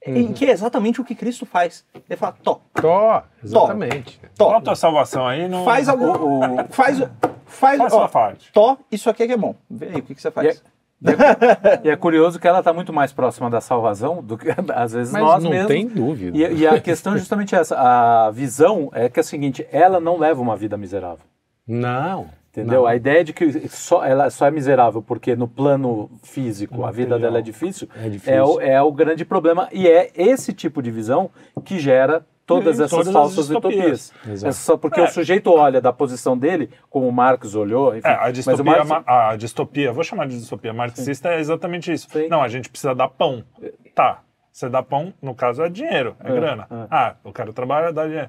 [0.09, 1.85] Em Que é exatamente o que Cristo faz.
[2.09, 4.21] Ele fala, Tó, Tó, exatamente.
[4.37, 4.61] Tó.
[4.65, 5.65] A salvação aí, não.
[5.65, 6.07] Faz algo.
[6.07, 7.03] o- faz.
[7.47, 7.79] Faz.
[7.79, 8.53] Faz a ó, sua parte.
[8.53, 9.55] Tó, isso aqui é que é bom.
[9.71, 10.63] Vê aí, o que, que você E faz?
[11.05, 14.93] é, e é curioso que ela está muito mais próxima da salvação do que, às
[14.93, 15.69] vezes, Mas nós não mesmos.
[15.69, 16.37] tem dúvida.
[16.37, 17.77] E, e a questão é justamente essa.
[17.79, 21.25] A visão é que é a seguinte: ela não leva uma vida miserável.
[21.67, 22.27] Não.
[22.51, 22.81] Entendeu?
[22.83, 22.87] não.
[22.87, 27.19] A ideia de que só, ela só é miserável porque no plano físico a vida
[27.19, 28.33] dela é difícil É difícil.
[28.33, 29.69] É, o, é o grande problema.
[29.73, 31.31] E é esse tipo de visão
[31.65, 34.13] que gera todas Sim, essas todas as falsas utopias.
[34.27, 34.49] Exato.
[34.49, 35.05] É só porque É.
[35.05, 38.07] o sujeito olha da posição dele, como o Marx olhou, enfim.
[38.09, 41.41] É, a mas o distopia, Marx, ma- a distopia, vou chamar de distopia marxista, é
[41.41, 42.09] exatamente isso.
[42.11, 42.29] Sim.
[42.29, 43.43] Não, a gente precisa dar pão.
[43.95, 44.21] Tá,
[44.53, 46.67] você dá pão, no caso é dinheiro, é, É, grana.
[46.71, 46.87] é.
[46.91, 48.29] Ah, o cara trabalha, dá dinheiro.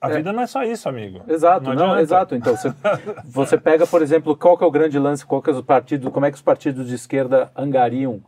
[0.00, 0.16] A É.
[0.16, 1.22] vida não é só isso, amigo.
[1.28, 2.00] Exato, não, adianta.
[2.02, 2.34] exato.
[2.34, 2.72] Então, você,
[3.24, 6.12] você pega, por exemplo, qual que é o grande lance, qual que é os partidos,
[6.12, 8.20] como é que os partidos de esquerda angariam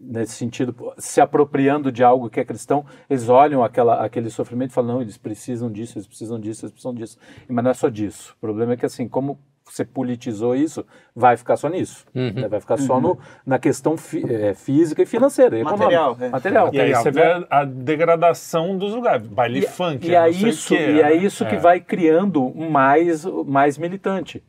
[0.00, 4.74] nesse sentido, se apropriando de algo que é cristão, eles olham aquela, aquele sofrimento e
[4.74, 7.18] falam, não, eles precisam disso, eles precisam disso, eles precisam disso.
[7.48, 8.34] Mas não é só disso.
[8.38, 10.82] O problema é que, assim, como você politizou isso,
[11.14, 12.06] vai ficar só nisso.
[12.14, 12.48] né?
[12.48, 16.28] Vai ficar só no, na questão fi- eh, física e financeira, e Material, é.
[16.30, 16.70] Material.
[16.72, 19.26] E aí você vê a degradação dos lugares.
[19.26, 21.14] Baile E, funk, e é é isso, e é né?
[21.16, 21.58] isso que É.
[21.58, 24.42] vai criando mais, mais militante.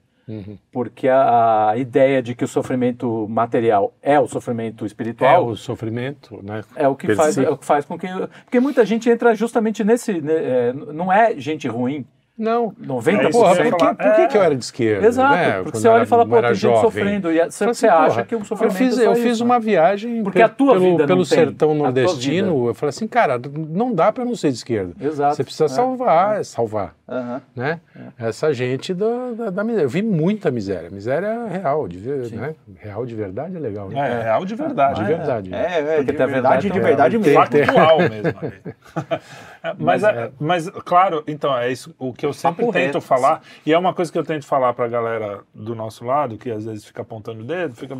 [0.72, 5.56] Porque a, a ideia de que o sofrimento material é o sofrimento É espiritual o
[5.56, 6.64] sofrimento, né?
[6.76, 8.08] é, o que faz, é o que faz com que.
[8.46, 10.22] Porque muita gente entra justamente nesse.
[10.22, 12.06] né, é, não é gente ruim.
[12.40, 12.72] Não.
[12.82, 13.20] 90%.
[13.28, 13.94] É Porra, por que, falar.
[13.96, 14.28] por que, É.
[14.28, 15.06] que eu era de esquerda?
[15.08, 15.52] Exato, né?
[15.58, 17.32] porque Quando você olha e fala, pô, tem gente sofrendo.
[17.32, 19.60] E você, assim, acha porra, que o sofrimento Eu fiz, é só eu fiz uma
[19.60, 22.68] viagem Porque pe- a tua pelo, vida pelo sertão nordestino.
[22.70, 24.94] Eu falei assim, cara, não dá pra não ser de esquerda.
[25.00, 25.36] Exato.
[25.36, 25.68] Você precisa É.
[25.68, 26.96] salvar, salvar.
[27.08, 27.42] Aham.
[27.56, 27.80] Né?
[28.18, 29.86] Essa gente da, da, da miséria.
[29.86, 30.90] Eu vi muita miséria.
[30.90, 32.56] Miséria real, de, ver- né?
[32.78, 33.90] real de verdade é legal.
[33.90, 34.00] Né?
[34.00, 35.02] É, real de verdade.
[35.02, 35.50] De verdade.
[35.50, 35.58] né?
[35.58, 37.34] É, é, Porque de verdade, de verdade mesmo.
[37.34, 38.40] Factual mesmo.
[39.62, 42.96] É, mas, Mas é- mas, claro, então, é isso o que eu sempre Papo tento
[42.96, 43.02] reto.
[43.02, 46.50] falar, e é uma coisa que eu tento falar pra galera do nosso lado, que
[46.52, 47.96] às vezes fica apontando o dedo, fica.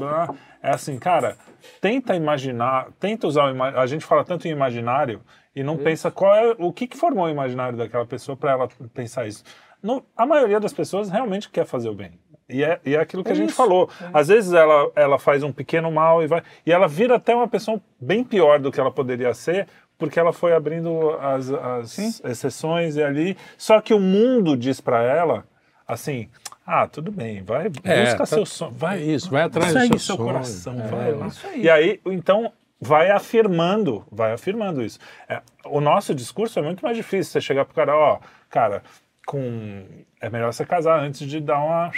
[0.62, 1.36] É assim, cara,
[1.82, 5.22] tenta imaginar, tenta usar o ima- A gente fala tanto em imaginário
[5.56, 8.68] e não pensa qual é o que, que formou o imaginário daquela pessoa para ela
[8.94, 9.44] pensar isso.
[9.82, 12.20] Não- a maioria das pessoas realmente quer fazer o bem.
[12.52, 13.88] E é, e é aquilo que a gente isso, falou.
[14.12, 16.42] Às vezes ela, ela faz um pequeno mal e vai.
[16.66, 19.68] E ela vira até uma pessoa bem pior do que ela poderia ser,
[20.00, 23.38] porque ela foi abrindo as, as exceções e ali.
[23.58, 25.44] Só que o mundo diz para ela
[25.88, 26.28] assim.
[26.66, 28.72] Ah, tudo bem, vai, É, busca tá- seu sonho.
[28.72, 30.28] Vai isso, vai atrás Segue do seu seu sonho.
[30.34, 31.28] coração, É, vai lá.
[31.46, 31.62] aí.
[31.64, 35.00] E aí, então, vai afirmando, vai afirmando isso.
[35.28, 37.32] É, o nosso discurso é muito mais difícil.
[37.34, 38.20] Você chegar pro cara, ó,
[38.52, 38.84] cara,
[39.26, 39.84] com.
[40.22, 41.92] É melhor você casar antes de dar uma.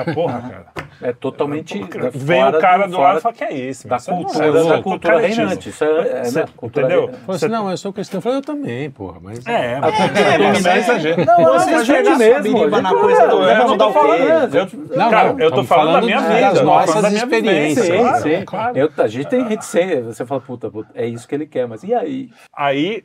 [0.00, 0.66] Essa porra, cara.
[1.02, 1.78] É totalmente.
[1.78, 3.88] da- Vem o cara do, fora lado e fala que é isso.
[3.88, 5.68] Da não cultura, é, da você é cultura reinante.
[5.68, 6.44] Isso é, é, né?
[6.56, 7.08] Cultura entendeu?
[7.08, 8.18] Falou assim, não, eu sou cristão.
[8.18, 9.18] Eu falei, eu também, porra.
[9.20, 9.46] Mas...
[9.46, 9.94] É, É, mas
[10.38, 11.24] mas é é- exagero.
[11.24, 15.32] Não, Você é gente mesmo, na coisa do eu não tô o falando, Não, cara,
[15.32, 17.86] não, eu tô falando da minha das vida, tô nossas experiências.
[17.86, 18.44] Sim, sim.
[18.98, 20.02] a gente tem reticência.
[20.02, 22.30] Você fala, puta, puta, é isso que ele quer, mas e aí?
[22.56, 23.04] Aí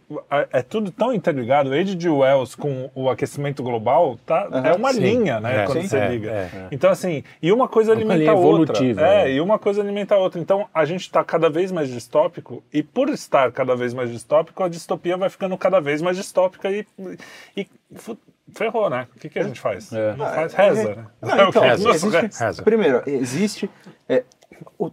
[0.51, 1.69] é tudo tão interligado.
[1.69, 2.09] O H.G.
[2.09, 5.63] Wells com o aquecimento global tá, é uma linha, né?
[5.63, 6.47] É, quando você É, liga.
[6.79, 6.87] É.
[6.87, 8.73] Então, assim, e uma coisa alimenta a outra.
[8.77, 9.31] evolutiva, É, né?
[9.33, 10.39] e uma coisa alimenta a outra.
[10.39, 14.63] Então, a gente está cada vez mais distópico, e por estar cada vez mais distópico,
[14.63, 16.85] a distopia vai ficando cada vez mais distópica e,
[17.55, 17.67] e
[18.53, 19.07] ferrou, né?
[19.15, 19.91] O que, que a gente faz?
[19.93, 20.15] É.
[20.15, 21.05] Não faz, reza, né?
[21.21, 22.63] Não, É o então, que- Reza, existe- reza.
[22.63, 23.69] primeiro, existe
[24.07, 24.23] é,
[24.77, 24.87] o,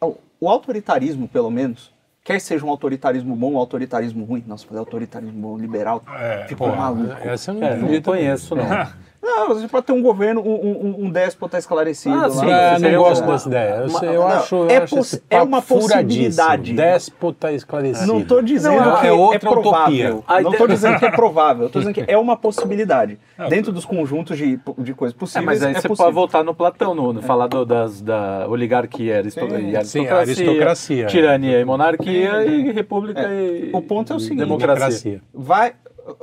[0.00, 1.92] o- o autoritarismo, pelo menos,
[2.22, 6.46] quer seja um autoritarismo bom ou um autoritarismo ruim, nossa, fazer autoritarismo bom, liberal, É,
[6.48, 7.12] ficou maluco.
[7.22, 8.64] essa eu não É, não conheço, não.
[9.24, 12.14] Não, você pode ter um governo, um, um, um déspota esclarecido.
[12.14, 13.74] Ah, lá, sim, Ah, não gosto uma- dessa ideia.
[13.76, 16.72] Eu, uma- sei, eu não, acho, eu é acho esse é uma possibilidade.
[16.74, 18.06] Déspota esclarecido.
[18.06, 19.70] Não estou dizendo Não, que é é, provável.
[19.70, 20.10] utopia.
[20.10, 21.66] Não A estou dizendo que é provável.
[21.66, 23.18] Estou dizendo que é uma possibilidade.
[23.48, 25.46] Dentro dos conjuntos de, de coisas É, possíveis.
[25.46, 26.04] mas aí é você possível.
[26.04, 31.06] pode voltar no Platão, no, no falar do- das, da oligarquia, e aristocracia, Sim, aristocracia.
[31.06, 35.20] tirania e monarquia e república e O ponto é o seguinte, democracia.
[35.32, 35.72] vai,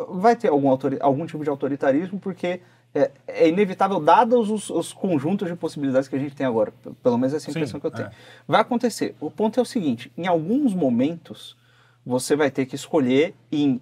[0.10, 0.70] vai ter algum,
[1.00, 2.62] algum tipo de autoritarismo, porque
[2.94, 6.74] é, é inevitável, dados os, os conjuntos de possibilidades que a gente tem agora.
[7.02, 8.10] Pelo menos essa é a impressão que eu tenho.
[8.48, 9.16] Vai acontecer.
[9.20, 11.58] O ponto é o seguinte: em alguns momentos,
[12.06, 13.80] você vai ter que escolher em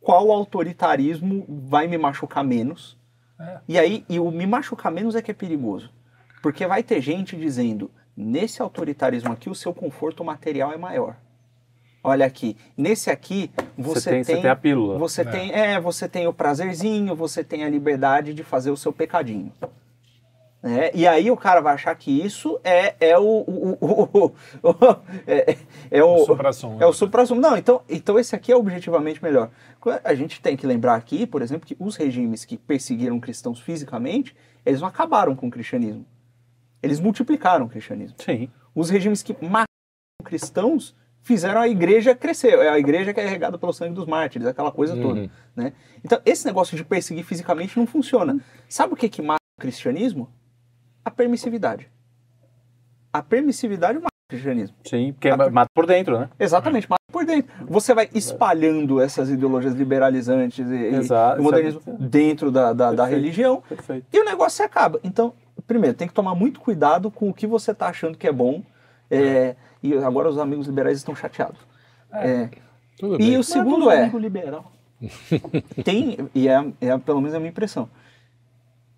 [0.00, 2.96] qual autoritarismo vai me machucar menos.
[3.68, 5.90] E aí, e o me machucar menos é que é perigoso.
[6.42, 11.16] Porque vai ter gente dizendo: nesse autoritarismo aqui, o seu conforto material é maior.
[12.02, 14.98] Olha aqui, nesse aqui você, Você tem- você tem a pílula.
[14.98, 18.92] Você tem, é, você tem o prazerzinho, você tem a liberdade de fazer o seu
[18.92, 19.52] pecadinho.
[20.60, 24.32] É, e aí o cara vai achar que isso é, é o, o, o- o-
[24.70, 24.96] o-
[25.26, 25.56] é,
[25.88, 26.82] é o, O suprassumo.
[26.82, 27.40] é o supra-sumo.
[27.40, 29.50] Não, então, então esse aqui é objetivamente melhor.
[30.02, 34.34] A gente tem que lembrar aqui, por exemplo, que os regimes que perseguiram cristãos fisicamente,
[34.66, 36.04] eles não acabaram com o cristianismo.
[36.82, 38.16] Eles multiplicaram o cristianismo.
[38.18, 38.50] Sim.
[38.74, 39.66] Os regimes que mataram
[40.24, 40.94] cristãos
[41.28, 42.54] fizeram a igreja crescer.
[42.54, 45.30] É a igreja que é regada pelo sangue dos mártires, aquela coisa toda.
[45.54, 45.74] Né?
[46.02, 48.40] Então, esse negócio de perseguir fisicamente não funciona.
[48.66, 50.30] Sabe o que, que mata o cristianismo?
[51.04, 51.86] A permissividade.
[53.12, 54.74] A permissividade mata o cristianismo.
[54.84, 56.30] Sim, porque mata por dentro, né?
[56.40, 57.52] Exatamente, mata por dentro.
[57.66, 63.62] Você vai espalhando essas ideologias liberalizantes e, Exato, e modernismo dentro da, da, da religião
[63.68, 64.06] Perfeito.
[64.10, 64.98] e o negócio se acaba.
[65.04, 65.34] Então,
[65.66, 68.62] primeiro, tem que tomar muito cuidado com o que você está achando que é bom.
[69.10, 71.60] é, e agora os amigos liberais estão chateados.
[72.12, 72.48] É,
[72.98, 73.36] Tudo e bem.
[73.38, 74.72] o segundo é, liberal.
[75.84, 77.88] tem, e é, é pelo menos a minha impressão,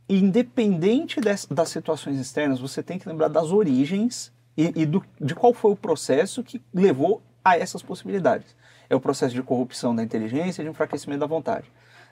[0.09, 5.35] independente des- das situações externas, você tem que lembrar das origens e, e do- de
[5.35, 8.55] qual foi o processo que levou a essas possibilidades.
[8.89, 11.67] É o processo de corrupção da inteligência e de enfraquecimento da vontade.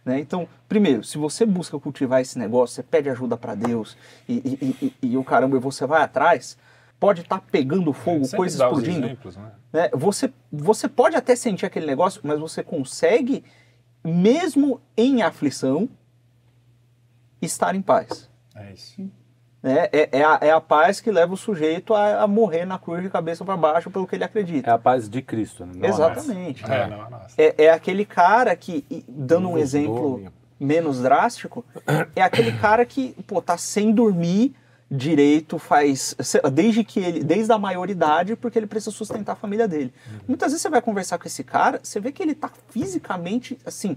[0.05, 0.20] né?
[0.20, 3.97] Então, primeiro, se você busca cultivar esse negócio, você pede ajuda para Deus
[4.28, 6.57] e, e- e- e- e o caramba, e você vai atrás,
[6.99, 9.53] pode estar pegando fogo, Sempre dá os explodindo exemplos, né?
[9.73, 9.91] né?
[9.95, 13.45] Você, você pode até sentir aquele negócio, mas você consegue,
[14.05, 15.89] mesmo em aflição,
[17.41, 18.29] estar em paz.
[18.55, 19.01] É isso.
[19.62, 19.89] né?
[19.93, 23.03] É, é, a, é a paz que leva o sujeito a, a morrer na cruz
[23.03, 24.69] de cabeça para baixo pelo que ele acredita.
[24.69, 25.75] É a paz de Cristo, né?
[25.77, 26.03] Não a nossa.
[26.03, 26.65] Exatamente.
[26.65, 27.35] É, não, é nossa.
[27.41, 31.65] É, é aquele cara que, dando um exemplo menos drástico,
[32.16, 34.57] é aquele cara que, pô, tá sem dormir
[34.90, 39.36] direito faz sei lá, desde que ele desde a maioridade porque ele precisa sustentar a
[39.36, 39.93] família dele.
[40.10, 40.19] Uhum.
[40.28, 43.97] Muitas vezes você vai conversar com esse cara, você vê que ele tá fisicamente assim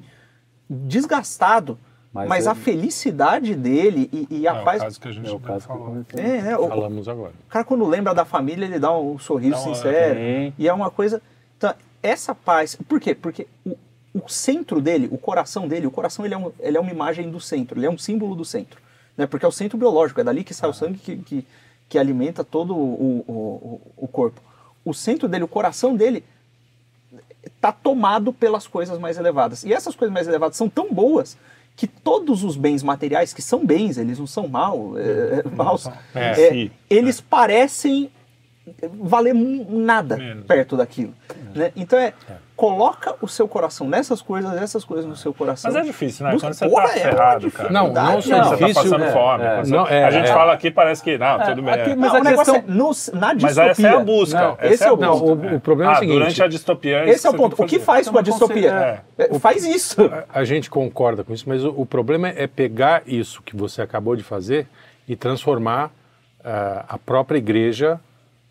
[0.70, 1.78] desgastado,
[2.14, 5.12] mas, Mas a ele- felicidade dele e, e a É o paz caso que a
[5.12, 6.06] gente É o caso que falou.
[6.18, 7.34] é, né, o, Falamos agora.
[7.48, 10.20] o cara quando lembra da família ele dá um sorriso Dá uma- sincero
[10.58, 11.22] e é uma coisa
[11.58, 11.74] então
[12.04, 13.78] essa paz por quê porque o,
[14.14, 17.30] o centro dele o coração dele o coração ele é, um, ele é uma imagem
[17.32, 18.82] do centro ele é um símbolo do centro
[19.22, 19.28] né?
[19.28, 21.46] Porque é o centro biológico é dali que sai o sangue que, que,
[21.88, 24.42] que alimenta todo o, o, o, corpo.
[24.84, 26.24] O centro dele o coração dele
[27.46, 29.64] está tomado pelas coisas mais elevadas.
[29.64, 31.38] E essas coisas mais elevadas são tão boas
[31.76, 35.88] que todos os bens materiais que são bens eles não são mal é, é, maus.
[36.16, 38.12] É, é, eles parecem
[39.02, 40.46] valer nada Menos.
[40.46, 41.14] perto daquilo.
[41.56, 41.72] Né?
[41.76, 42.14] Então é,
[42.56, 45.72] coloca o seu coração nessas coisas, essas coisas no seu coração.
[45.72, 46.32] Mas é difícil, né?
[46.32, 47.70] Busca- Quando você Porra, tá é ferrado, cara.
[47.72, 49.44] Não, não só Quando você tá difícil, passando é, fome.
[49.44, 49.64] é.
[49.66, 50.34] Não, é, a gente é.
[50.34, 51.74] fala aqui, parece que, não, tudo bem.
[51.74, 51.96] aqui- é.
[51.96, 52.76] mas Não, a questão- é no,
[53.20, 53.42] na distopia.
[53.42, 54.40] Mas essa é a busca.
[54.40, 55.20] Não, esse é o a ponto.
[55.20, 55.36] busca.
[55.48, 57.30] Não, o- o problema é o ah, seguinte- durante a distopia é Esse isso é
[57.32, 57.62] o ponto.
[57.62, 59.04] O que faz com a distopia?
[59.18, 59.98] É, Faz isso.
[60.32, 64.16] A gente concorda com isso, mas o, o problema é pegar isso que você acabou
[64.16, 64.68] de fazer
[65.08, 65.90] e transformar
[66.46, 68.00] ah, a própria igreja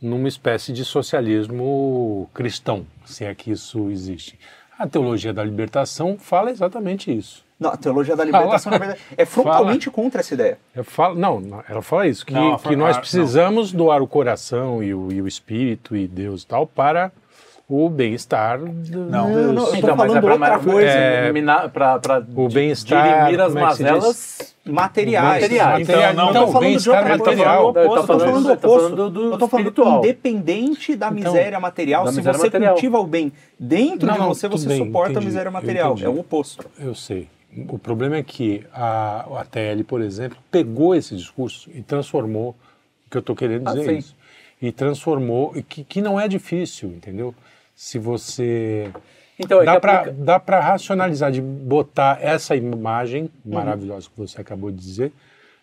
[0.01, 4.39] numa espécie de socialismo cristão, se é que isso existe.
[4.79, 7.45] A teologia da libertação fala exatamente isso.
[7.59, 10.59] Não, a teologia da libertação, na verdade, é frontalmente contra essa ideia.
[10.83, 14.07] Fala, não, não, ela fala isso, que, Não, que fala- nós ah, precisamos doar o
[14.07, 17.13] coração e o, e o espírito e Deus e tal para
[17.71, 20.89] o bem-estar do- Não, não, tô Então, mas falando é outra coisa.
[20.91, 25.43] É, pra, pra o bem-estar, dirimir as é mazelas Materiais.
[25.43, 25.89] Materiais.
[25.89, 27.19] Então, não, Eu tô falando de outra coisa.
[27.19, 27.67] material.
[27.69, 28.81] Eu tô Tá falando do tá oposto.
[28.89, 29.99] falando do Eu tô falando espiritual.
[29.99, 32.05] independente da miséria material.
[32.05, 32.73] da Se miséria você material.
[32.75, 35.97] cultiva o bem dentro Não, de não, você, você bem, suporta entendi, a miséria material.
[36.03, 36.67] É o oposto.
[36.79, 37.29] Eu sei.
[37.69, 42.51] O problema é que a, a TL, por exemplo, pegou esse discurso e transformou,
[43.07, 44.15] o que eu estou querendo Ah, dizer é isso,
[44.63, 47.35] e transformou, e que, que não é difícil, entendeu?
[47.83, 48.91] Se você...
[49.39, 53.55] Então, é dá para aplica- racionalizar, de botar essa imagem Uhum.
[53.55, 55.13] maravilhosa que você acabou de dizer,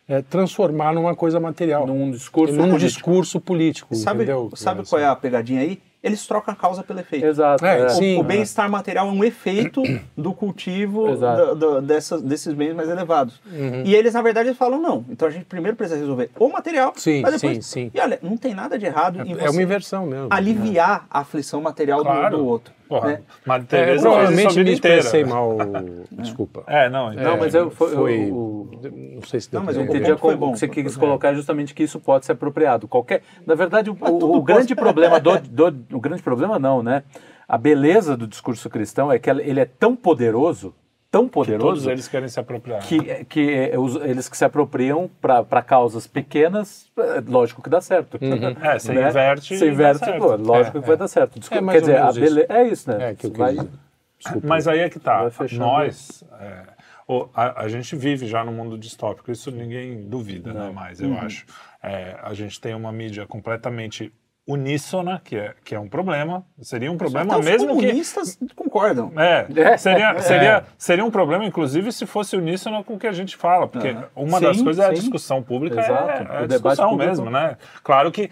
[0.10, 1.86] é, transformar numa coisa material.
[1.86, 2.80] num discurso num político.
[2.88, 4.50] discurso político, Sabe, entendeu?
[4.56, 5.80] sabe qual é a pegadinha aí?
[6.08, 7.26] Eles trocam a causa pelo efeito.
[7.26, 7.66] Exato.
[7.66, 7.90] É, é.
[7.90, 8.18] sim.
[8.18, 9.84] O, o bem-estar material é um efeito
[10.18, 11.56] do cultivo Exato.
[11.56, 13.40] da- da- dessas- desses bens mais elevados.
[13.46, 13.84] Uhum.
[13.86, 15.06] E eles, na verdade, eles falam não.
[15.10, 17.66] Então a gente primeiro precisa resolver o material, Sim, mas depois...
[17.66, 17.92] sim, sim.
[17.94, 20.28] E olha, não tem nada de errado em É você uma inversão mesmo.
[20.32, 22.38] aliviar a aflição material do- Claro.
[22.38, 22.74] do, outro.
[22.88, 23.22] Porra, né?
[23.46, 25.58] Madre É, Teresa provavelmente me expressei mal,
[26.12, 26.64] desculpa.
[26.68, 27.24] É, não, então.
[27.24, 28.70] Não, mas eu, foi, Foi, o-
[29.16, 30.50] não sei se deu Não, mas eu entendi bom.
[30.50, 31.00] o que você quis É.
[31.00, 32.88] colocar é justamente que isso pode ser apropriado.
[32.88, 35.38] Qualquer, na verdade, o, o- o grande pode- problema do,
[35.72, 37.04] do- o grande problema não, né?
[37.48, 40.74] A beleza do discurso cristão é que ele é tão poderoso,
[41.10, 42.82] tão Todos poderoso eles querem se apropriar.
[42.82, 47.80] que, que é, os- eles que se apropriam para causas pequenas, é lógico que dá
[47.82, 48.18] certo.
[48.62, 49.08] É, você Né?
[49.10, 51.40] inverte Você e dá inverte, pô, lógico É, que vai dar certo.
[51.40, 52.36] Desculpa, É mais quer dizer, a menos isso.
[52.36, 52.46] bele...
[52.50, 53.10] é isso, né?
[53.12, 53.58] É, que eu vai-.
[54.20, 54.48] Desculpa.
[54.48, 55.30] Mas aí é que tá.
[55.54, 56.64] Nós, é,
[57.08, 61.14] o- a, a gente vive já no mundo distópico, isso ninguém duvida né, mais, eu
[61.20, 61.46] acho.
[61.84, 64.12] É, a gente tem uma mídia completamente
[64.48, 66.46] uníssona, que é, que é um problema.
[66.62, 67.82] Seria um problema Até os mesmo que.
[67.88, 69.12] comunistas concordam.
[69.20, 69.78] É, É.
[69.78, 73.68] seria, seria, seria um problema, inclusive, se fosse uníssono com o que a gente fala,
[73.68, 74.06] porque Aham.
[74.16, 75.02] uma das Sim, coisas é a sim.
[75.02, 76.10] discussão pública, Exato.
[76.12, 77.10] é, é O a debate discussão público.
[77.10, 77.58] mesmo, né?
[77.84, 78.30] Claro que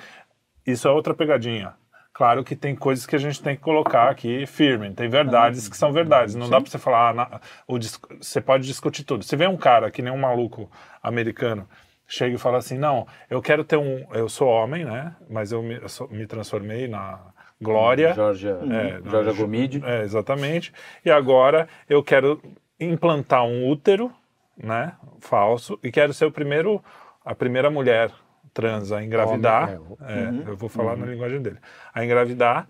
[0.65, 1.73] isso é outra pegadinha.
[2.13, 5.75] Claro que tem coisas que a gente tem que colocar aqui firme, tem verdades que
[5.75, 6.33] são verdades.
[6.33, 7.77] Não dá pra você falar, ah, na- o
[8.21, 9.21] você pode discutir tudo.
[9.25, 10.71] Se vem um cara que nem um maluco
[11.03, 11.67] americano,
[12.07, 15.15] chega e fala assim, não, eu quero ter um, eu sou homem, né?
[15.29, 17.19] Mas eu me, eu sou- me transformei na
[17.61, 18.13] glória.
[18.13, 18.99] Jorge, É,
[19.33, 19.81] Gomide.
[19.85, 20.71] É, exatamente.
[21.03, 22.41] E agora eu quero
[22.79, 24.11] implantar um útero,
[24.57, 26.83] né, falso, e quero ser o primeiro,
[27.23, 28.11] a primeira mulher
[28.53, 29.63] trans a engravidar.
[29.63, 29.97] Homem,
[30.45, 31.57] é, Eu vou falar na linguagem dele.
[31.93, 32.67] A engravidar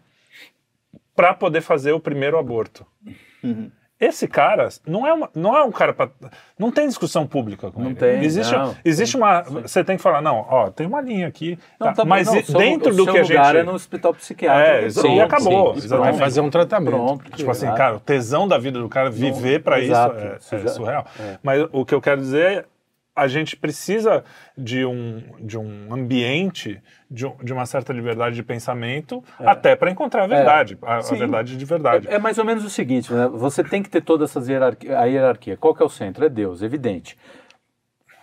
[1.15, 2.85] para poder fazer o primeiro aborto.
[3.97, 6.09] Esse cara não é, uma, não é um cara para.
[6.59, 7.95] Não tem discussão pública com Não ele.
[7.95, 8.75] tem, Existe, não.
[8.83, 9.41] existe uma.
[9.43, 11.57] Você tem que falar, não, ó, tem uma linha aqui.
[11.79, 13.57] Não, tá, tá bom, mas não, seu- dentro do seu que a lugar gente.
[13.57, 14.85] é no hospital psiquiátrico.
[14.87, 15.07] É, Pronto.
[15.15, 15.79] e acabou.
[15.79, 16.91] Sim, vai fazer um tratamento.
[16.91, 17.31] Pronto.
[17.37, 21.05] Tipo assim, cara, o tesão da vida do cara viver para isso é, é surreal.
[21.17, 21.37] é.
[21.41, 22.65] Mas o que eu quero dizer é
[23.15, 24.23] a gente precisa
[24.57, 29.89] de um, de um ambiente, de, um- de uma certa liberdade de pensamento, até para
[29.89, 31.15] encontrar a verdade, a, a Sim.
[31.17, 32.07] verdade de verdade.
[32.09, 33.27] É, é mais ou menos o seguinte, né?
[33.27, 35.55] você tem que ter todas essas hierarqui a hierarquia.
[35.55, 36.25] Qual que é o centro?
[36.25, 37.17] É Deus, evidente.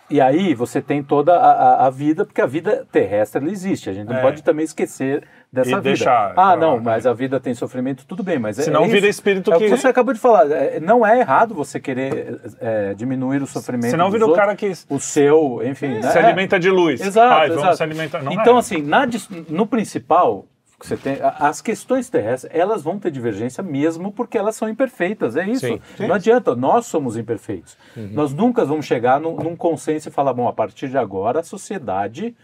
[0.09, 1.51] E aí você tem toda a,
[1.83, 3.89] a- a vida, porque a vida terrestre existe.
[3.89, 4.21] A gente não É.
[4.21, 5.81] pode também esquecer dessa E vida.
[5.81, 6.79] deixar, ah, não, é.
[6.79, 9.59] mas a vida tem sofrimento, tudo bem, mas é- Senão é vira espírito É o
[9.59, 10.49] que- você acabou de falar.
[10.51, 13.91] é, Não é errado você querer é, diminuir o sofrimento.
[13.91, 16.01] Senão vira o cara que o seu, enfim, né?
[16.11, 16.25] se É.
[16.25, 16.99] alimenta de luz.
[16.99, 17.77] Exato, Ai, exato.
[17.77, 18.23] se alimentar.
[18.23, 18.59] Não então, é.
[18.59, 19.07] assim, na
[19.47, 20.45] no principal,
[20.79, 25.37] que você tem, as questões terrestres, elas vão ter divergência mesmo porque elas são imperfeitas,
[25.37, 25.67] é isso.
[25.67, 27.77] Sim, Não adianta, nós somos imperfeitos.
[27.95, 31.43] Nós nunca vamos chegar num, num consenso e falar, bom, a partir de agora a
[31.43, 32.35] sociedade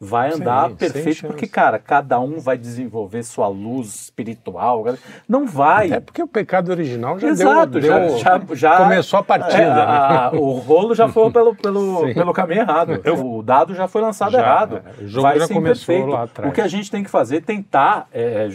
[0.00, 4.84] vai andar sem perfeito, porque, cara, cada um vai desenvolver sua luz espiritual.
[5.28, 5.90] Não vai.
[5.92, 9.60] É porque o pecado original já Exato, deu, deu- já, já, começou a partida.
[9.62, 9.80] é, né?
[9.82, 12.14] a- o rolo já foi pelo, pelo, Sim.
[12.14, 13.00] pelo caminho errado.
[13.24, 14.82] O dado já foi lançado Já, errado.
[15.00, 15.02] é.
[15.02, 16.16] O jogo Vai já ser começou imperfeito.
[16.16, 16.50] lá atrás.
[16.50, 18.46] O que a gente tem que fazer é tentar, é,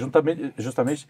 [0.58, 1.08] justamente,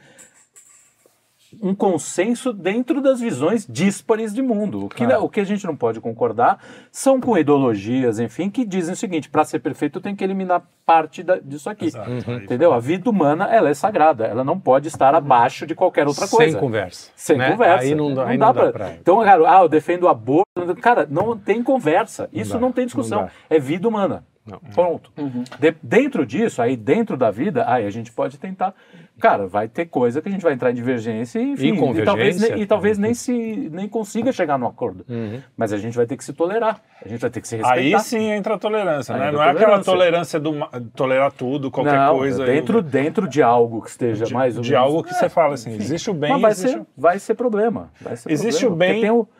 [1.61, 4.85] um consenso dentro das visões díspares de mundo.
[4.85, 5.23] O que, Claro.
[5.23, 6.59] o que a gente não pode concordar
[6.91, 10.63] são com ideologias, enfim, que dizem o seguinte: para ser perfeito, eu tenho que eliminar
[10.85, 11.85] parte da- disso aqui.
[11.85, 12.09] Exato.
[12.09, 12.73] Aí- Entendeu?
[12.73, 16.37] A vida humana ela é sagrada, ela não pode estar abaixo de qualquer outra Sem
[16.37, 16.59] coisa.
[16.59, 17.11] conversa.
[17.15, 17.51] Sem né?
[17.51, 17.83] conversa.
[17.85, 18.91] Aí não, dá- aí não dá pra...
[18.99, 20.43] Então, cara, ah, eu defendo o aborto.
[20.81, 22.29] Cara, não tem conversa.
[22.33, 23.21] Isso dá, não tem não discussão.
[23.23, 23.31] dá.
[23.49, 24.23] É vida humana.
[24.45, 24.59] Não.
[24.75, 25.09] Ponto.
[25.57, 28.73] De- dentro disso, aí dentro da vida, aí a gente pode tentar.
[29.17, 32.05] Cara, vai ter coisa que a gente vai entrar em divergência e, enfim, E convergência.
[32.05, 35.05] talvez, ne- e talvez nem se nem consiga chegar no acordo.
[35.07, 35.39] Uhum.
[35.55, 36.81] Mas a gente vai ter que se tolerar.
[37.05, 37.97] A gente vai ter que se respeitar.
[37.97, 39.27] Aí sim entra a tolerância, Aí né?
[39.27, 40.53] entra Não é aquela tolerância do
[40.93, 42.45] tolerar tudo, qualquer não, coisa.
[42.45, 45.29] dentro, dentro de algo que esteja de, mais ou de menos- algo que É, você
[45.29, 47.91] fala assim, existe o bem, Mas vai existe ser, vai ser problema.
[48.01, 49.31] Vai ser Existe problema, o bem- porque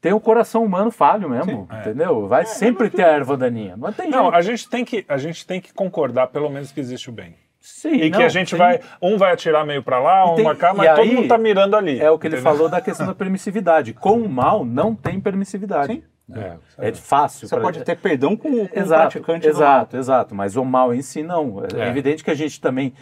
[0.00, 1.80] Tem o, o coração humano falho mesmo, é.
[1.80, 2.26] entendeu?
[2.26, 3.76] Vai sempre ter a erva daninha.
[3.76, 4.34] Não tem Não, jeito.
[4.36, 7.34] a gente tem que a gente tem que concordar pelo menos que existe o bem.
[7.60, 10.34] Sim, E que não, a gente tem- vai, um vai atirar meio pra lá, um
[10.36, 12.00] tem- pra cá, mas todo mundo tá mirando ali.
[12.00, 12.52] É o que ele entendeu?
[12.52, 13.92] falou da questão da permissividade.
[13.92, 15.92] Com o mal não tem permissividade.
[15.92, 16.02] Sim.
[16.32, 16.88] É.
[16.88, 17.46] É fácil.
[17.48, 20.34] Você pra- pode ter perdão com, com o exato, praticante do exato, exato.
[20.34, 21.62] Mas o mal em si não.
[21.76, 21.88] É, É.
[21.88, 22.94] evidente que a gente também,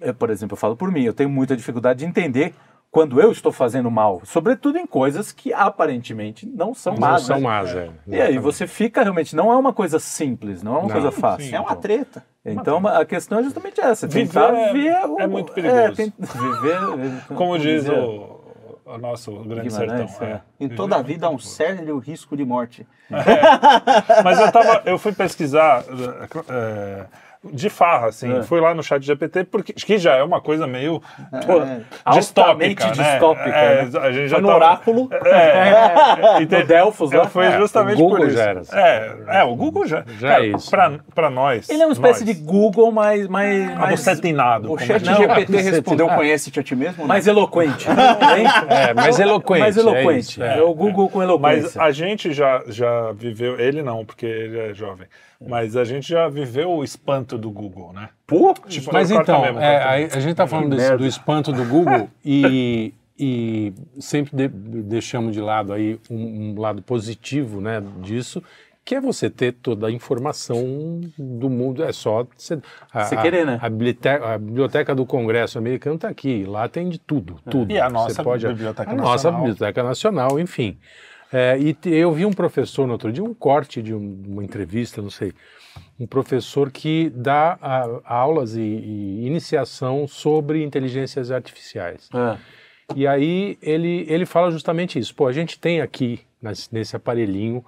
[0.00, 2.54] é, por exemplo, eu falo por mim, eu tenho muita dificuldade de entender
[2.96, 7.24] quando eu estou fazendo mal, sobretudo em coisas que aparentemente não são Não más.
[7.24, 7.42] são né?
[7.42, 7.90] más, é.
[8.06, 11.10] E aí você fica realmente, não é uma coisa simples, não é uma Não, coisa
[11.12, 11.54] fácil.
[11.54, 12.24] É uma treta.
[12.42, 15.92] Então a questão é justamente essa, Viver tentar é- ver o- é muito perigoso.
[15.94, 18.40] tem- viver, Como diz dizer, o,
[18.86, 20.26] o nosso grande Guimarães, sertão.
[20.28, 20.30] é.
[20.32, 20.40] é.
[20.58, 22.86] Em toda a vida há um sério risco de morte.
[24.24, 25.84] Mas eu tava, eu fui pesquisar
[26.48, 27.06] é,
[27.52, 28.42] de farra, assim, É.
[28.42, 31.00] fui lá no chat GPT, porque que já é uma coisa meio
[31.46, 31.80] pô, É.
[32.16, 32.92] distópica, né?
[32.92, 33.90] distópica, É, né?
[34.00, 35.08] A gente já Foi no tava- oráculo.
[35.26, 37.24] É, e No Delfos lá.
[37.24, 38.38] É, Foi É, justamente por isso.
[38.40, 38.76] era assim.
[38.76, 40.04] É, é, o Google já.
[40.18, 40.70] Já cara, é isso.
[40.70, 41.68] Pra, pra nós.
[41.68, 44.72] Ele é uma espécie nós, de Google, mas, mais, mais, Abucetinado.
[44.72, 47.02] O chat gente- GPT respondeu conhece-te a ti mesmo?
[47.02, 47.08] né?
[47.08, 47.86] mais eloquente.
[48.68, 49.60] É, mais eloquente.
[49.60, 50.42] mais é eloquente.
[50.42, 50.62] É, é.
[50.62, 51.82] o Google com Mas eloquência.
[51.82, 55.06] a gente já, já viveu, ele não, porque ele é jovem,
[55.44, 58.08] mas a gente já viveu o espanto do Google, né?
[58.26, 60.16] Pô, Tipo, Mas corta então, mesmo, é, mesmo.
[60.16, 64.48] a gente está falando desse- do espanto do Google e, e sempre de-
[64.82, 68.42] deixamos de lado aí um, um lado positivo né, disso,
[68.84, 71.82] que é você ter toda a informação do mundo.
[71.82, 72.58] É só você,
[72.92, 73.58] a, Você querer, né?
[73.60, 77.72] A biblioteca, a biblioteca do Congresso americano está aqui, lá tem de tudo, tudo.
[77.72, 79.40] E a nossa pode, Biblioteca a nossa Nacional.
[79.40, 80.78] biblioteca nacional, enfim.
[81.38, 84.42] É, e te- eu vi um professor no outro dia, um corte de um- uma
[84.44, 85.32] entrevista, não sei,
[86.00, 92.08] um professor que dá a- aulas e, e iniciação sobre inteligências artificiais.
[92.14, 92.38] É.
[92.94, 95.14] E aí ele, ele fala justamente isso.
[95.14, 97.62] Pô, a gente tem aqui, nas- nesse aparelhinho,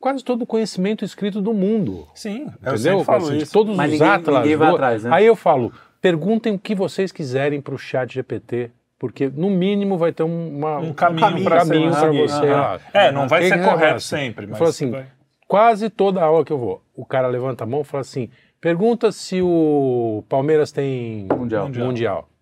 [0.00, 2.08] quase todo o conhecimento escrito do mundo.
[2.14, 2.78] Sim, eu Entendeu?
[2.78, 3.52] sempre falo Assim, de isso.
[3.52, 4.36] Todos Mas os ninguém- atlas.
[4.42, 5.10] ninguém vai do- atrás, né?
[5.12, 9.96] Aí eu falo, perguntem o que vocês quiserem para o chat GPT, porque no mínimo
[9.98, 12.46] vai ter um, uma- Um caminho caminho para você.
[12.48, 15.06] Ah, É, não vai ser correto sempre, mas assim, vai-
[15.46, 18.28] quase toda aula que eu vou, o cara levanta a mão e fala assim,
[18.60, 21.68] pergunta se o Palmeiras tem Mundial.
[21.68, 22.18] mundial.
[22.18, 22.35] Ele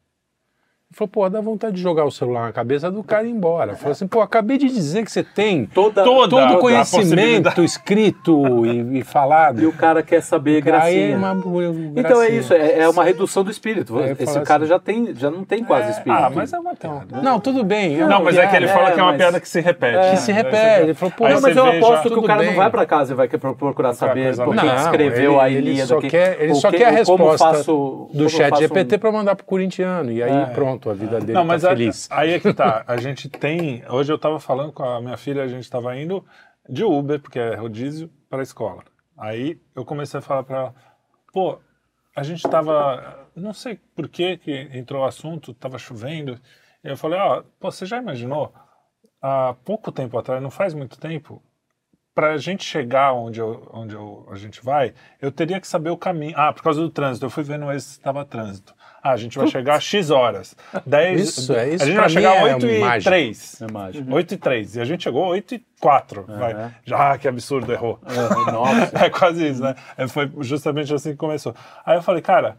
[0.94, 3.70] falou, pô, dá vontade de jogar o celular na cabeça do cara e ir embora.
[3.72, 7.62] Ele falou assim, pô, acabei de dizer que você tem Toda, Toda- todo o conhecimento
[7.62, 9.60] escrito e, e falado.
[9.62, 11.16] E o cara quer saber Aí é gracinha.
[11.16, 11.32] uma
[11.96, 12.40] Então é gracinha.
[12.40, 13.98] isso, é, é uma redução do espírito.
[14.00, 14.68] É, Esse cara assim.
[14.70, 16.22] já, tem, já não tem quase espírito.
[16.22, 17.20] Ah, mas é uma piada.
[17.22, 17.96] Não, tudo bem.
[17.98, 19.92] Não, mas é que ele é, fala que é uma mas- piada que se repete.
[19.98, 20.16] Que né?
[20.16, 20.82] se Aí repete.
[20.82, 22.48] Ele falou, pô, Não, mas eu aposto já- que o cara bem.
[22.50, 25.86] não vai pra casa e vai pro- procurar saber por que escreveu a Ilíada.
[25.86, 29.44] só que- quer- ele só que- quer a resposta do chat GPT para mandar pro
[29.44, 30.10] corintiano.
[30.10, 32.08] E aí pronto, a vida dele Não, mas tá a- feliz.
[32.10, 32.84] aí é que tá.
[32.86, 33.82] A gente tem.
[33.88, 36.24] Hoje eu tava falando com a minha filha, a gente tava indo
[36.68, 38.82] de Uber, porque é rodízio, para a escola.
[39.16, 40.74] Aí eu comecei a falar para ela,
[41.32, 41.58] pô,
[42.16, 43.28] a gente tava.
[43.36, 46.38] Não sei por que que entrou o assunto, tava chovendo.
[46.82, 48.52] E eu falei, ó, pô, você já imaginou?
[49.20, 51.42] Há pouco tempo atrás, não faz muito tempo,
[52.14, 55.90] para a gente chegar onde, eu, onde eu- a gente vai, eu teria que saber
[55.90, 56.34] o caminho.
[56.38, 57.24] Ah, por causa do trânsito.
[57.26, 58.74] Eu fui vendo esse estava trânsito.
[59.04, 60.56] Ah, a gente vai chegar a X horas.
[60.86, 63.10] 10, Isso, é, isso a gente vai chegar é 8 e mágico.
[63.10, 63.60] 3.
[63.60, 64.14] É mágico.
[64.14, 64.76] 8 e 3.
[64.76, 66.24] E a gente chegou 8 e 4.
[66.26, 66.74] Vai.
[66.86, 68.00] Já, que absurdo, errou.
[68.06, 68.90] É, nossa.
[69.04, 69.74] É quase isso, né?
[69.98, 71.54] É, Foi justamente assim que começou.
[71.84, 72.56] Aí eu falei, cara,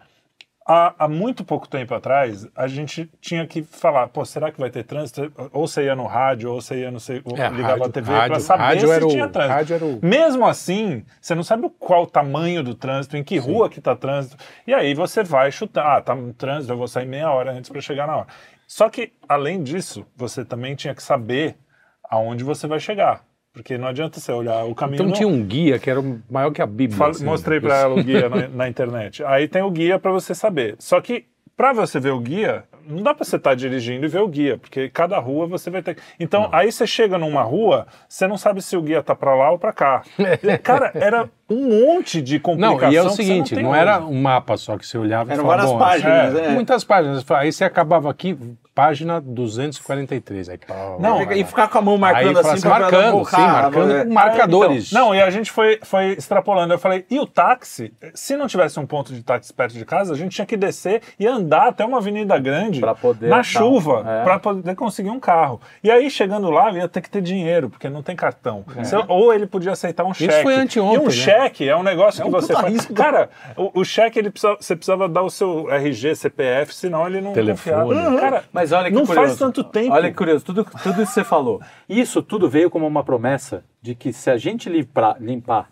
[0.65, 4.69] há, há muito pouco tempo atrás, a gente tinha que falar, pô, será que vai
[4.69, 5.31] ter trânsito?
[5.53, 8.11] Ou você ia no rádio, ou você ia no sei, É, ligava rádio- a TV
[8.27, 9.53] para saber rádio se era o- tinha trânsito.
[9.85, 13.79] o- Mesmo assim, você não sabe qual o tamanho do trânsito, em que rua que
[13.79, 14.35] tá trânsito.
[14.65, 17.69] E aí você vai chutar, ah, tá no trânsito, eu vou sair meia hora antes
[17.69, 18.27] para chegar na hora.
[18.67, 21.55] Só que, além disso, você também tinha que saber
[22.09, 23.23] aonde você vai chegar.
[23.55, 24.95] Porque não adianta você olhar o caminho.
[24.97, 26.97] Então não- tinha um guia que era maior que a Bíblia.
[26.97, 27.65] Fal- assim, mostrei isso.
[27.67, 29.23] para ela o guia na, na internet.
[29.23, 30.75] Aí tem o guia para você saber.
[30.77, 31.25] Só que
[31.57, 34.57] Pra você ver o guia, não dá pra você estar dirigindo e ver o guia,
[34.57, 35.95] porque cada rua você vai ter.
[36.19, 39.51] Então, aí você chega numa rua, você não sabe se o guia tá pra lá
[39.51, 40.03] ou pra cá.
[40.61, 42.79] Cara, era um monte de complicação.
[42.81, 43.79] Não, e é o seguinte, não, hoje.
[43.79, 46.49] era um mapa só que você olhava e Eram falava, várias páginas, é, é.
[46.49, 47.31] Muitas páginas.
[47.31, 48.35] Aí você acabava aqui,
[48.73, 50.49] página 243.
[50.49, 53.37] Aí, pá, Não, E ficar com a mão marcando aí assim, assim, marcando, não sim,
[53.37, 54.05] marcando né?
[54.05, 54.91] com marcadores.
[54.91, 56.73] Não, e a gente foi, foi extrapolando.
[56.73, 57.93] Eu falei, e o táxi?
[58.13, 61.01] Se não tivesse um ponto de táxi perto de casa, a gente tinha que descer
[61.19, 64.23] e andar até uma avenida grande Pra poder na chuva é.
[64.23, 65.61] para poder conseguir um carro.
[65.83, 68.65] E aí, chegando lá, ia ter que ter dinheiro, porque não tem cartão.
[68.75, 68.83] É.
[68.83, 70.41] Você- ou ele podia aceitar um cheque.
[70.41, 71.09] foi anteontem, E um né?
[71.11, 71.34] cheque
[71.67, 72.73] é um negócio É que um você faz.
[72.73, 76.73] risco do- Cara, o, o cheque, ele precisa, você precisava dar o seu RG, CPF,
[76.73, 77.75] senão ele não Telefone.
[77.93, 78.19] confiava.
[78.19, 79.27] Cara, Mas olha que não curioso.
[79.27, 79.93] faz tanto tempo.
[79.93, 81.61] Olha que curioso, tudo, tudo isso que você falou.
[81.87, 85.69] Isso tudo veio como uma promessa de que se a gente limpar, limpar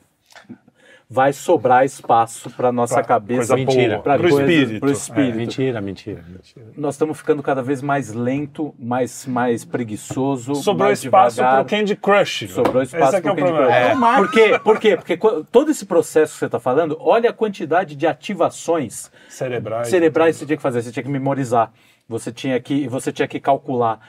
[1.13, 3.99] vai sobrar espaço para nossa Pra cabeça, coisa Mentira.
[3.99, 4.87] pro coisa- espírito.
[4.91, 5.33] espírito.
[5.33, 6.65] É, mentira, mentira, mentira.
[6.75, 11.63] Nós estamos ficando cada vez mais lento, mais, mais preguiçoso, Sobrou mais espaço devagar.
[11.63, 12.47] pro Candy Crush.
[12.49, 13.67] Sobrou espaço Esse é é o pro Candy problema.
[13.67, 13.77] Crush.
[13.77, 14.17] É.
[14.17, 14.59] Por quê?
[14.63, 14.97] Por quê?
[14.97, 19.89] Porque todo esse processo que você está falando, olha a quantidade de ativações Cerebrais.
[19.89, 21.71] cerebrais que você tinha que fazer, você tinha que memorizar,
[22.09, 23.99] você tinha que, você tinha que calcular.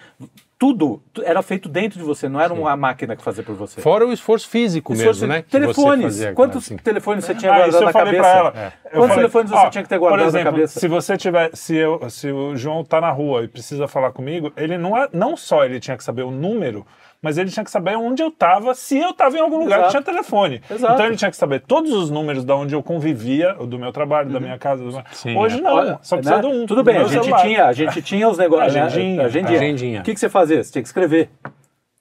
[0.64, 3.82] Tudo tu- era feito dentro de você, não era uma máquina que fazia por você.
[3.82, 5.36] Fora o esforço físico Se mesmo, né?
[5.42, 6.76] você telefones, fazia, quantos assim.
[6.78, 8.22] telefones você tinha Ah, guardado na falei cabeça?
[8.22, 8.52] pra ela.
[8.56, 8.66] É.
[8.66, 10.80] Eu Quantos falei, telefones você ó, tinha que ter guardado por exemplo, na cabeça?
[10.80, 14.50] Se você tiver, se, eu, se o João tá na rua e precisa falar comigo,
[14.56, 16.86] ele não é, não só ele tinha que saber o número,
[17.24, 19.84] mas ele tinha que saber onde eu tava, se eu tava em algum lugar Exato.
[19.84, 20.62] que tinha telefone.
[20.70, 20.92] Exato.
[20.94, 23.90] Então ele tinha que saber todos os números da onde eu convivia, o do meu
[23.90, 24.84] trabalho, da minha casa.
[24.84, 25.60] meu- Sim, Hoje é.
[25.62, 26.42] não, Olha, só precisa né?
[26.42, 26.66] de um.
[26.66, 27.42] Tudo do bem, a gente, celular.
[27.42, 28.76] tinha, a gente tinha os negócios.
[28.76, 29.16] Agendinha.
[29.16, 29.24] Né?
[29.24, 29.58] Agendinha.
[29.58, 30.00] Agendinha.
[30.00, 30.62] O que, que você fazia?
[30.62, 31.30] Você tinha que escrever.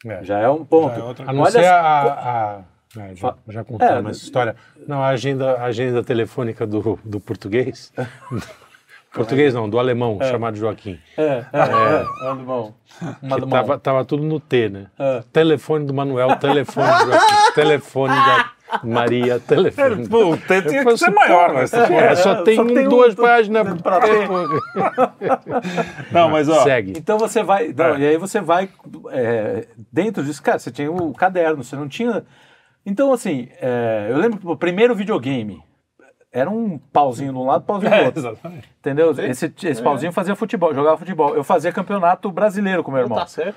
[0.06, 0.24] É.
[0.24, 0.94] Já é um ponto.
[0.96, 1.82] Já é outra A não Olha ser a...
[1.82, 2.60] a-
[2.96, 4.56] é, já, já contamos É, essa história.
[4.88, 7.92] Não, a agenda, a agenda telefônica do, do português.
[9.14, 11.00] português não, do alemão, chamado Joaquim.
[11.18, 14.88] É, é, é, é, Que do tava, tava tudo no T, né?
[14.98, 15.24] É.
[15.32, 18.52] Telefone do Manuel, telefone do Joaquim, telefone da
[18.84, 20.08] Maria, telefone.
[20.10, 23.14] Pô, o T tinha que ser maior, mas porra, só tem, só tem um- duas
[23.14, 24.28] páginas pra ter.
[26.12, 26.64] Não, mas ó.
[26.64, 26.94] Segue.
[26.98, 27.74] Então você vai.
[27.76, 28.00] não, É.
[28.00, 28.70] E aí você vai.
[29.12, 32.24] é, dentro disso, cara, você tinha o caderno, você não tinha.
[32.86, 35.62] Então, assim, é, eu lembro que o primeiro videogame
[36.34, 38.20] era um pauzinho de um lado, pauzinho do É, outro.
[38.20, 38.70] exatamente.
[38.80, 39.12] Entendeu?
[39.12, 41.36] Esse, esse pauzinho fazia futebol, jogava futebol.
[41.36, 43.20] Eu fazia campeonato brasileiro com meu irmão.
[43.20, 43.56] Tá certo.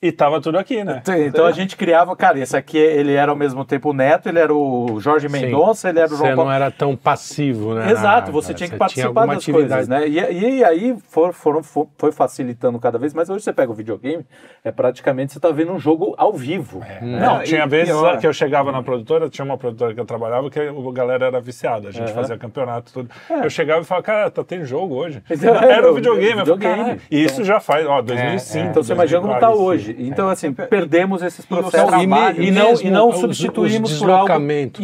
[0.00, 1.02] E tava tudo aqui, né?
[1.26, 4.38] Então a gente criava, cara, esse aqui ele era ao mesmo tempo o Neto, ele
[4.38, 6.52] era o Jorge Mendonça, ele era o Você João não Paulo.
[6.52, 7.90] era tão passivo, né?
[7.90, 10.14] Exato, você cara, tinha que você participar alguma das coisas, atividade.
[10.14, 10.30] né?
[10.32, 13.74] E, e aí for, foram, for- foi facilitando cada vez, mas hoje você pega o
[13.74, 14.24] videogame,
[14.64, 16.78] é praticamente você tá vendo um jogo ao vivo.
[16.78, 17.00] né?
[17.02, 18.18] Não, e tinha vezes pior.
[18.18, 21.40] que eu chegava na produtora, tinha uma produtora que eu trabalhava que a galera era
[21.40, 23.10] viciada, a gente fazia campeonato tudo.
[23.28, 25.24] Eu chegava e falava, cara, tá tendo jogo hoje.
[25.28, 26.38] Então, era é, o videogame.
[26.40, 27.00] Eu falei, videogame.
[27.10, 28.66] E isso já faz, ó, 2005.
[28.68, 30.08] Então você imagina como está 2004, hoje.
[30.08, 33.98] Então, assim, perdemos esses os processos e me- e, não, e não os- substituímos os
[33.98, 34.26] por algo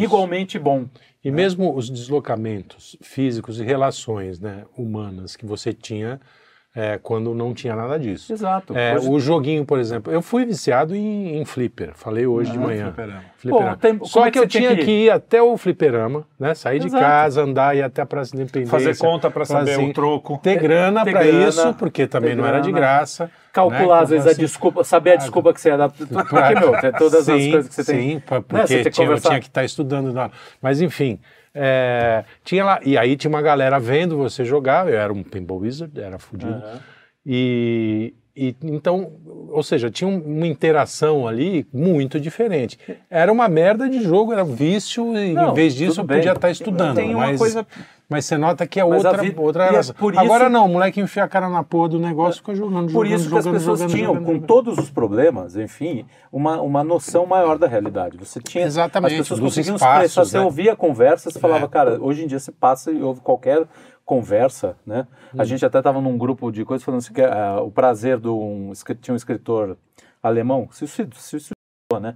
[0.01, 0.85] igualmente bom.
[1.23, 6.19] E mesmo os deslocamentos físicos e relações né, humanas que você tinha
[6.75, 8.33] é, quando não tinha nada disso.
[8.33, 8.77] Exato.
[8.77, 12.59] É, Hoje- o joguinho, por exemplo, eu fui viciado em, em flipper, falei hoje de
[12.59, 12.87] manhã.
[12.87, 13.23] fliperama.
[13.37, 13.71] Fliperama.
[13.71, 15.05] Pô, tem- Só é que eu tinha que que ir?
[15.05, 16.53] ir até o fliperama, né?
[16.53, 17.03] Sair de Exato.
[17.03, 18.71] casa, andar, ir até a Praça da Independência.
[18.71, 20.37] Fazer conta pra saber assim, o troco.
[20.43, 23.31] Ter grana para isso, porque também não era de graça.
[23.53, 24.03] Calcular, né?
[24.03, 25.87] às vezes, Assim, a desculpa, saber a desculpa que você ia dar.
[25.89, 26.13] Porque,
[26.59, 28.09] meu, tem todas as sim, coisas que você tem.
[28.15, 30.11] Sim, pa- né, porque você tinha, eu tinha que estar estudando.
[30.13, 30.29] lá.
[30.61, 31.19] Mas enfim,
[31.55, 32.79] é, tinha lá.
[32.83, 34.89] E aí tinha uma galera vendo você jogar.
[34.89, 36.61] Eu era um pinball wizard, era fudido.
[37.25, 39.11] E, e então,
[39.49, 42.77] ou seja, tinha um- uma interação ali muito diferente.
[43.09, 46.49] Era uma merda de jogo, era vício, e Não, em vez disso eu podia estar
[46.49, 46.95] estudando.
[46.95, 47.65] Tem mas, coisa-
[48.09, 50.65] mas você nota que é Mas outra, vida- outra e é por Agora isso- não,
[50.65, 53.29] o moleque enfia a cara na porra do negócio e fica jogando, Por jogando, isso
[53.29, 54.47] que as jogando, pessoas jogando, tinham, jogando, com jogando.
[54.47, 58.17] todos os problemas, enfim, uma, uma noção maior da realidade.
[58.17, 58.65] Você tinha.
[58.65, 60.25] Exatamente, As pessoas conseguiam espaços, se expressar.
[60.29, 60.43] Você né?
[60.43, 61.69] ouvia a conversa, você falava, É.
[61.69, 63.63] cara, hoje em dia você passa e ouve qualquer
[64.05, 65.07] conversa, né?
[65.37, 65.45] A Hum.
[65.45, 68.37] gente até estava num grupo de coisas falando assim, que ah, o prazer do.
[68.37, 68.71] Um,
[69.01, 69.77] tinha um escritor
[70.21, 72.15] alemão, se suicidou, se suicidou, né?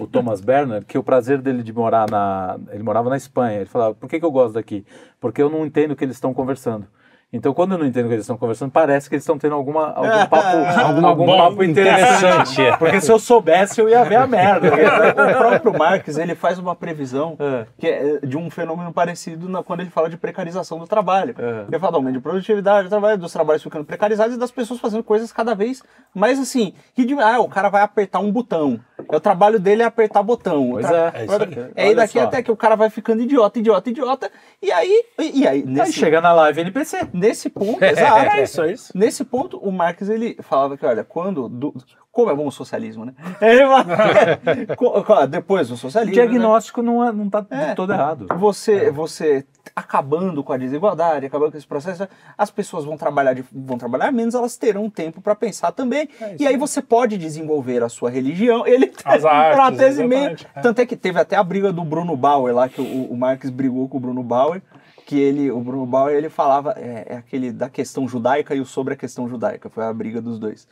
[0.00, 2.58] O Thomas Berner, que o prazer dele de morar na.
[2.70, 3.58] Ele morava na Espanha.
[3.58, 4.84] Ele falava, por que, que eu gosto daqui?
[5.20, 6.86] Porque eu não entendo o que eles estão conversando.
[7.30, 9.54] Então, quando eu não entendo o que eles estão conversando, parece que eles estão tendo
[9.54, 10.56] alguma, algum papo,
[11.04, 12.62] algum bom- papo interessante.
[12.62, 12.74] é.
[12.76, 14.68] Porque se eu soubesse, eu ia ver a merda.
[14.72, 17.66] o próprio Marx ele faz uma previsão É.
[17.78, 21.34] que é de um fenômeno parecido na- quando ele fala de precarização do trabalho.
[21.38, 21.64] É.
[21.68, 24.80] Ele fala do aumento de produtividade do trabalho, dos trabalhos ficando precarizados e das pessoas
[24.80, 25.82] fazendo coisas cada vez
[26.14, 26.72] mais assim.
[26.94, 28.80] Que de- ah, o cara vai apertar um botão.
[29.10, 30.70] É o trabalho dele é apertar botão.
[30.72, 31.70] Pois é, é isso aí.
[31.76, 32.24] Aí Olha daqui só.
[32.24, 34.30] até que o cara vai ficando idiota, idiota, idiota.
[34.62, 37.06] E aí, e, e aí, Aí nesse, chega na live NPC.
[37.18, 38.36] Nesse ponto, exato.
[38.36, 38.92] É isso, é isso.
[38.96, 41.48] Nesse ponto, o Marx ele falava que, olha, quando.
[41.48, 41.74] do-
[42.10, 43.14] como é bom o socialismo, né?
[44.76, 46.16] Co- co- depois do O socialismo.
[46.16, 46.26] né?
[46.26, 47.66] diagnóstico não, é, não tá É.
[47.68, 48.26] de todo errado.
[48.38, 49.44] Você, você
[49.76, 54.10] acabando com a desigualdade, acabando com esse processo, as pessoas vão trabalhar, de- vão trabalhar
[54.10, 56.08] menos, elas terão tempo para pensar também.
[56.40, 58.66] e aí você pode desenvolver a sua religião.
[58.66, 60.30] Ele As artes, meio.
[60.54, 60.60] é.
[60.60, 63.48] Tanto é que teve até a briga do Bruno Bauer lá, que o, o Marx
[63.50, 64.60] brigou com o Bruno Bauer.
[65.08, 68.66] Que ele, o Bruno Bauer, ele falava, é, é aquele da questão judaica e o
[68.66, 70.68] sobre a questão judaica, foi a briga dos dois.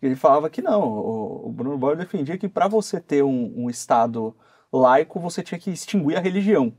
[0.00, 3.68] Ele falava que não, o, o Bruno Bauer defendia que para você ter um, um
[3.68, 4.32] Estado
[4.72, 6.72] laico, você tinha que extinguir a religião.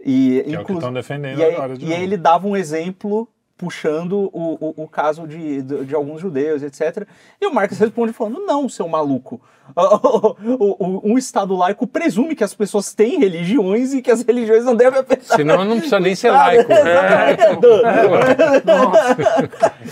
[0.00, 2.48] E, Que é o que estão defendendo e aí, agora de e aí ele dava
[2.48, 3.28] um exemplo
[3.62, 7.06] puxando o, o, o caso de, de, de alguns judeus, etc.
[7.38, 9.38] E o Marx responde falando, não, seu maluco.
[11.04, 15.00] Um Estado laico presume que as pessoas têm religiões e que as religiões não devem
[15.00, 15.36] afetar.
[15.36, 16.70] Senão não precisa nem ser laico.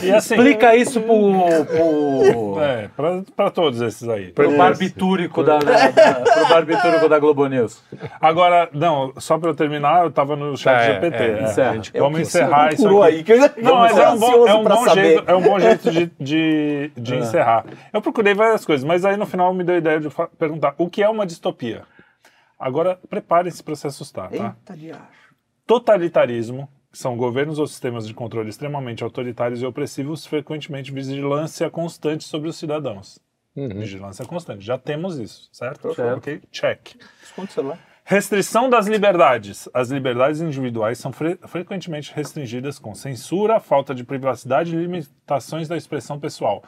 [0.02, 1.20] E assim, Explica isso pro,
[1.66, 4.28] pro, é, pra, pra todos esses aí.
[4.28, 7.82] pro barbitúrico da, da, da- pro barbitúrico da Globo News.
[8.20, 11.16] Agora, não, só pra eu terminar, eu tava no chat é, GPT.
[11.16, 11.72] é, é.
[11.74, 13.02] Gente, É Vamos encerrar isso aqui.
[13.02, 15.58] aí, que eu Não, mas é um bom, é um bom jeito, é um bom
[15.60, 17.64] jeito de, de, de encerrar.
[17.92, 20.08] Eu procurei várias coisas, mas aí no final me deu a ideia de
[20.38, 21.84] perguntar o que é uma distopia.
[22.58, 24.56] Agora, preparem-se para se assustar, tá?
[24.58, 25.34] Eita diacho.
[25.66, 32.48] Totalitarismo, são governos ou sistemas de controle extremamente autoritários e opressivos, frequentemente vigilância constante sobre
[32.48, 33.20] os cidadãos.
[33.54, 34.64] Vigilância constante.
[34.64, 35.94] Já temos isso, certo?
[35.94, 36.18] Certo.
[36.18, 36.96] Ok, check.
[37.22, 37.78] Esconde o celular.
[38.04, 39.68] Restrição das liberdades.
[39.72, 45.76] As liberdades individuais são fre- frequentemente restringidas com censura, falta de privacidade e limitações da
[45.76, 46.64] expressão pessoal.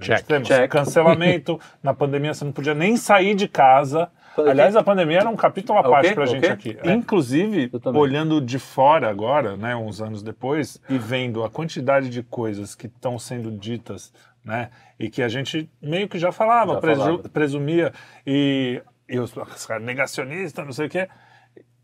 [0.00, 0.26] Check.
[0.26, 0.70] temos Check.
[0.70, 1.60] cancelamento.
[1.82, 4.10] Na pandemia você não podia nem sair de casa.
[4.34, 6.14] Quando Aliás, a pandemia era um capítulo à parte quê?
[6.14, 6.48] pra gente quê?
[6.48, 6.78] aqui.
[6.82, 6.92] É.
[6.92, 12.74] Inclusive, olhando de fora agora, né, uns anos depois, e vendo a quantidade de coisas
[12.74, 14.12] que estão sendo ditas,
[14.44, 17.28] né, e que a gente meio que já falava, Já presu- falava.
[17.28, 17.92] presumia,
[18.26, 19.32] e, e os,
[19.66, 21.08] caras negacionistas, não sei o quê.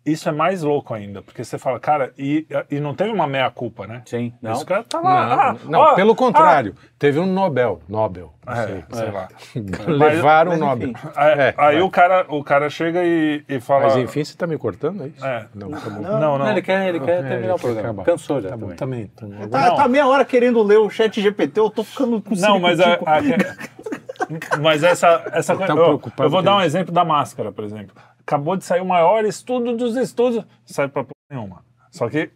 [0.04, 3.86] Isso é mais louco ainda, porque você fala, cara, e, e não teve uma meia-culpa,
[3.86, 4.00] né?
[4.06, 4.52] Sim, não.
[4.52, 5.50] Esse cara tá Não, lá.
[5.50, 6.74] ah, não, ó, pelo contrário.
[6.98, 7.80] Teve um Nobel.
[7.86, 8.32] Nobel.
[8.46, 8.84] ah, não é, sei.
[8.92, 9.28] sei lá.
[9.86, 10.88] Levaram o mas Nobel.
[10.88, 11.08] enfim.
[11.14, 13.84] Aí, É, aí o, cara, o cara chega e, e fala.
[13.84, 15.24] Mas enfim, você tá me cortando, é isso?
[15.24, 15.46] É.
[15.54, 16.00] Não, tá bom.
[16.00, 16.38] Não, não.
[16.38, 17.88] Não, ele quer, ele quer É, terminar ele o programa.
[17.90, 18.04] acabar.
[18.04, 19.06] Cansou já Tá bom, também.
[19.08, 19.36] também.
[19.36, 19.76] então, Tá, Não.
[19.76, 22.94] tá meia hora querendo ler o chat GPT, eu tô ficando com Não, mas, a,
[22.94, 25.72] a- mas essa, essa coisa.
[25.72, 26.66] Eu, preocupado eu vou dar um isso.
[26.68, 27.94] exemplo da máscara, por exemplo.
[28.30, 31.64] Acabou de sair o maior estudo dos estudos, sai pra porra nenhuma.
[31.90, 32.30] Só que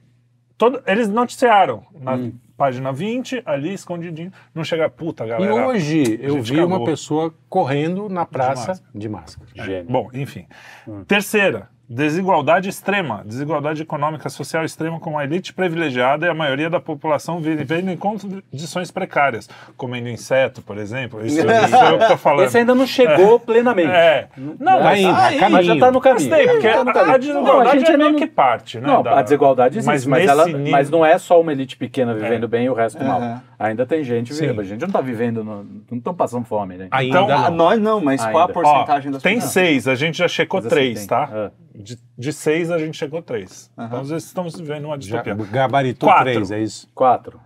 [0.58, 2.32] todo, eles noticiaram na Hum.
[2.56, 5.54] página 20, ali escondidinho, não chega puta, E galera.
[5.68, 6.84] hoje eu vi uma cagou.
[6.86, 8.90] pessoa correndo na praça máscara.
[8.92, 9.48] de máscara.
[9.54, 9.84] Gênio.
[9.92, 10.48] Bom, enfim.
[10.88, 11.04] Hum.
[11.04, 13.22] Terceira, desigualdade extrema.
[13.26, 17.96] Desigualdade econômica social extrema com a elite privilegiada e a maioria da população vivendo em
[17.96, 19.48] condições precárias.
[19.76, 21.24] Comendo inseto, por exemplo.
[21.24, 22.46] Isso, isso é eu que tô falando.
[22.46, 23.90] Esse ainda não chegou plenamente.
[23.90, 24.28] É.
[24.36, 25.50] Não, Tá mas, indo, Aí, caminho.
[25.50, 26.30] mas já tá no mas caminho.
[26.30, 27.14] tem, porque Tá caminho.
[27.14, 28.86] a desigualdade Não, a gente é ainda meio não- que parte, né?
[28.86, 31.76] Não, da- a desigualdade existe, mas, nesse ela, nível- mas não é só uma elite
[31.76, 32.48] pequena vivendo É.
[32.48, 33.20] bem e o resto mal.
[33.20, 33.42] Aham.
[33.58, 34.40] Ainda tem gente Sim.
[34.42, 34.60] vivendo.
[34.60, 36.88] A gente não tá vivendo, no- não estão passando fome, né?
[36.90, 37.56] Ainda Então, Ah, não.
[37.56, 38.50] nós não, mas qual a Ainda.
[38.50, 39.52] Ó, porcentagem das tem pessoas?
[39.52, 41.06] seis, a gente já checou Mas assim, três, tem.
[41.06, 41.50] tá?
[41.74, 43.70] De, de seis a gente chegou três.
[43.76, 43.86] Aham.
[43.88, 45.34] Então, às vezes estamos vivendo uma Já distopia.
[45.50, 46.24] gabaritou Quatro.
[46.24, 46.88] três, é isso?
[46.94, 47.40] Quatro.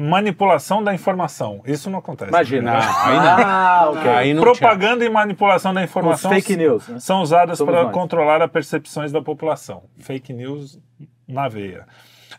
[0.00, 1.60] Manipulação da informação.
[1.66, 2.30] Isso não acontece.
[2.30, 2.72] Imagina.
[2.74, 2.78] né?
[2.78, 3.46] Aí não.
[3.46, 4.10] Ah, ok.
[4.12, 6.86] Aí não Propaganda e manipulação da Os informação fake news.
[6.88, 7.00] Né?
[7.00, 7.92] são usadas Somos para nós.
[7.92, 9.82] controlar as percepções da população.
[9.98, 10.78] Fake news
[11.26, 11.84] na veia.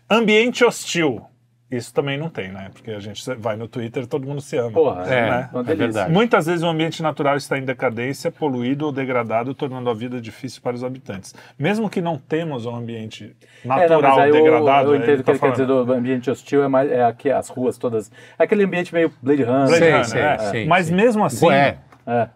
[0.10, 1.22] Ambiente hostil.
[1.72, 2.70] Isso também não tem, né?
[2.74, 4.72] Porque a gente vai no Twitter todo mundo se ama.
[4.72, 5.50] Porra, É, né?
[5.52, 5.86] uma é delícia.
[5.86, 6.12] verdade.
[6.12, 10.62] Muitas vezes o ambiente natural está em decadência, poluído ou degradado, tornando a vida difícil
[10.64, 11.36] para os habitantes.
[11.60, 15.14] Mesmo que não temos um ambiente É, não, natural mas aí eu, degradado, eu entendo
[15.14, 17.78] o que tá ele quer dizer do ambiente hostil, é, mais, é aqui as ruas
[17.78, 18.12] todas.
[18.40, 19.68] É aquele ambiente meio Blade Runner.
[19.68, 20.38] Blade Sim, Runner, sim, é.
[20.40, 20.96] sim, Mas sim.
[20.96, 21.78] mesmo assim, Ué,
[22.10, 22.30] É.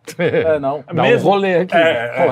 [0.55, 0.83] é, não.
[0.93, 1.75] dá um mesmo- rolê aqui.
[1.75, 2.27] É,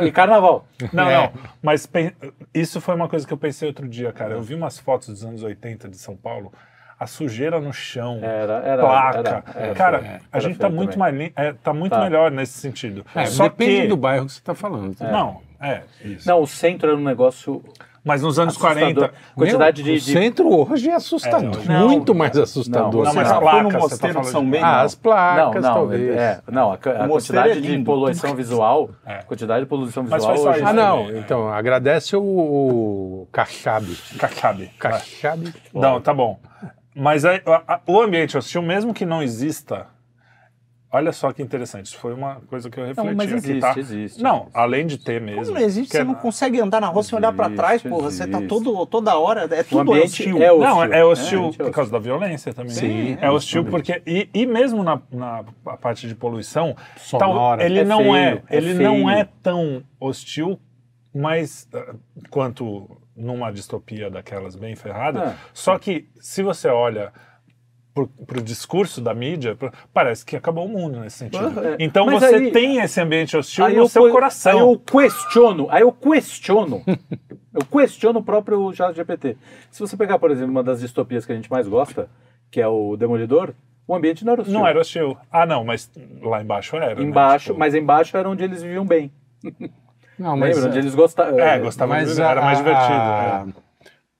[0.00, 0.06] é.
[0.06, 0.66] Em carnaval.
[0.92, 1.16] Não, É.
[1.16, 1.32] não.
[1.62, 2.12] Mas pen-
[2.54, 4.34] isso foi uma coisa que eu pensei outro dia, cara.
[4.34, 6.52] Eu vi umas fotos dos anos 80 de São Paulo,
[6.98, 9.18] a sujeira no chão, Era, era, placa.
[9.18, 12.02] era- era cara, a gente tá muito, mais, é, tá muito Tá.
[12.02, 13.04] melhor nesse sentido.
[13.14, 14.96] É, Só depende que, do bairro que você está falando.
[15.00, 16.26] Não, é, isso.
[16.28, 17.62] Não, o centro era um negócio
[18.08, 18.78] Mas nos anos assustador.
[19.10, 19.12] 40.
[19.34, 21.60] Quantidade Meu, de, O de- centro hoje é assustador.
[21.66, 21.88] Não.
[21.88, 23.04] muito mais assustador.
[23.04, 24.64] Não, mas Você já foi placas, no tá mosteiro de falando São de- Bento?
[24.64, 26.16] Ah, as Não, placas, não, talvez.
[26.16, 29.14] é, não, a, a O quantidade é de poluição visual, É.
[29.18, 30.58] quantidade de poluição Mas visual foi só hoje.
[30.60, 30.68] isso.
[30.68, 30.98] Ah, não.
[31.10, 31.18] É.
[31.18, 33.94] Então, agradece o, o Kachabi.
[34.18, 34.70] Cacabe.
[40.90, 43.60] Olha só que interessante, isso foi uma coisa que eu refleti Não, mas aqui, existe,
[43.60, 43.74] tá?
[43.78, 44.22] existe.
[44.22, 45.42] Não, além de ter mesmo.
[45.44, 45.90] Como não existe?
[45.92, 48.10] Você é- não consegue andar na rua sem olhar pra Existe, trás, porra.
[48.10, 48.48] Você tá existe.
[48.48, 49.48] todo, toda hora.
[49.54, 50.42] É tudo ambiente hostil.
[50.42, 50.92] é o- Não, hostil.
[50.94, 51.70] é hostil É, é por hostil.
[51.72, 52.70] causa da violência também.
[52.72, 54.02] Sim, é hostil porque.
[54.06, 57.64] E, e mesmo na, na a parte de poluição, tal- Sonora.
[57.64, 58.42] ele É não feio, é.
[58.48, 60.58] é ele não é tão hostil,
[61.14, 61.94] mas ah,
[62.30, 65.20] quanto numa distopia daquelas bem ferrada.
[65.20, 65.34] É.
[65.52, 67.12] Só que se você olha
[68.06, 71.58] para o discurso da mídia, pro- parece que acabou o mundo nesse sentido.
[71.64, 71.76] É.
[71.80, 74.52] Então Mas você aí- tem esse ambiente hostil Aí no eu seu que- coração.
[74.52, 76.82] Aí eu questiono, aí eu questiono,
[77.54, 79.36] eu questiono o próprio chat GPT.
[79.70, 82.08] Se você pegar, por exemplo, uma das distopias que a gente mais gosta,
[82.50, 83.52] que é o Demolidor,
[83.86, 84.58] o ambiente não era hostil.
[84.58, 85.16] Não era hostil.
[85.32, 85.90] Ah, não, mas
[86.22, 86.94] lá embaixo era.
[86.94, 87.02] né?
[87.02, 89.10] Embaixo, Tipo, mas embaixo era onde eles viviam bem.
[90.18, 90.70] Não, mas, Lembra?
[90.70, 91.38] Onde eles gostavam.
[91.38, 92.92] É, gostava mas de, era mais divertido.
[92.92, 93.46] a-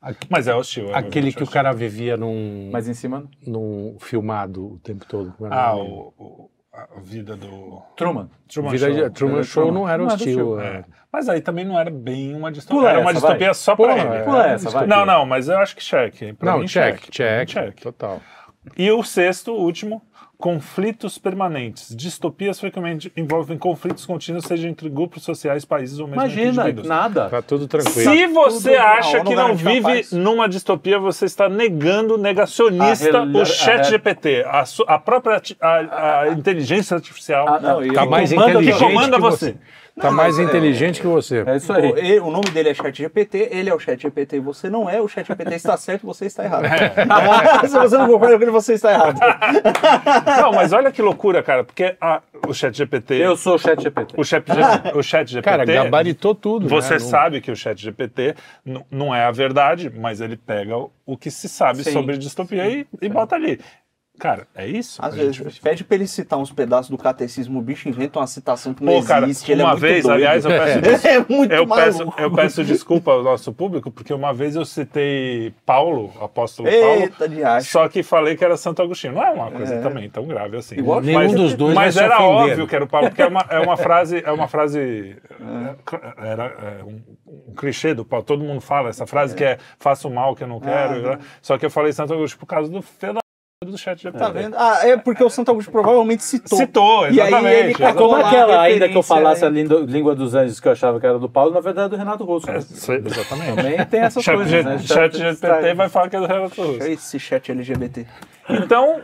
[0.04, 0.14] é.
[0.28, 0.90] Mas é hostil.
[0.90, 1.52] é aquele que o hostil.
[1.54, 5.32] cara vivia num, Mas em cima, num filmado o tempo todo.
[5.32, 7.82] como era Ah, o, o- a vida do.
[7.96, 8.28] Truman.
[8.48, 8.94] Truman Vida Show.
[8.94, 10.50] de- Truman Show não era Não era hostil.
[10.52, 10.76] hostil, é.
[10.78, 10.84] É.
[11.12, 12.78] Mas aí também não era bem uma distopia.
[12.78, 13.54] Pula era uma essa, distopia vai.
[13.54, 14.14] só Pula, pra ele.
[14.14, 14.22] é.
[14.22, 14.86] Pula essa, vai.
[14.86, 16.32] Não, não, mas eu acho que cheque.
[16.34, 17.10] Pra Não, mim, check, cheque.
[17.10, 17.80] check, check.
[17.82, 18.20] total.
[18.76, 20.02] E o sexto, o último,
[20.38, 21.94] conflitos permanentes.
[21.96, 26.86] Distopias frequentemente envolvem conflitos contínuos, seja entre grupos sociais, países ou mesmo Imagina, indivíduos.
[26.86, 27.28] nada.
[27.28, 28.12] Tá tudo tranquilo.
[28.12, 30.12] Se você tudo- acha que não vive paz.
[30.12, 36.28] numa distopia, você está negando, negacionista, o chat a- GPT, a, a própria a, a
[36.28, 37.46] inteligência artificial.
[37.48, 39.46] Ah, não, e- Tá que mais comanda- que inteligente comanda que você.
[39.52, 39.56] você.
[40.00, 41.42] Tá mais inteligente que você.
[41.46, 41.92] É isso aí.
[41.92, 45.00] O, ele- o nome dele é ChatGPT, ele é o ChatGPT e você não é,
[45.00, 46.64] o ChatGPT está certo, você está errado.
[47.68, 49.18] Se você não concorda com ele, você está errado.
[50.40, 53.14] Não, mas olha que loucura, cara, porque a- o chat GPT.
[53.14, 54.14] Eu sou o chat GPT.
[54.20, 55.50] O chat, G- o chat GPT.
[55.50, 56.68] Cara, gabaritou tudo.
[56.68, 57.00] Você né?
[57.00, 58.34] Não- sabe que o chat GPT
[58.64, 61.92] n- não é a verdade, mas ele pega o, o que se sabe Sim.
[61.92, 63.60] sobre distopia e, e bota ali.
[64.18, 64.98] Cara, é isso?
[65.04, 68.26] Às vezes, gente- pede pra ele citar uns pedaços do catecismo, o bicho inventa uma
[68.26, 70.14] citação que não Pô, cara, existe, ele é uma muito vez, doido.
[70.16, 74.12] aliás, eu peço des- É muito eu peço, eu peço desculpa ao nosso público, porque
[74.12, 77.70] uma vez eu citei Paulo, apóstolo Paulo, Eita, acho.
[77.70, 79.12] só que falei que era Santo Agostinho.
[79.14, 80.76] Não é uma coisa também tão grave assim.
[80.76, 82.50] Igual Nenhum mas, dos dois Mas era ofender.
[82.52, 86.30] óbvio que era o Paulo, porque é uma, é uma frase, é uma frase, é,
[86.30, 86.44] era
[86.80, 87.00] é, um,
[87.50, 88.24] um clichê do Paulo.
[88.24, 91.02] Todo mundo fala essa frase que é faça o mal que eu não quero.
[91.02, 91.18] né?
[91.40, 93.20] Só que eu falei Santo Agostinho por causa do filho da
[93.66, 94.18] do chat GPT.
[94.24, 94.54] Tá vendo?
[94.56, 96.56] Ah, é porque o Santo Augusto provavelmente citou.
[96.58, 97.56] Citou, E aí exatamente.
[97.82, 99.48] ele É Como aquela, ainda que eu falasse é.
[99.48, 101.90] a língua, língua dos anjos que eu achava que era do Paulo, na verdade é
[101.90, 102.48] do Renato Russo.
[102.48, 103.56] É, exatamente.
[103.56, 104.78] Também tem essas Chat, coisas, né?
[104.78, 106.82] chat GPT vai falar que é do Renato Russo.
[106.84, 108.06] Esse chat LGBT.
[108.48, 109.00] Então,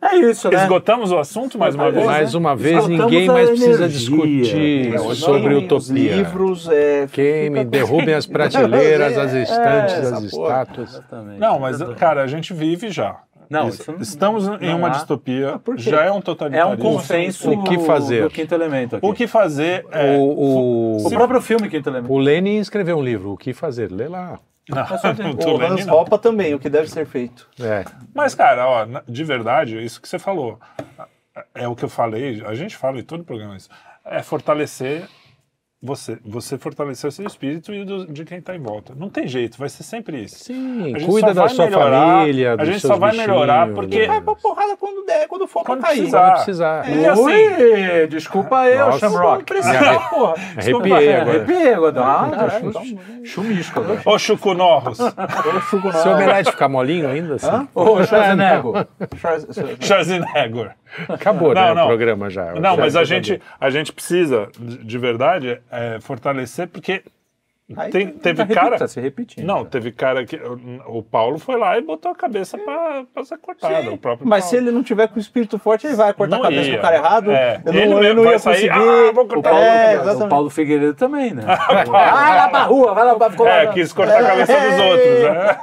[0.00, 0.62] É isso, né?
[0.62, 2.06] esgotamos o assunto mais uma vez.
[2.06, 3.98] Mais uma vez, Esgotamos ninguém mais precisa energia.
[3.98, 6.16] discutir É, sobre os utopia.
[6.16, 10.62] livros, é, Queimem, derrubem as prateleiras, as estantes, essa as porra.
[10.62, 10.88] estátuas.
[10.94, 11.38] Exatamente.
[11.38, 13.18] Não, mas, cara, a gente vive já.
[13.50, 14.90] Não, Isso- isso não- Estamos em não uma há.
[14.90, 15.72] distopia, quê?
[15.78, 16.78] já é um É um totalitarismo.
[16.78, 18.22] consenso O que fazer?
[18.22, 19.04] do quinto elemento aqui.
[19.06, 20.16] O que fazer é...
[20.16, 22.12] O, O o, próprio filme Quinto Elemento.
[22.12, 23.90] o Lenin escreveu um livro, O que fazer?
[23.90, 24.38] Lê lá.
[24.68, 24.82] Não,
[25.32, 25.94] O do Lenin Hans não.
[25.96, 27.48] Hoppe também, o que deve ser feito.
[27.60, 27.84] É.
[28.14, 30.56] Mas, cara, ó, de verdade, isso que você falou,
[31.52, 33.68] é o que eu falei, a gente fala em todo o programa isso,
[34.04, 35.08] é fortalecer
[35.82, 38.92] você, você fortalecer o seu espírito e o do- de quem está em volta.
[38.94, 40.44] Não tem jeito, vai ser sempre isso.
[40.44, 44.06] Sim, cuida da sua melhorar, família, a gente só vai melhorar porque- né?
[44.06, 45.96] Vai pra porrada quando der, quando for Quando pra cair.
[46.00, 46.20] precisar.
[46.26, 46.90] Quando precisar.
[46.90, 48.98] E assim, desculpa eu, Nossa.
[48.98, 49.44] Shamrock.
[49.44, 50.34] Precisar, porra.
[50.56, 51.30] Arrepiei agora.
[51.38, 52.00] Arrepiei agora.
[52.04, 54.02] Ah, chu- então- chumisco agora.
[54.04, 57.36] Ô, Chucunorros, Seu omelete ficar molinho ainda?
[57.36, 57.68] Assim?
[57.74, 58.86] Ô, Schwarzenegger.
[59.80, 60.72] Schwarzenegger.
[61.08, 61.74] Acabou, Não, né?
[61.74, 61.84] não.
[61.84, 62.52] O programa já.
[62.54, 67.02] Não, Já mas a tá gente, a gente precisa, de de verdade, é, fortalecer, porque
[67.76, 68.64] Aí tem- tá- teve Tá cara...
[68.70, 69.46] repetindo, se repetindo.
[69.46, 70.34] Não, teve cara que.
[70.34, 73.88] O o Paulo foi lá e botou a cabeça pra, pra ser cortada.
[73.92, 74.50] O próprio Mas Paulo.
[74.50, 76.76] se ele não tiver com o espírito forte, ele vai cortar Não a cabeça ia.
[76.76, 77.30] do cara errado.
[77.30, 77.62] É.
[77.64, 78.70] Eu Ele não, eu não ia sair, conseguir.
[79.08, 80.28] "Ah, vou O cortar Paulo, É, o.
[80.28, 81.42] Paulo Figueiredo também, né?
[81.86, 84.80] vai lá pra rua, vai lá pra ficou lá É, quis cortar a cabeça dos
[84.80, 85.56] outros, né?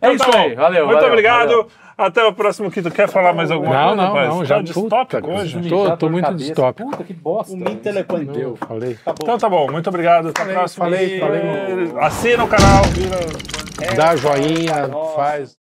[0.00, 0.84] É Então isso tá aí, valeu.
[0.86, 1.48] Muito valeu, obrigado.
[1.50, 1.68] valeu.
[1.98, 2.90] Até o próximo Quito.
[2.92, 4.28] Quer falar mais alguma Não, coisa, não, rapaz?
[4.28, 5.68] não, Tá já distópico puta, hoje.
[5.68, 6.44] Tô- tô de muito cabeça.
[6.44, 6.90] distópico.
[6.90, 7.52] Puta, que bosta.
[7.52, 8.38] O mito ele é quanto?
[8.38, 8.96] Eu falei.
[9.20, 9.68] Então tá bom.
[9.70, 10.28] Muito obrigado.
[10.28, 10.84] Até a próxima.
[10.84, 11.42] falei, falei.
[12.00, 12.84] Assina o canal.
[12.84, 13.96] Vira...
[13.96, 15.56] Dá joinha, faz.